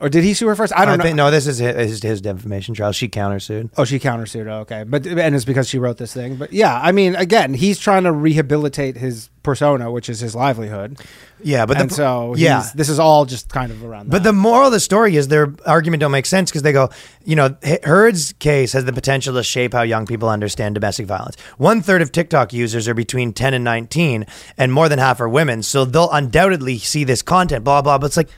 [0.00, 0.72] or did he sue her first?
[0.76, 1.04] I I don't know.
[1.04, 2.92] think no, this is his, his, his defamation trial.
[2.92, 3.70] She countersued.
[3.76, 4.46] Oh, she countersued.
[4.46, 6.36] Oh, okay, but and it's because she wrote this thing.
[6.36, 10.98] But yeah, I mean, again, he's trying to rehabilitate his persona, which is his livelihood,
[11.42, 14.08] Yeah, but and the, so yeah, this is all just kind of around.
[14.10, 14.30] But that.
[14.30, 16.88] the moral of the story is their argument don't make sense because they go,
[17.24, 17.54] you know,
[17.84, 21.36] Heard's case has the potential to shape how young people understand domestic violence.
[21.58, 24.24] One third of TikTok users are between 10 and 19,
[24.56, 25.62] and more than half are women.
[25.62, 27.98] So they'll undoubtedly see this content, blah, blah.
[27.98, 28.30] But it's like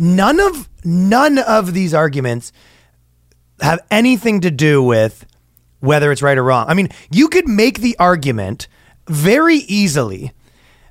[0.00, 2.52] none of none of these arguments
[3.60, 5.26] have anything to do with
[5.80, 6.66] whether it's right or wrong.
[6.68, 8.68] I mean, you could make the argument
[9.08, 10.32] very easily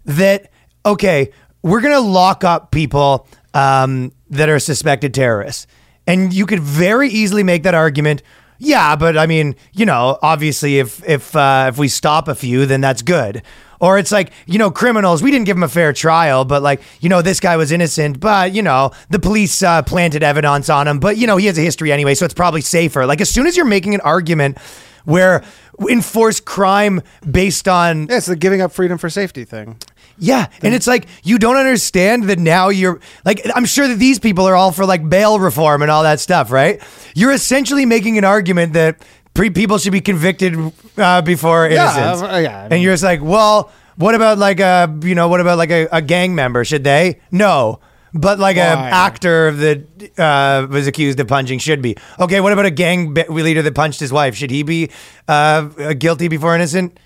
[0.05, 0.51] that
[0.85, 1.31] okay,
[1.61, 5.67] we're gonna lock up people um, that are suspected terrorists,
[6.07, 8.23] and you could very easily make that argument.
[8.59, 12.65] Yeah, but I mean, you know, obviously, if if uh, if we stop a few,
[12.65, 13.41] then that's good.
[13.81, 16.81] Or it's like, you know, criminals, we didn't give him a fair trial, but like,
[16.99, 20.85] you know, this guy was innocent, but, you know, the police uh, planted evidence on
[20.85, 23.05] him, but, you know, he has a history anyway, so it's probably safer.
[23.05, 24.57] Like, as soon as you're making an argument
[25.05, 25.45] where
[25.89, 29.77] enforced crime based on yeah, it's the giving up freedom for safety thing.
[30.19, 34.19] Yeah, and it's like you don't understand that now you're like I'm sure that these
[34.19, 36.81] people are all for like bail reform and all that stuff, right?
[37.15, 39.01] You're essentially making an argument that
[39.33, 40.55] pre- people should be convicted
[40.97, 42.21] uh, before Yeah, innocence.
[42.31, 45.39] uh, yeah, I and you're just like, well, what about like a you know what
[45.41, 46.63] about like a, a gang member?
[46.65, 47.19] Should they?
[47.31, 47.79] No.
[48.11, 48.89] But like a Why?
[48.89, 52.41] actor that uh, was accused of punching should be okay.
[52.41, 54.35] What about a gang leader that punched his wife?
[54.35, 54.89] Should he be
[55.27, 56.99] uh, guilty before innocent?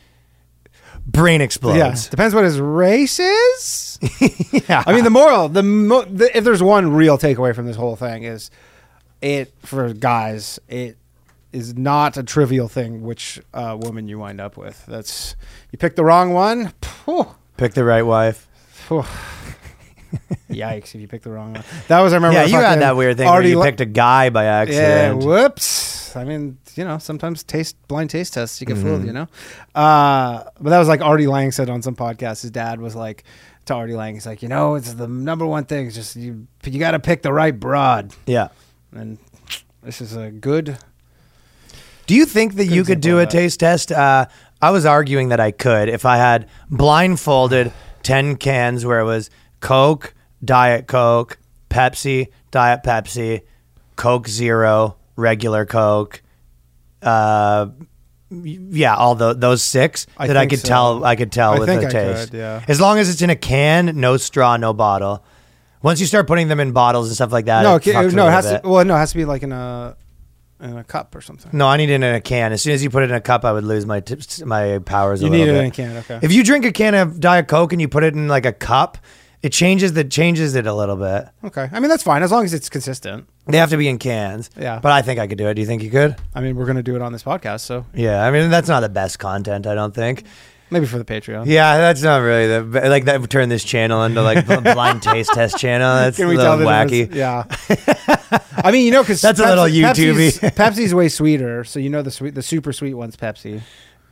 [1.06, 1.78] Brain explodes.
[1.78, 4.00] Yeah, depends what his race is.
[4.70, 4.84] Yeah.
[4.88, 7.96] I mean, the moral, the, mo- the if there's one real takeaway from this whole
[7.96, 8.50] thing is,
[9.22, 10.98] it for guys, it
[11.52, 14.86] is not a trivial thing which uh, woman you wind up with.
[14.86, 15.36] That's
[15.72, 16.72] you pick the wrong one.
[16.82, 17.28] phew,
[17.58, 18.48] Pick the right wife.
[18.70, 19.04] phew.
[20.50, 20.94] Yikes!
[20.96, 22.38] If you pick the wrong one, that was I remember.
[22.40, 25.24] Yeah, you had that weird thing where you Lo- picked a guy by Yeah, accident.
[26.16, 28.88] I mean, you know, sometimes taste blind taste tests you get Mm-hmm.
[28.88, 29.28] fooled, you know.
[29.76, 32.42] Uh, but that was like Artie Lange said on some podcast.
[32.42, 33.24] His dad was like
[33.66, 35.88] to Artie Lange, he's like, you know, it's the number one thing.
[35.88, 38.14] It's just you, you got to pick the right broad.
[38.26, 38.50] yeah.
[38.92, 39.18] And
[39.82, 40.78] this is a good.
[42.06, 43.92] Do you think that you could do a taste test?
[43.92, 44.26] Uh,
[44.62, 47.72] I was arguing that I could if I had blindfolded
[48.04, 49.30] 10 cans where it was
[49.62, 50.14] Coke,
[50.44, 51.38] Diet Coke,
[51.70, 53.42] Pepsi, Diet Pepsi,
[53.96, 56.22] Coke Zero, regular Coke.
[57.02, 57.68] Uh,
[58.32, 60.68] yeah, all tho- those six I that I could so.
[60.68, 61.06] tell.
[61.06, 62.32] I could tell I with the I taste.
[62.32, 62.64] could, yeah.
[62.68, 65.24] As long as it's in a can, no straw, no bottle.
[65.82, 68.28] Once you start putting them in bottles and stuff like that, no, it with no,
[68.28, 68.64] it has bit.
[68.64, 68.70] to.
[68.70, 69.98] Well, no, it has to be like in a
[70.62, 71.52] in a cup or something.
[71.54, 72.54] No, I need it in a can.
[72.54, 74.80] As soon as you put it in a cup, I would lose my tips, my
[74.80, 75.22] powers.
[75.22, 75.56] You need it bit.
[75.56, 76.20] in a can, okay.
[76.22, 78.54] If you drink a can of Diet Coke and you put it in like a
[78.54, 78.98] cup,
[79.44, 81.28] it changes the changes it a little bit.
[81.44, 83.28] Okay, I mean that's fine as long as it's consistent.
[83.46, 84.50] They have to be in cans.
[84.58, 84.80] Yeah.
[84.80, 85.54] but I think I could do it.
[85.56, 86.16] Do you think you could?
[86.34, 88.80] I mean, we're gonna do it on this podcast, so Yeah, I mean that's not
[88.80, 89.68] the best content.
[89.68, 90.24] I don't think.
[90.72, 91.46] Maybe for the Patreon.
[91.46, 95.04] Yeah, that's not really the like that would turn this channel into like a blind
[95.04, 95.94] taste test channel.
[95.98, 97.12] That's a Can we little tell the wacky.
[97.12, 97.70] difference?
[97.70, 98.40] Yeah.
[98.64, 100.40] I mean, you know, because That's a little YouTubey.
[100.40, 103.62] Pepsi's, Pepsi's way sweeter, so you know the sweet, the super sweet one's Pepsi.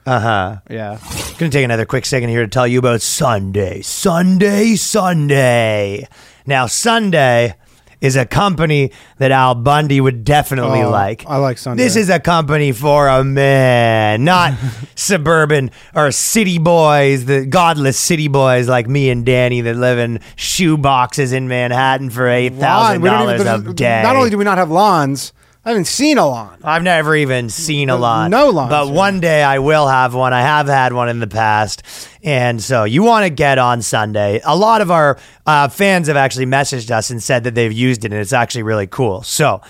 [0.06, 0.58] Uh huh.
[0.70, 1.00] Yeah.
[1.38, 3.82] Gonna take another quick second here to tell you about Sunday.
[3.82, 6.08] Sunday, Sunday.
[6.46, 7.56] Now, Sunday
[8.00, 11.24] is a company that Al Bundy would definitely Oh, like.
[11.28, 11.84] I like Sunday.
[11.84, 14.56] This is a company for a man, not
[14.96, 20.20] suburban or city boys, the godless city boys like me and Danny that live in
[20.36, 23.02] shoe boxes in Manhattan for eight thousand Lawn.
[23.04, 24.02] We don't dollars a day.
[24.02, 25.32] Not only do we not have lawns,
[25.64, 26.58] I haven't seen a lawn.
[26.64, 28.32] I've never even seen a lawn.
[28.32, 30.34] no lawns, But one day I will have one.
[30.34, 31.84] I have had one in the past.
[32.24, 34.42] And so you want to get on Sunday.
[34.44, 38.04] A lot of our uh, fans have actually messaged us and said that they've used
[38.06, 39.22] it, and it's actually really cool.
[39.22, 39.62] So.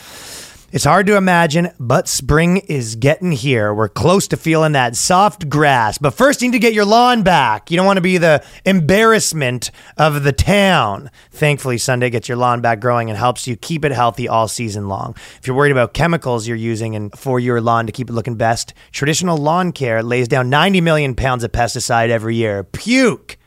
[0.74, 3.74] It's hard to imagine, but spring is getting here.
[3.74, 5.98] We're close to feeling that soft grass.
[5.98, 7.70] But first, you need to get your lawn back.
[7.70, 11.12] You don't want to be the embarrassment of the town.
[11.32, 14.88] Thankfully, Sunday gets your lawn back growing and helps you keep it healthy all season
[14.88, 15.14] long.
[15.40, 18.36] If you're worried about chemicals you're using and for your lawn to keep it looking
[18.36, 22.64] best, traditional lawn care lays down 90 million pounds of pesticide every year.
[22.64, 23.38] Puke.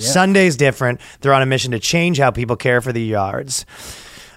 [0.00, 1.00] Sunday's different.
[1.20, 3.64] They're on a mission to change how people care for the yards.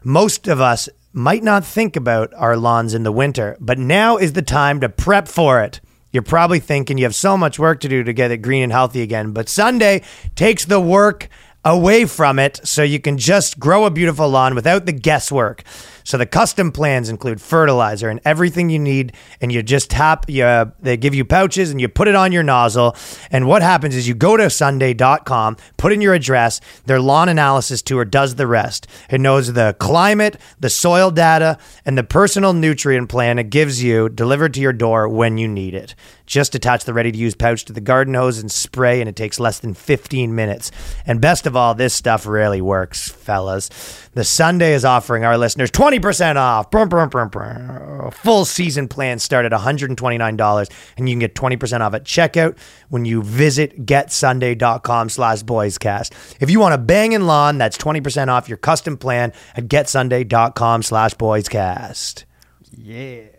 [0.03, 4.33] Most of us might not think about our lawns in the winter, but now is
[4.33, 5.81] the time to prep for it.
[6.11, 8.71] You're probably thinking you have so much work to do to get it green and
[8.71, 10.03] healthy again, but Sunday
[10.35, 11.29] takes the work
[11.65, 15.63] away from it so you can just grow a beautiful lawn without the guesswork.
[16.03, 20.25] So the custom plans include fertilizer and everything you need, and you just tap.
[20.29, 22.95] You, uh, they give you pouches, and you put it on your nozzle.
[23.31, 26.61] And what happens is you go to Sunday.com, put in your address.
[26.85, 28.87] Their lawn analysis tour does the rest.
[29.09, 34.09] It knows the climate, the soil data, and the personal nutrient plan it gives you
[34.09, 35.95] delivered to your door when you need it.
[36.29, 39.15] Just attach the ready to use pouch to the garden hose and spray, and it
[39.15, 40.69] takes less than 15 minutes.
[41.07, 43.67] And best of all, this stuff really works, fellas.
[44.13, 46.69] The Sunday is offering our listeners 20% off.
[46.69, 48.11] Brum, brum, brum.
[48.11, 53.05] Full season plans start at $129, and you can get 20% off at checkout when
[53.05, 56.13] you visit getsunday.com slash boyscast.
[56.39, 61.15] If you want a banging lawn, that's 20% off your custom plan at getsunday.com slash
[61.15, 62.25] boyscast.
[62.71, 63.38] Yeah.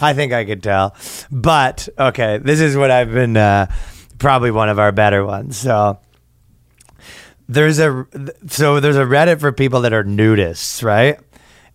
[0.00, 0.94] I think I could tell.
[1.30, 3.66] But okay, this is what I've been uh,
[4.18, 5.56] probably one of our better ones.
[5.56, 5.98] So
[7.48, 8.06] there's a
[8.48, 11.18] so there's a Reddit for people that are nudists, right?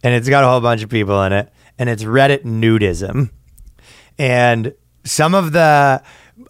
[0.03, 3.31] And it's got a whole bunch of people in it, and it's Reddit nudism.
[4.17, 4.73] And
[5.03, 6.01] some of the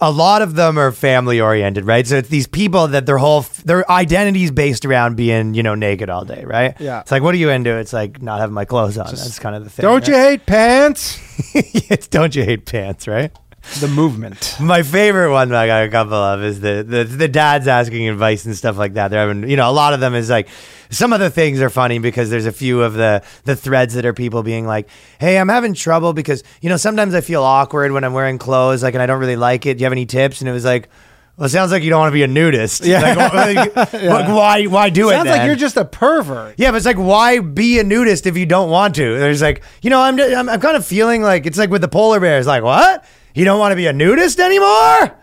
[0.02, 2.06] a lot of them are family oriented, right?
[2.06, 5.76] So it's these people that their whole their identity is based around being, you know,
[5.76, 6.76] naked all day, right?
[6.80, 7.02] Yeah.
[7.02, 7.72] It's like, what are you into?
[7.78, 9.08] It's like not having my clothes on.
[9.08, 9.84] That's kind of the thing.
[9.84, 10.08] Don't right?
[10.08, 11.20] you hate pants?
[11.54, 13.32] it's don't you hate pants, right?
[13.80, 14.56] The movement.
[14.60, 18.10] My favorite one that I got a couple of is the, the the dads asking
[18.10, 19.10] advice and stuff like that.
[19.10, 20.48] They're having you know, a lot of them is like
[20.90, 24.06] some of the things are funny because there's a few of the the threads that
[24.06, 24.90] are people being like,
[25.20, 28.84] Hey, I'm having trouble because, you know, sometimes I feel awkward when I'm wearing clothes,
[28.84, 29.76] like and I don't really like it.
[29.76, 30.42] Do you have any tips?
[30.42, 30.90] And it was like
[31.38, 32.84] well, it sounds like you don't want to be a nudist.
[32.84, 33.14] Yeah.
[33.16, 34.66] Like, like, why?
[34.66, 35.14] Why do it?
[35.14, 35.46] Sounds like then?
[35.46, 36.56] you're just a pervert.
[36.58, 39.20] Yeah, but it's like, why be a nudist if you don't want to?
[39.20, 41.88] There's like, you know, I'm, I'm, I'm kind of feeling like it's like with the
[41.88, 42.48] polar bears.
[42.48, 43.06] Like, what?
[43.38, 45.16] You don't want to be a nudist anymore?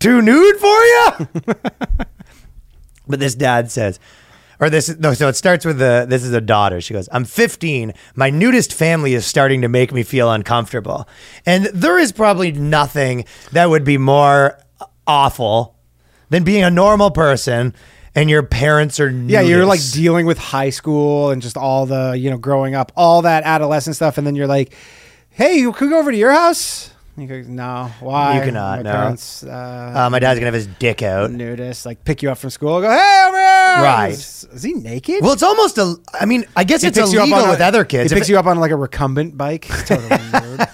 [0.00, 1.28] Too nude for you?
[3.06, 4.00] but this dad says,
[4.58, 6.80] or this no, so it starts with the this is a daughter.
[6.80, 7.94] She goes, I'm 15.
[8.16, 11.08] My nudist family is starting to make me feel uncomfortable.
[11.44, 14.58] And there is probably nothing that would be more
[15.06, 15.76] awful
[16.30, 17.74] than being a normal person
[18.16, 19.30] and your parents are nudists.
[19.30, 22.90] Yeah, you're like dealing with high school and just all the, you know, growing up,
[22.96, 24.18] all that adolescent stuff.
[24.18, 24.74] And then you're like,
[25.30, 26.90] hey, you could we go over to your house?
[27.18, 28.36] And you go, no, why?
[28.36, 28.92] You cannot, My no.
[28.92, 31.30] parents, uh, Uh, my dad's gonna have his dick out.
[31.30, 32.80] nudist, like pick you up from school.
[32.82, 33.82] Go, hey, over here.
[33.84, 34.10] Right.
[34.12, 35.22] Is, is he naked?
[35.22, 35.96] Well, it's almost a.
[36.20, 38.10] I mean, I guess He it's picks you up illegal on a- with other kids.
[38.10, 39.66] He picks it- you up on like a recumbent bike.
[39.70, 40.68] It's totally weird.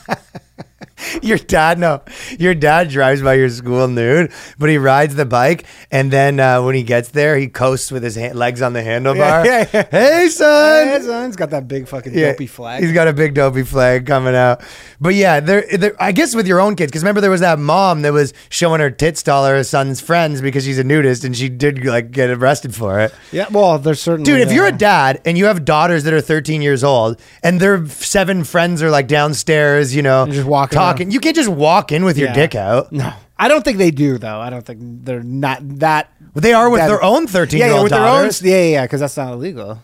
[1.23, 2.03] your dad, no,
[2.39, 6.63] your dad drives by your school nude, but he rides the bike, and then uh,
[6.63, 9.45] when he gets there, he coasts with his ha- legs on the handlebar.
[9.45, 9.87] Yeah, yeah, yeah.
[9.91, 10.87] Hey, son.
[10.89, 12.83] Hey, son, he's got that big fucking dopey flag.
[12.83, 14.63] He's got a big dopey flag coming out.
[15.01, 17.59] But yeah, there, there I guess with your own kids, because remember there was that
[17.59, 21.25] mom that was showing her tits to all her son's friends because she's a nudist,
[21.25, 23.15] and she did like get arrested for it.
[23.33, 24.31] yeah, well, there's certainly.
[24.31, 27.21] Dude, if you're a uh, dad and you have daughters that are 13 years old
[27.43, 31.13] and their seven friends are like downstairs, you know, just walking talking, around.
[31.13, 32.35] you can't just walk in with your Yeah.
[32.35, 32.93] dick out.
[32.93, 34.41] No, I don't think they do though.
[34.41, 36.11] I don't think they're not that.
[36.35, 38.07] But they are with that- their own 13 yeah, year yeah, old with their own.
[38.23, 38.43] daughters.
[38.43, 39.79] Yeah, yeah, yeah, because that's not illegal.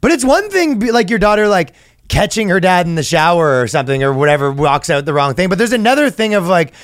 [0.00, 1.72] But it's one thing, be- like your daughter, like
[2.08, 5.48] catching her dad in the shower or something or whatever, walks out the wrong thing.
[5.48, 6.74] But there's another thing of like,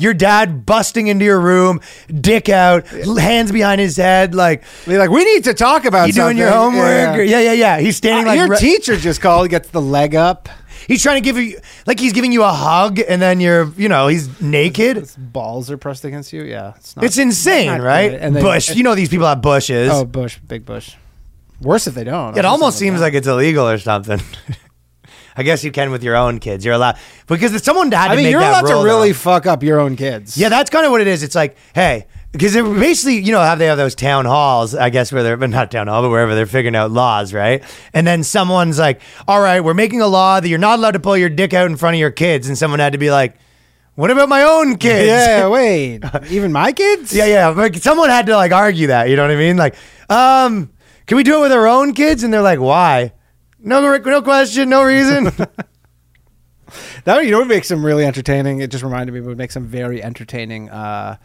[0.00, 1.80] your dad busting into your room,
[2.20, 6.12] dick out, hands behind his head, like They're like, we need to talk about you
[6.12, 7.18] doing your something." homework.
[7.18, 7.78] or- Yeah, yeah, yeah.
[7.80, 10.48] He's standing like your re- teacher just called, gets the leg up.
[10.88, 13.88] He's trying to give you like he's giving you a hug, and then you're you
[13.88, 14.96] know he's naked.
[14.96, 16.42] His balls are pressed against you.
[16.42, 17.04] Yeah, it's not.
[17.04, 18.10] It's insane, not right?
[18.10, 18.20] good.
[18.20, 19.90] And they- Bush, you know these people have bushes.
[19.92, 20.96] oh, Bush, big Bush.
[21.60, 22.36] Worse if they don't.
[22.36, 24.20] it almost seems like it's illegal or something.
[25.36, 26.64] I guess you can with your own kids.
[26.64, 26.96] You're allowed
[27.28, 29.62] because if someone had to I mean, make you're allowed to really though- fuck up
[29.62, 30.36] your own kids.
[30.36, 31.22] Yeah, that's kind of what it is.
[31.22, 34.90] It's like, hey, because they're basically, you know, how they have those town halls, I
[34.90, 37.62] guess, where they're, but not town hall, but wherever they're figuring out laws, right?
[37.94, 41.00] And then someone's like, all right, we're making a law that you're not allowed to
[41.00, 42.48] pull your dick out in front of your kids.
[42.48, 43.36] And someone had to be like,
[43.94, 45.08] what about my own kids?
[45.08, 46.02] Yeah, wait.
[46.30, 47.14] Even my kids?
[47.14, 47.48] yeah, yeah.
[47.48, 49.56] Like someone had to like argue that, you know what I mean?
[49.56, 49.74] Like,
[50.10, 50.70] um,
[51.06, 52.22] can we do it with our own kids?
[52.22, 53.14] And they're like, why?
[53.58, 55.32] No, no question, no reason.
[57.04, 58.60] That you know what makes them really entertaining?
[58.60, 60.68] It just reminded me of what makes them very entertaining.
[60.68, 61.16] Uh,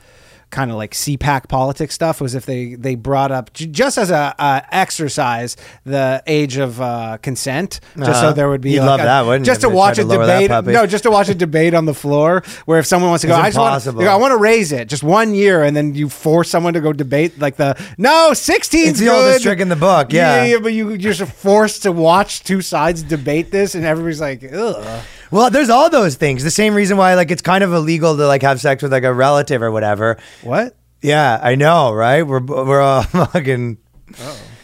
[0.53, 4.11] kind of like CPAC politics stuff was if they they brought up j- just as
[4.11, 8.21] a, uh exercise the age of uh, consent, just Uh-huh.
[8.29, 10.05] so there would be You'd like love a- that, wouldn't just you, to watch tried
[10.05, 10.17] a to
[10.47, 10.73] debate.
[10.73, 13.33] No, just to watch a debate on the floor where if someone wants to go,
[13.33, 14.01] It's I just want, impossible.
[14.01, 16.73] you go, I want to raise it just one year, and then you force someone
[16.75, 18.89] to go debate like the no sixteen.
[18.89, 20.43] It's the oldest trick in the book, yeah.
[20.45, 24.43] yeah, but you you're just forced to watch two sides debate this, and everybody's like,
[24.53, 25.01] ugh.
[25.33, 26.43] Well, there's all those things.
[26.43, 29.03] The same reason why like it's kind of illegal to like have sex with like
[29.03, 30.17] a relative or whatever.
[30.43, 30.77] What?
[31.01, 32.21] Yeah, I know, right?
[32.21, 33.79] We're we're all fucking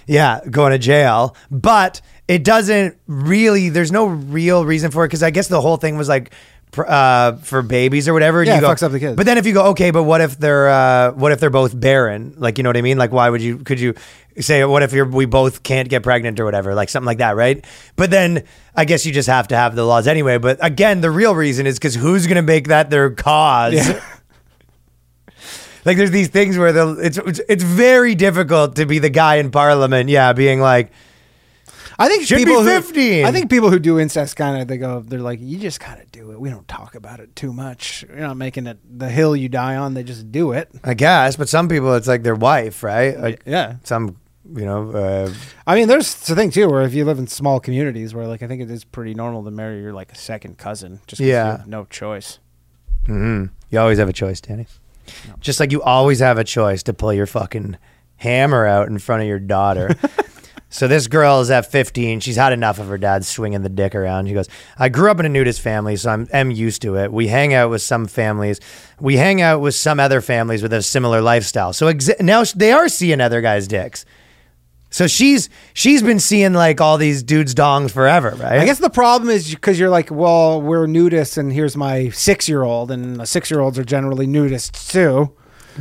[0.05, 1.35] yeah, going to jail.
[1.49, 3.69] But it doesn't really.
[3.69, 6.31] There's no real reason for it because I guess the whole thing was like.
[6.77, 9.15] Uh, for babies or whatever, Yeah, you it go, fucks up the kids.
[9.15, 11.77] But then if you go, okay, but what if they're, uh, what if they're both
[11.77, 12.35] barren?
[12.37, 12.97] Like, you know what I mean?
[12.97, 13.57] Like, why would you?
[13.57, 13.95] Could you
[14.39, 16.75] say, what if you're, we both can't get pregnant or whatever?
[16.75, 17.65] Like something like that, right?
[17.95, 18.43] But then
[18.75, 20.37] I guess you just have to have the laws anyway.
[20.37, 23.73] But again, the real reason is because who's gonna make that their cause?
[23.73, 23.99] Yeah.
[25.85, 29.35] Like there's these things where the it's, it's it's very difficult to be the guy
[29.35, 30.91] in parliament, yeah, being like,
[31.97, 32.69] I think Should people who-
[33.25, 36.01] I think people who do incest kind of they go they're like you just kind
[36.01, 36.41] of do it.
[36.41, 38.03] We don't talk about it too much.
[38.07, 39.93] You're not making it the hill you die on.
[39.93, 40.69] They just do it.
[40.83, 43.19] I guess, but some people it's like their wife, right?
[43.19, 43.75] Like Yeah.
[43.83, 44.17] some,
[44.55, 45.33] you know, uh,
[45.67, 48.41] I mean, there's the thing too where if you live in small communities where like
[48.41, 51.27] I think it is pretty normal to marry your like a second cousin just 'cause
[51.27, 51.45] Yeah.
[51.45, 52.39] you have no choice.
[53.05, 53.49] mhm.
[53.69, 54.67] you always have a choice, Danny.
[55.39, 57.77] Just like you always have a choice to pull your fucking
[58.17, 59.89] hammer out in front of your daughter.
[60.71, 62.19] So this girl is at 15.
[62.19, 64.27] She's had enough of her dad swinging the dick around.
[64.27, 64.47] She goes,
[64.77, 67.11] "I grew up in a nudist family, so I'm am used to it.
[67.11, 68.59] We hang out with some families.
[68.99, 71.73] We hang out with some other families with a similar lifestyle.
[71.73, 74.05] So now they are seeing other guys' dicks.
[74.91, 78.59] So she's she's been seeing like all these dudes' dongs forever, right?
[78.59, 82.47] I guess the problem is because you're like, well, we're nudists, and here's my six
[82.49, 85.31] year old, and six year olds are generally nudists too.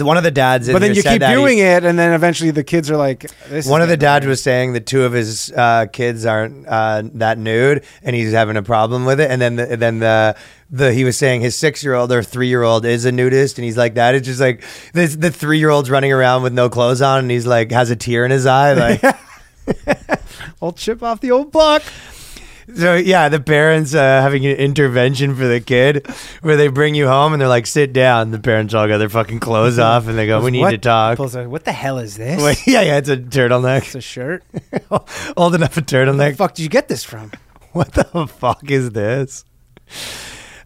[0.02, 0.70] One of the dads.
[0.70, 3.70] But then you keep doing it, and then eventually the kids are like, this is
[3.70, 7.38] One of the dads was saying that two of his uh, kids aren't uh, that
[7.38, 9.30] nude, and he's having a problem with it.
[9.30, 10.36] And then, the, then the
[10.70, 13.58] the he was saying his six year old or three year old is a nudist,
[13.58, 14.14] and he's like that.
[14.14, 14.62] It's just like
[14.92, 17.90] this, the three year old's running around with no clothes on, and he's like has
[17.90, 18.74] a tear in his eye.
[18.74, 19.16] Like,
[20.62, 21.82] I'll chip off the old block.
[22.74, 26.06] So yeah, the parents uh, having an intervention for the kid,
[26.42, 28.30] where they bring you home and they're like, sit down.
[28.30, 30.78] The parents all got their fucking clothes off, and they go, we need What- to
[30.78, 31.18] talk.
[31.18, 32.42] What the hell is this?
[32.42, 34.44] Wait, yeah, yeah, it's a turtleneck, It's a shirt.
[35.36, 36.36] old enough a Where the turtleneck.
[36.36, 37.32] fuck did you get this from?
[37.72, 39.44] what the fuck is this?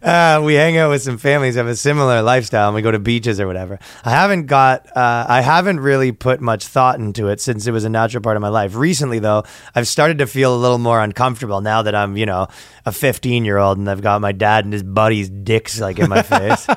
[0.03, 2.91] Uh, we hang out with some families who have a similar lifestyle and we go
[2.91, 3.79] to beaches or whatever.
[4.03, 7.85] I haven't got, uh, I haven't really put much thought into it since it was
[7.85, 8.75] a natural part of my life.
[8.75, 9.43] Recently, though,
[9.73, 12.47] I've started to feel a little more uncomfortable now that I'm, you know,
[12.85, 16.09] a 15 year old and I've got my dad and his buddies' dicks like in
[16.09, 16.67] my face.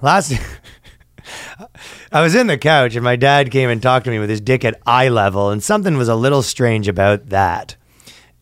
[0.00, 0.32] Last.
[2.12, 4.40] I was in the couch and my dad came and talked to me with his
[4.40, 7.76] dick at eye level, and something was a little strange about that.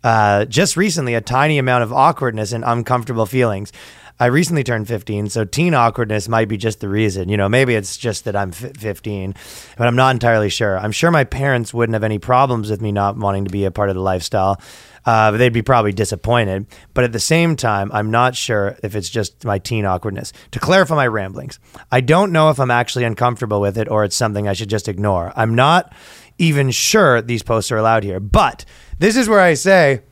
[0.03, 3.73] Uh, just recently, a tiny amount of awkwardness and uncomfortable feelings.
[4.21, 7.29] I recently turned 15, so teen awkwardness might be just the reason.
[7.29, 9.35] You know, maybe it's just that I'm f- 15,
[9.77, 10.79] but I'm not entirely sure.
[10.79, 13.71] I'm sure my parents wouldn't have any problems with me not wanting to be a
[13.71, 14.61] part of the lifestyle,
[15.05, 16.67] uh, they'd be probably disappointed.
[16.95, 20.33] But at the same time, I'm not sure if it's just my teen awkwardness.
[20.53, 21.59] To clarify my ramblings,
[21.91, 24.89] I don't know if I'm actually uncomfortable with it or it's something I should just
[24.89, 25.33] ignore.
[25.37, 25.93] I'm not
[26.39, 28.65] even sure these posts are allowed here, but
[28.99, 30.03] this is where I say,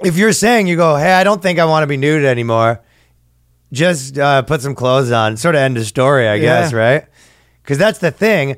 [0.00, 2.82] if you're saying you go, hey, I don't think I want to be nude anymore,
[3.72, 5.36] just uh, put some clothes on.
[5.36, 6.78] Sort of end of story, I guess, Yeah.
[6.78, 7.04] right?
[7.62, 8.56] Because that's the thing.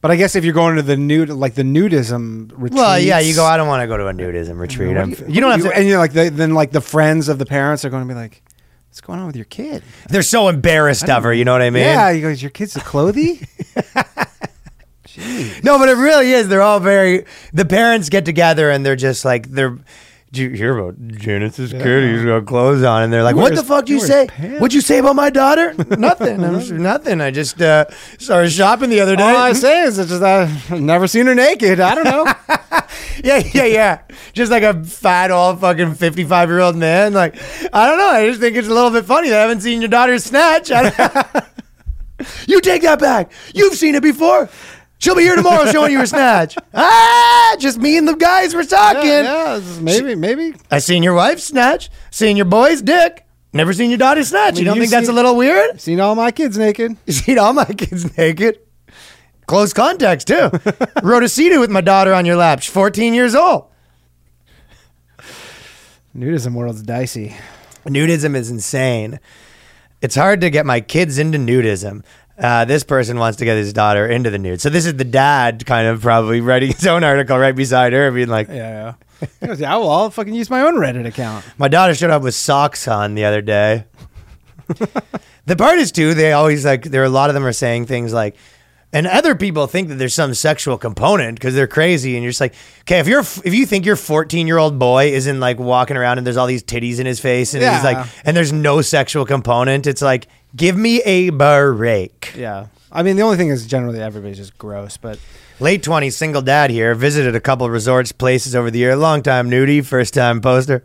[0.00, 2.74] But I guess if you're going to the nude, like the nudism retreat.
[2.74, 3.44] Well, yeah, you go.
[3.44, 4.96] I don't want to go to a nudism retreat.
[4.96, 5.76] I'm, you, don't have to.
[5.76, 8.18] and you're like the, then like the friends of the parents are going to be
[8.18, 8.42] like,
[8.88, 9.82] What's going on with your kid?
[10.08, 11.32] They're so embarrassed of her.
[11.32, 11.82] You know what I mean?
[11.82, 13.46] Yeah, he goes, your kid's a clothy?
[15.64, 16.46] No, but it really is.
[16.46, 17.24] They're all very.
[17.52, 19.76] The parents get together and they're just like they're.
[20.30, 22.14] Did you hear about Janice's kid?
[22.14, 24.26] He's got clothes on, and they're like, "What the fuck do you say?
[24.26, 25.72] pants." What'd you say about my daughter?
[25.96, 26.40] nothing.
[26.82, 27.20] Nothing.
[27.22, 27.86] I just uh,
[28.18, 29.22] started shopping the other day.
[29.22, 31.80] All I say is it's just I've never seen her naked.
[31.80, 32.26] I don't know.
[33.24, 34.00] yeah, yeah, yeah.
[34.34, 37.14] Just like a fat old fucking fifty-five year old man.
[37.14, 37.36] Like,
[37.72, 38.08] I don't know.
[38.10, 40.70] I just think it's a little bit funny that I haven't seen your daughter snatch.
[42.48, 43.30] You take that back.
[43.54, 44.48] You've seen it before.
[44.98, 46.56] She'll be here tomorrow showing you her snatch.
[46.74, 49.08] Ah, just me and the guys were talking.
[49.08, 50.54] yeah, yeah, this is maybe, maybe.
[50.70, 51.88] I seen your wife snatch.
[52.10, 53.24] Seen your boy's dick.
[53.52, 54.58] Never seen your daughter snatch.
[54.58, 55.80] You don't you think that's a little weird?
[55.80, 56.96] Seen all my kids naked.
[57.08, 58.58] Seen all my kids naked.
[59.46, 60.50] Close contacts too.
[61.02, 62.60] A CD with my daughter on your lap.
[62.60, 63.68] She's 14 years old.
[66.14, 67.34] Nudism world's dicey.
[67.86, 69.18] Nudism is insane.
[70.02, 72.04] It's hard to get my kids into nudism.
[72.38, 74.60] Uh, this person wants to get his daughter into the nude.
[74.60, 78.10] So this is the dad kind of probably writing his own article right beside her,
[78.12, 79.28] being like, Yeah, yeah.
[79.40, 81.44] He goes, yeah, well, I'll fucking use my own Reddit account.
[81.58, 83.84] My daughter showed up with socks on the other day.
[85.46, 87.86] the part is too, they always like there are a lot of them are saying
[87.86, 88.36] things like
[88.92, 92.40] and other people think that there's some sexual component because they're crazy and you're just
[92.40, 95.96] like, okay, if you're if you think your 14 year old boy isn't like walking
[95.96, 98.80] around and there's all these titties in his face and he's like and there's no
[98.80, 102.32] sexual component, it's like, give me a break.
[102.36, 102.66] Yeah.
[102.90, 105.18] I mean, the only thing is generally everybody's just gross, but
[105.60, 108.94] Late 20s, single dad here, visited a couple resorts, places over the year.
[108.94, 110.84] Long time nudie, first time poster.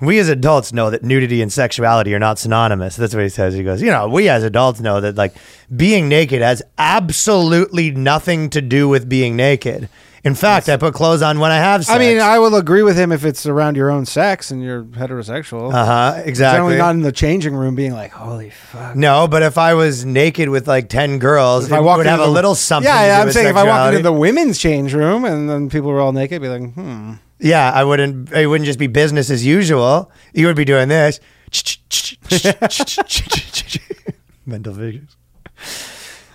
[0.00, 2.94] We as adults know that nudity and sexuality are not synonymous.
[2.94, 3.54] That's what he says.
[3.54, 5.34] He goes, you know, we as adults know that like
[5.74, 9.88] being naked has absolutely nothing to do with being naked.
[10.26, 11.94] In fact, I put clothes on when I have sex.
[11.94, 14.82] I mean, I will agree with him if it's around your own sex and you're
[14.82, 15.72] heterosexual.
[15.72, 16.76] uh huh, Generally exactly.
[16.78, 18.96] not in the changing room being like, holy fuck.
[18.96, 22.24] no, but if I was naked with like 10 girls, If I would have into
[22.24, 23.96] a the- little something Yeah, I'm with saying if I walk sexuality.
[23.98, 27.12] into the women's change room and then people were all naked, I'd be like, hmm.
[27.38, 28.32] Yeah, I wouldn't.
[28.32, 30.10] It wouldn't just be business as usual.
[30.32, 31.20] You would be doing this.
[34.46, 35.16] Mental figures.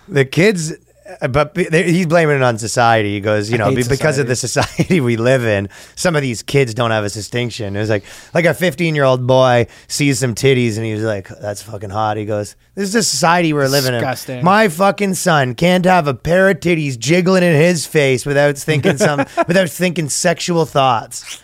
[0.07, 0.73] The kids,
[1.19, 3.13] Uh, but he's blaming it on society.
[3.13, 6.73] He goes, you know, because of the society we live in, some of these kids
[6.73, 7.75] don't have a distinction.
[7.75, 11.61] It's like, like a 15 year old boy sees some titties and he's like, that's
[11.61, 12.17] fucking hot.
[12.17, 14.39] He goes, this is the society we're living Disgusting.
[14.39, 14.45] in.
[14.45, 18.97] My fucking son can't have a pair of titties jiggling in his face without thinking
[18.97, 21.41] some, without thinking sexual thoughts.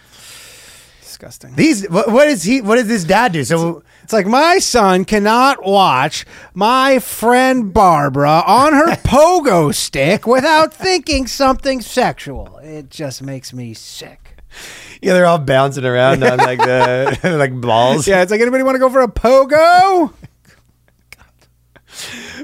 [1.18, 1.56] Disgusting.
[1.56, 2.62] These what, what is he?
[2.62, 3.44] What does this dad do?
[3.44, 10.72] So It's like my son cannot watch my friend Barbara on her pogo stick without
[10.72, 12.60] thinking something sexual.
[12.60, 14.36] It just makes me sick.
[15.02, 18.08] yeah, they're all bouncing around on like the like balls.
[18.08, 20.14] Yeah, it's like anybody want to go for a pogo?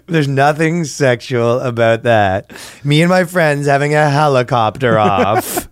[0.07, 2.51] There's nothing sexual about that.
[2.83, 5.69] Me and my friends having a helicopter off.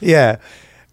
[0.00, 0.36] Yeah.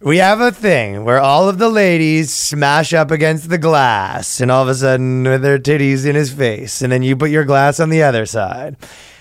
[0.00, 4.48] We have a thing where all of the ladies smash up against the glass and
[4.48, 7.44] all of a sudden with their titties in his face and then you put your
[7.44, 8.76] glass on the other side.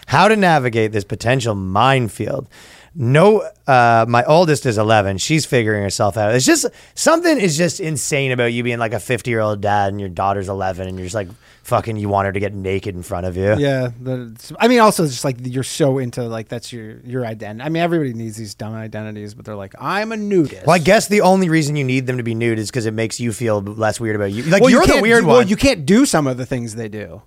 [0.06, 2.48] How to navigate this potential minefield.
[2.94, 5.18] No, uh, my oldest is 11.
[5.18, 6.34] She's figuring herself out.
[6.34, 6.66] It's just
[6.96, 10.10] something is just insane about you being like a 50 year old dad and your
[10.10, 11.28] daughter's 11 and you're just like
[11.68, 13.56] fucking, you want her to get naked in front of you.
[13.58, 17.26] Yeah, the, I mean, also it's just like you're so into like that's your your
[17.26, 17.66] identity.
[17.66, 20.66] I mean, everybody needs these dumb identities, but they're like, I'm a nudist.
[20.66, 22.94] Well, I guess the only reason you need them to be nude is because it
[22.94, 24.44] makes you feel less weird about you.
[24.44, 25.48] Like Well, you you're the can't- weird Well, one.
[25.50, 27.22] you can't do some of the things they do.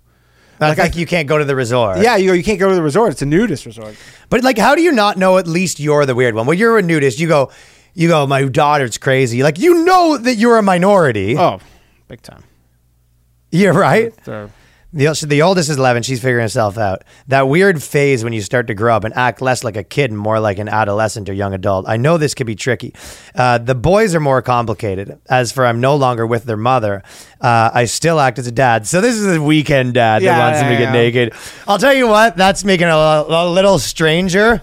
[0.59, 1.99] like, like you can't go to the resort.
[2.01, 3.13] Yeah, you you can't go to the resort.
[3.13, 3.95] It's a nudist resort.
[4.31, 5.39] But like, how do you not know?
[5.39, 6.47] At least you're the weird one.
[6.47, 7.19] Well, you're a nudist.
[7.19, 7.51] You go,
[7.95, 8.27] you go.
[8.27, 9.43] My daughter's crazy.
[9.43, 11.37] Like you know that you're a minority.
[11.37, 11.61] Oh,
[12.09, 12.43] big time.
[13.51, 14.13] You're right.
[14.25, 14.51] So,
[14.93, 16.03] The, so the oldest is 11.
[16.03, 17.03] She's figuring herself out.
[17.29, 20.11] That weird phase when you start to grow up and act less like a kid
[20.11, 21.89] and more like an adolescent or young adult.
[21.89, 22.93] I know this could be tricky.
[23.35, 25.21] Uh, the boys are more complicated.
[25.29, 27.05] As for I'm no longer with their mother,
[27.41, 28.87] uh, I still act as a dad.
[28.89, 31.03] So this is a weekend dad Yeah, that wants them to yeah, get yeah.
[31.29, 31.35] naked.
[31.69, 32.95] I'll tell you what, that's making it a,
[33.29, 34.61] a little stranger.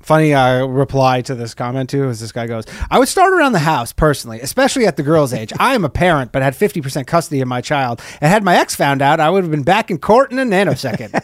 [0.00, 3.52] Funny uh, reply to this comment too is this guy goes, I would start around
[3.52, 5.52] the house personally, especially at the girl's age.
[5.58, 8.00] I am a parent, but had 50% custody of my child.
[8.20, 10.44] And had my ex found out, I would have been back in court in a
[10.44, 11.22] nanosecond.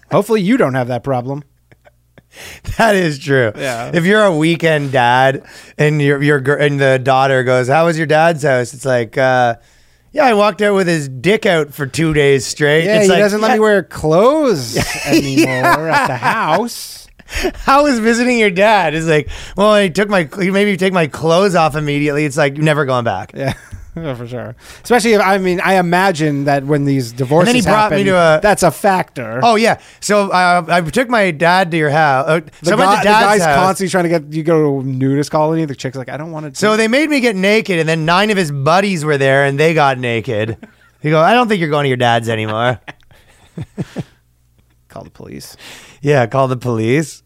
[0.10, 1.42] Hopefully, you don't have that problem.
[2.76, 3.52] That is true.
[3.56, 3.90] Yeah.
[3.94, 5.44] If you're a weekend dad
[5.78, 9.56] and your your and the daughter goes, "How was your dad's house?" It's like, uh,
[10.12, 13.10] "Yeah, I walked out with his dick out for two days straight." Yeah, it's he
[13.10, 17.05] like, doesn't let me wear clothes anymore at the house.
[17.54, 18.94] How is visiting your dad?
[18.94, 22.24] Is like, well, he took my, he maybe take my clothes off immediately.
[22.24, 23.32] It's like, never going back.
[23.34, 23.54] Yeah.
[23.94, 24.54] For sure.
[24.82, 28.40] Especially if I mean, I imagine that when these divorces he brought me to a-
[28.42, 29.40] that's a factor.
[29.42, 29.80] Oh yeah.
[30.00, 32.28] So uh, I took my dad to your house.
[32.28, 33.56] Uh, the, so I guy- the guy's house.
[33.56, 35.64] constantly trying to get you go to a nudist colony.
[35.64, 36.60] The chick's like, I don't want to.
[36.60, 39.58] So they made me get naked, and then nine of his buddies were there, and
[39.58, 40.58] they got naked.
[41.00, 42.78] He go, I don't think you're going to your dad's anymore.
[44.96, 45.56] call the police.
[46.00, 47.22] yeah, call the police.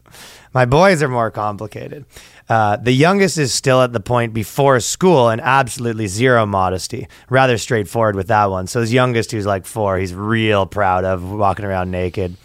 [0.53, 2.05] My boys are more complicated.
[2.49, 7.07] Uh, the youngest is still at the point before school and absolutely zero modesty.
[7.29, 8.67] Rather straightforward with that one.
[8.67, 12.35] So his youngest, who's like four, he's real proud of walking around naked.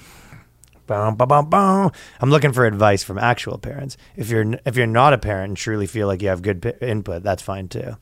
[0.87, 1.91] Bum, bum, bum, bum.
[2.21, 3.97] I'm looking for advice from actual parents.
[4.15, 6.73] If you're if you're not a parent and truly feel like you have good p-
[6.81, 7.97] input, that's fine too.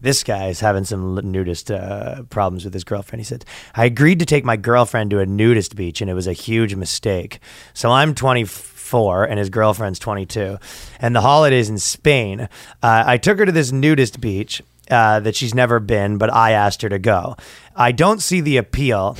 [0.00, 3.20] This guy is having some nudist uh, problems with his girlfriend.
[3.20, 3.44] He said,
[3.74, 6.74] I agreed to take my girlfriend to a nudist beach, and it was a huge
[6.74, 7.40] mistake.
[7.72, 10.58] So I'm 24, and his girlfriend's 22.
[11.00, 12.42] And the holidays in Spain,
[12.82, 16.52] uh, I took her to this nudist beach uh, that she's never been, but I
[16.52, 17.36] asked her to go.
[17.74, 19.16] I don't see the appeal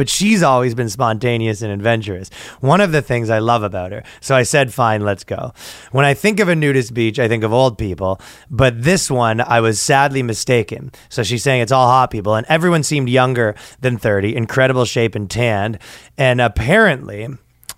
[0.00, 2.30] but she's always been spontaneous and adventurous.
[2.60, 4.02] One of the things I love about her.
[4.22, 5.52] So I said, fine, let's go.
[5.92, 8.18] When I think of a nudist beach, I think of old people,
[8.50, 10.90] but this one, I was sadly mistaken.
[11.10, 15.14] So she's saying it's all hot people, and everyone seemed younger than 30, incredible shape
[15.14, 15.78] and tanned.
[16.16, 17.28] And apparently,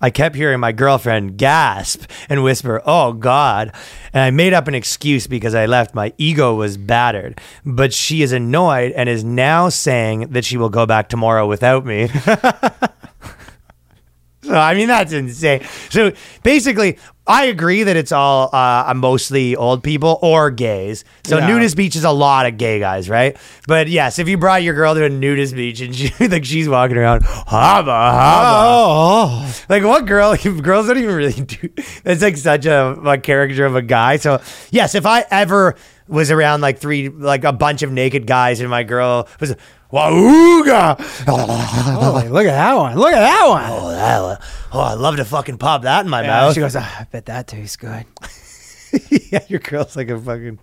[0.03, 3.73] I kept hearing my girlfriend gasp and whisper, Oh God.
[4.12, 5.95] And I made up an excuse because I left.
[5.95, 7.41] My ego was battered.
[7.65, 11.87] But she is annoyed and is now saying that she will go back tomorrow without
[11.87, 12.11] me.
[14.45, 15.62] So I mean that's insane.
[15.89, 16.12] So
[16.43, 21.05] basically, I agree that it's all uh, mostly old people or gays.
[21.24, 21.47] So Yeah.
[21.47, 23.36] nudist beach is a lot of gay guys, right?
[23.69, 26.69] But yes, if you brought your girl to a nudist beach and she like she's
[26.69, 30.36] walking around, haba haba, Oh, like what girl?
[30.62, 31.69] Girls don't even really do.
[32.05, 34.16] It's like such a, a character of a guy.
[34.16, 34.40] So
[34.70, 35.77] yes, if I ever
[36.12, 39.56] was around like three, like a bunch of naked guys, and my girl was
[39.90, 40.97] wauga.
[41.26, 42.97] Holy, look at that one!
[42.97, 43.64] Look at that one!
[43.66, 46.55] Oh, that, oh, I love to fucking pop that in my Yeah, mouth.
[46.55, 48.05] she goes, "Ah, I bet that tastes good.
[49.32, 50.59] yeah, your girl's like a fucking,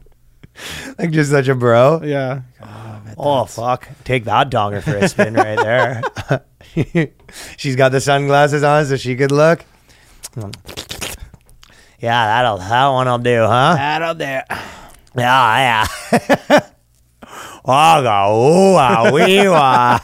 [0.98, 2.02] like just such a bro.
[2.04, 2.42] Yeah.
[2.64, 3.90] Oh, Oh fuck!
[4.06, 7.12] Take that donger for a spin right there.
[7.58, 9.66] She's got the sunglasses on so she could look.
[12.00, 13.74] Yeah, that'll that one'll do, huh?
[13.76, 14.40] That'll do.
[15.20, 15.88] Yeah,
[16.50, 16.70] yeah.
[17.64, 20.00] Waga ooh ah wee wah.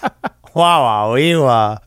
[0.53, 1.77] Wow wow wee wah.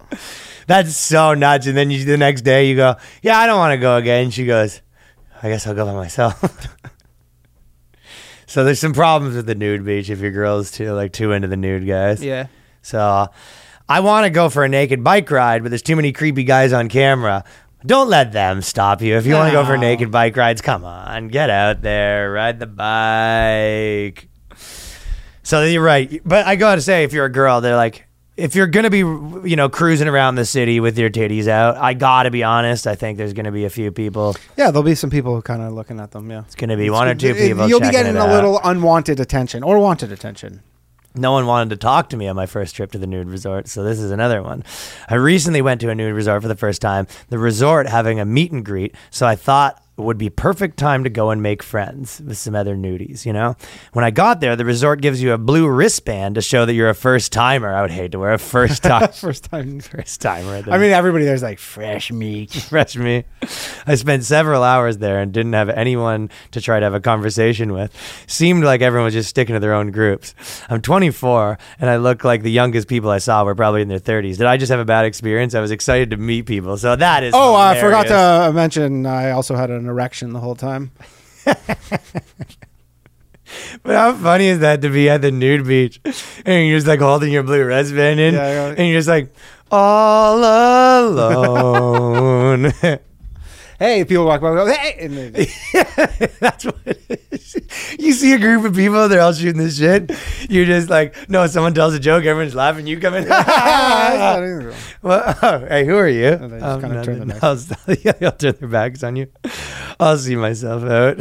[0.66, 1.66] That's so nuts.
[1.66, 4.30] And then you, the next day you go, Yeah, I don't want to go again.
[4.30, 4.82] She goes,
[5.42, 6.42] I guess I'll go by myself.
[8.46, 11.48] so there's some problems with the nude beach if your girl's too like too into
[11.48, 12.22] the nude guys.
[12.22, 12.48] Yeah.
[12.82, 13.28] So
[13.88, 16.72] I want to go for a naked bike ride, but there's too many creepy guys
[16.72, 17.44] on camera.
[17.86, 19.16] Don't let them stop you.
[19.16, 22.58] If you want to go for naked bike rides, come on, get out there, ride
[22.58, 24.28] the bike.
[25.42, 28.06] So you're right, but I gotta say, if you're a girl, they're like,
[28.36, 31.94] if you're gonna be, you know, cruising around the city with your titties out, I
[31.94, 32.86] gotta be honest.
[32.86, 34.36] I think there's gonna be a few people.
[34.56, 36.30] Yeah, there'll be some people kind of looking at them.
[36.30, 36.40] Yeah.
[36.40, 37.68] It's gonna be one or two people.
[37.68, 38.30] You'll be checking getting it a out.
[38.30, 40.62] little unwanted attention or wanted attention.
[41.18, 43.68] No one wanted to talk to me on my first trip to the nude resort,
[43.68, 44.64] so this is another one.
[45.08, 47.06] I recently went to a nude resort for the first time.
[47.28, 51.10] The resort having a meet and greet, so I thought would be perfect time to
[51.10, 53.56] go and make friends with some other nudies, you know?
[53.92, 56.88] When I got there, the resort gives you a blue wristband to show that you're
[56.88, 57.74] a first timer.
[57.74, 59.80] I would hate to wear a first time First time.
[59.80, 60.62] first timer.
[60.70, 62.52] I mean, everybody there's like fresh meat.
[62.68, 63.26] fresh meat.
[63.86, 67.72] I spent several hours there and didn't have anyone to try to have a conversation
[67.72, 67.92] with.
[68.26, 70.34] Seemed like everyone was just sticking to their own groups.
[70.68, 73.98] I'm 24 and I look like the youngest people I saw were probably in their
[73.98, 74.36] 30s.
[74.38, 75.54] Did I just have a bad experience?
[75.54, 76.76] I was excited to meet people.
[76.76, 80.54] So that is Oh, I forgot to mention I also had an erection the whole
[80.56, 80.90] time.
[83.82, 86.00] But how funny is that to be at the nude beach
[86.44, 88.78] and you're just like holding your blue wristband in Yeah, I got it.
[88.78, 89.32] and you're just like
[89.70, 90.36] all
[91.08, 92.72] alone.
[93.78, 95.44] Hey, people walk by, go, hey, they,
[96.40, 97.56] That's what it is.
[97.96, 100.10] You see a group of people, they're all shooting this shit.
[100.50, 103.28] You're just like, no, someone tells a joke, everyone's laughing, you come in.
[103.28, 104.74] well,
[105.42, 106.26] oh, hey, who are you?
[106.26, 107.56] Oh, they just um, kinda turn their I'll,
[108.02, 109.28] yeah, they'll turn their backs on you.
[110.00, 111.20] I'll see myself out.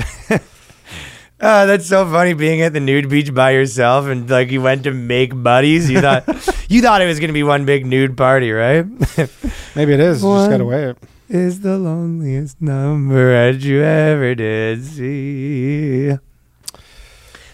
[1.40, 4.86] Oh, that's so funny being at the nude beach by yourself and like you went
[4.86, 5.88] to make buddies.
[5.88, 6.28] You thought
[6.68, 8.84] you thought it was gonna be one big nude party, right?
[9.76, 10.24] maybe it is.
[10.24, 10.98] You just gotta One.
[11.30, 11.42] Weigh it.
[11.42, 16.18] is the loneliest number that you ever did see.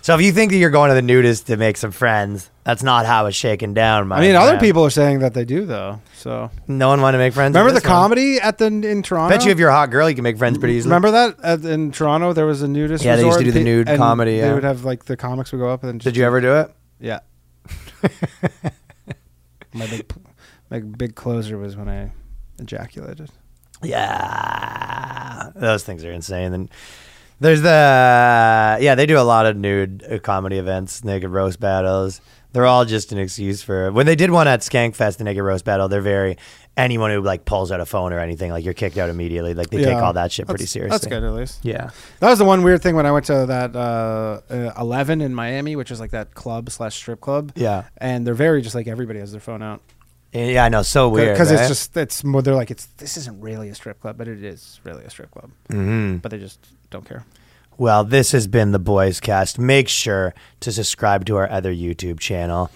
[0.02, 2.84] So if you think that you're going to the nudist to make some friends, that's
[2.84, 4.10] not how it's shaken down.
[4.10, 6.02] My I mean, other people are saying that they do though.
[6.16, 7.54] So no one want to make friends.
[7.54, 7.92] remember the this one?
[7.94, 9.34] comedy at the in Toronto?
[9.34, 10.90] Bet you if you're a hot girl, you can make friends pretty easily.
[10.90, 13.06] Remember that at, in Toronto there was a nudist.
[13.06, 14.54] Yeah, they used to do the pe- nude and comedy, They yeah.
[14.54, 16.76] would have like the comics would go up and Did you ever do it?
[17.00, 17.20] Yeah.
[19.74, 20.12] my big,
[20.70, 22.12] my big closer was when I
[22.60, 23.30] ejaculated.
[23.84, 26.54] Yeah, those things are insane.
[26.54, 26.70] And
[27.40, 32.22] there's the yeah, they do a lot of nude comedy events, naked roast battles.
[32.54, 35.66] They're all just an excuse for when they did one at Skankfest, the naked roast
[35.66, 35.88] battle.
[35.90, 36.38] They're very
[36.78, 39.56] anyone who like pulls out a phone or anything, like you're kicked out immediately.
[39.56, 40.94] Like they take all that shit pretty That's- seriously.
[40.96, 41.60] That's good at least.
[41.66, 41.90] Yeah,
[42.20, 45.34] That was the one weird thing when I went to that uh, uh, Eleven in
[45.34, 47.54] Miami, which is like that club slash strip club.
[47.56, 49.82] yeah, And they're very just like everybody has their phone out
[50.34, 50.66] yeah.
[50.66, 51.34] I know, so weird.
[51.34, 51.60] because right?
[51.60, 52.42] it's just it's more.
[52.42, 55.32] They're like it's this isn't really a strip club, but it is really a strip
[55.32, 55.52] club.
[55.70, 56.22] Mhm.
[56.22, 57.24] But they just don't care.
[57.78, 59.58] Well, this has been the Boyscast.
[59.58, 62.70] Make sure to subscribe to our other YouTube channel,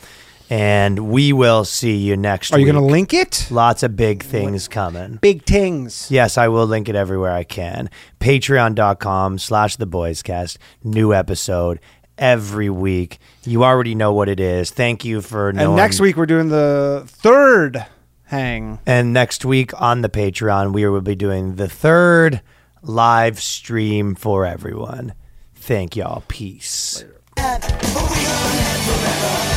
[0.50, 2.52] and we will see you next.
[2.52, 2.58] Week.
[2.58, 3.48] Are you gonna link it?
[3.52, 5.20] Lots of big things coming.
[5.22, 6.08] Big things.
[6.10, 7.90] Yes, I will link it everywhere I can.
[8.20, 10.58] Patreon.com slash the Boyscast.
[10.84, 11.80] New episode
[12.18, 13.20] every week.
[13.44, 14.72] You already know what it is.
[14.72, 15.68] Thank you for knowing.
[15.68, 17.86] And next week we're doing the third
[18.26, 18.80] hang.
[18.86, 22.42] And next week on the Patreon, we will be doing the third
[22.82, 25.14] live stream for everyone.
[25.56, 26.24] Thank y'all.
[26.28, 27.04] Peace.
[27.36, 27.64] But
[27.94, 29.57] we gonna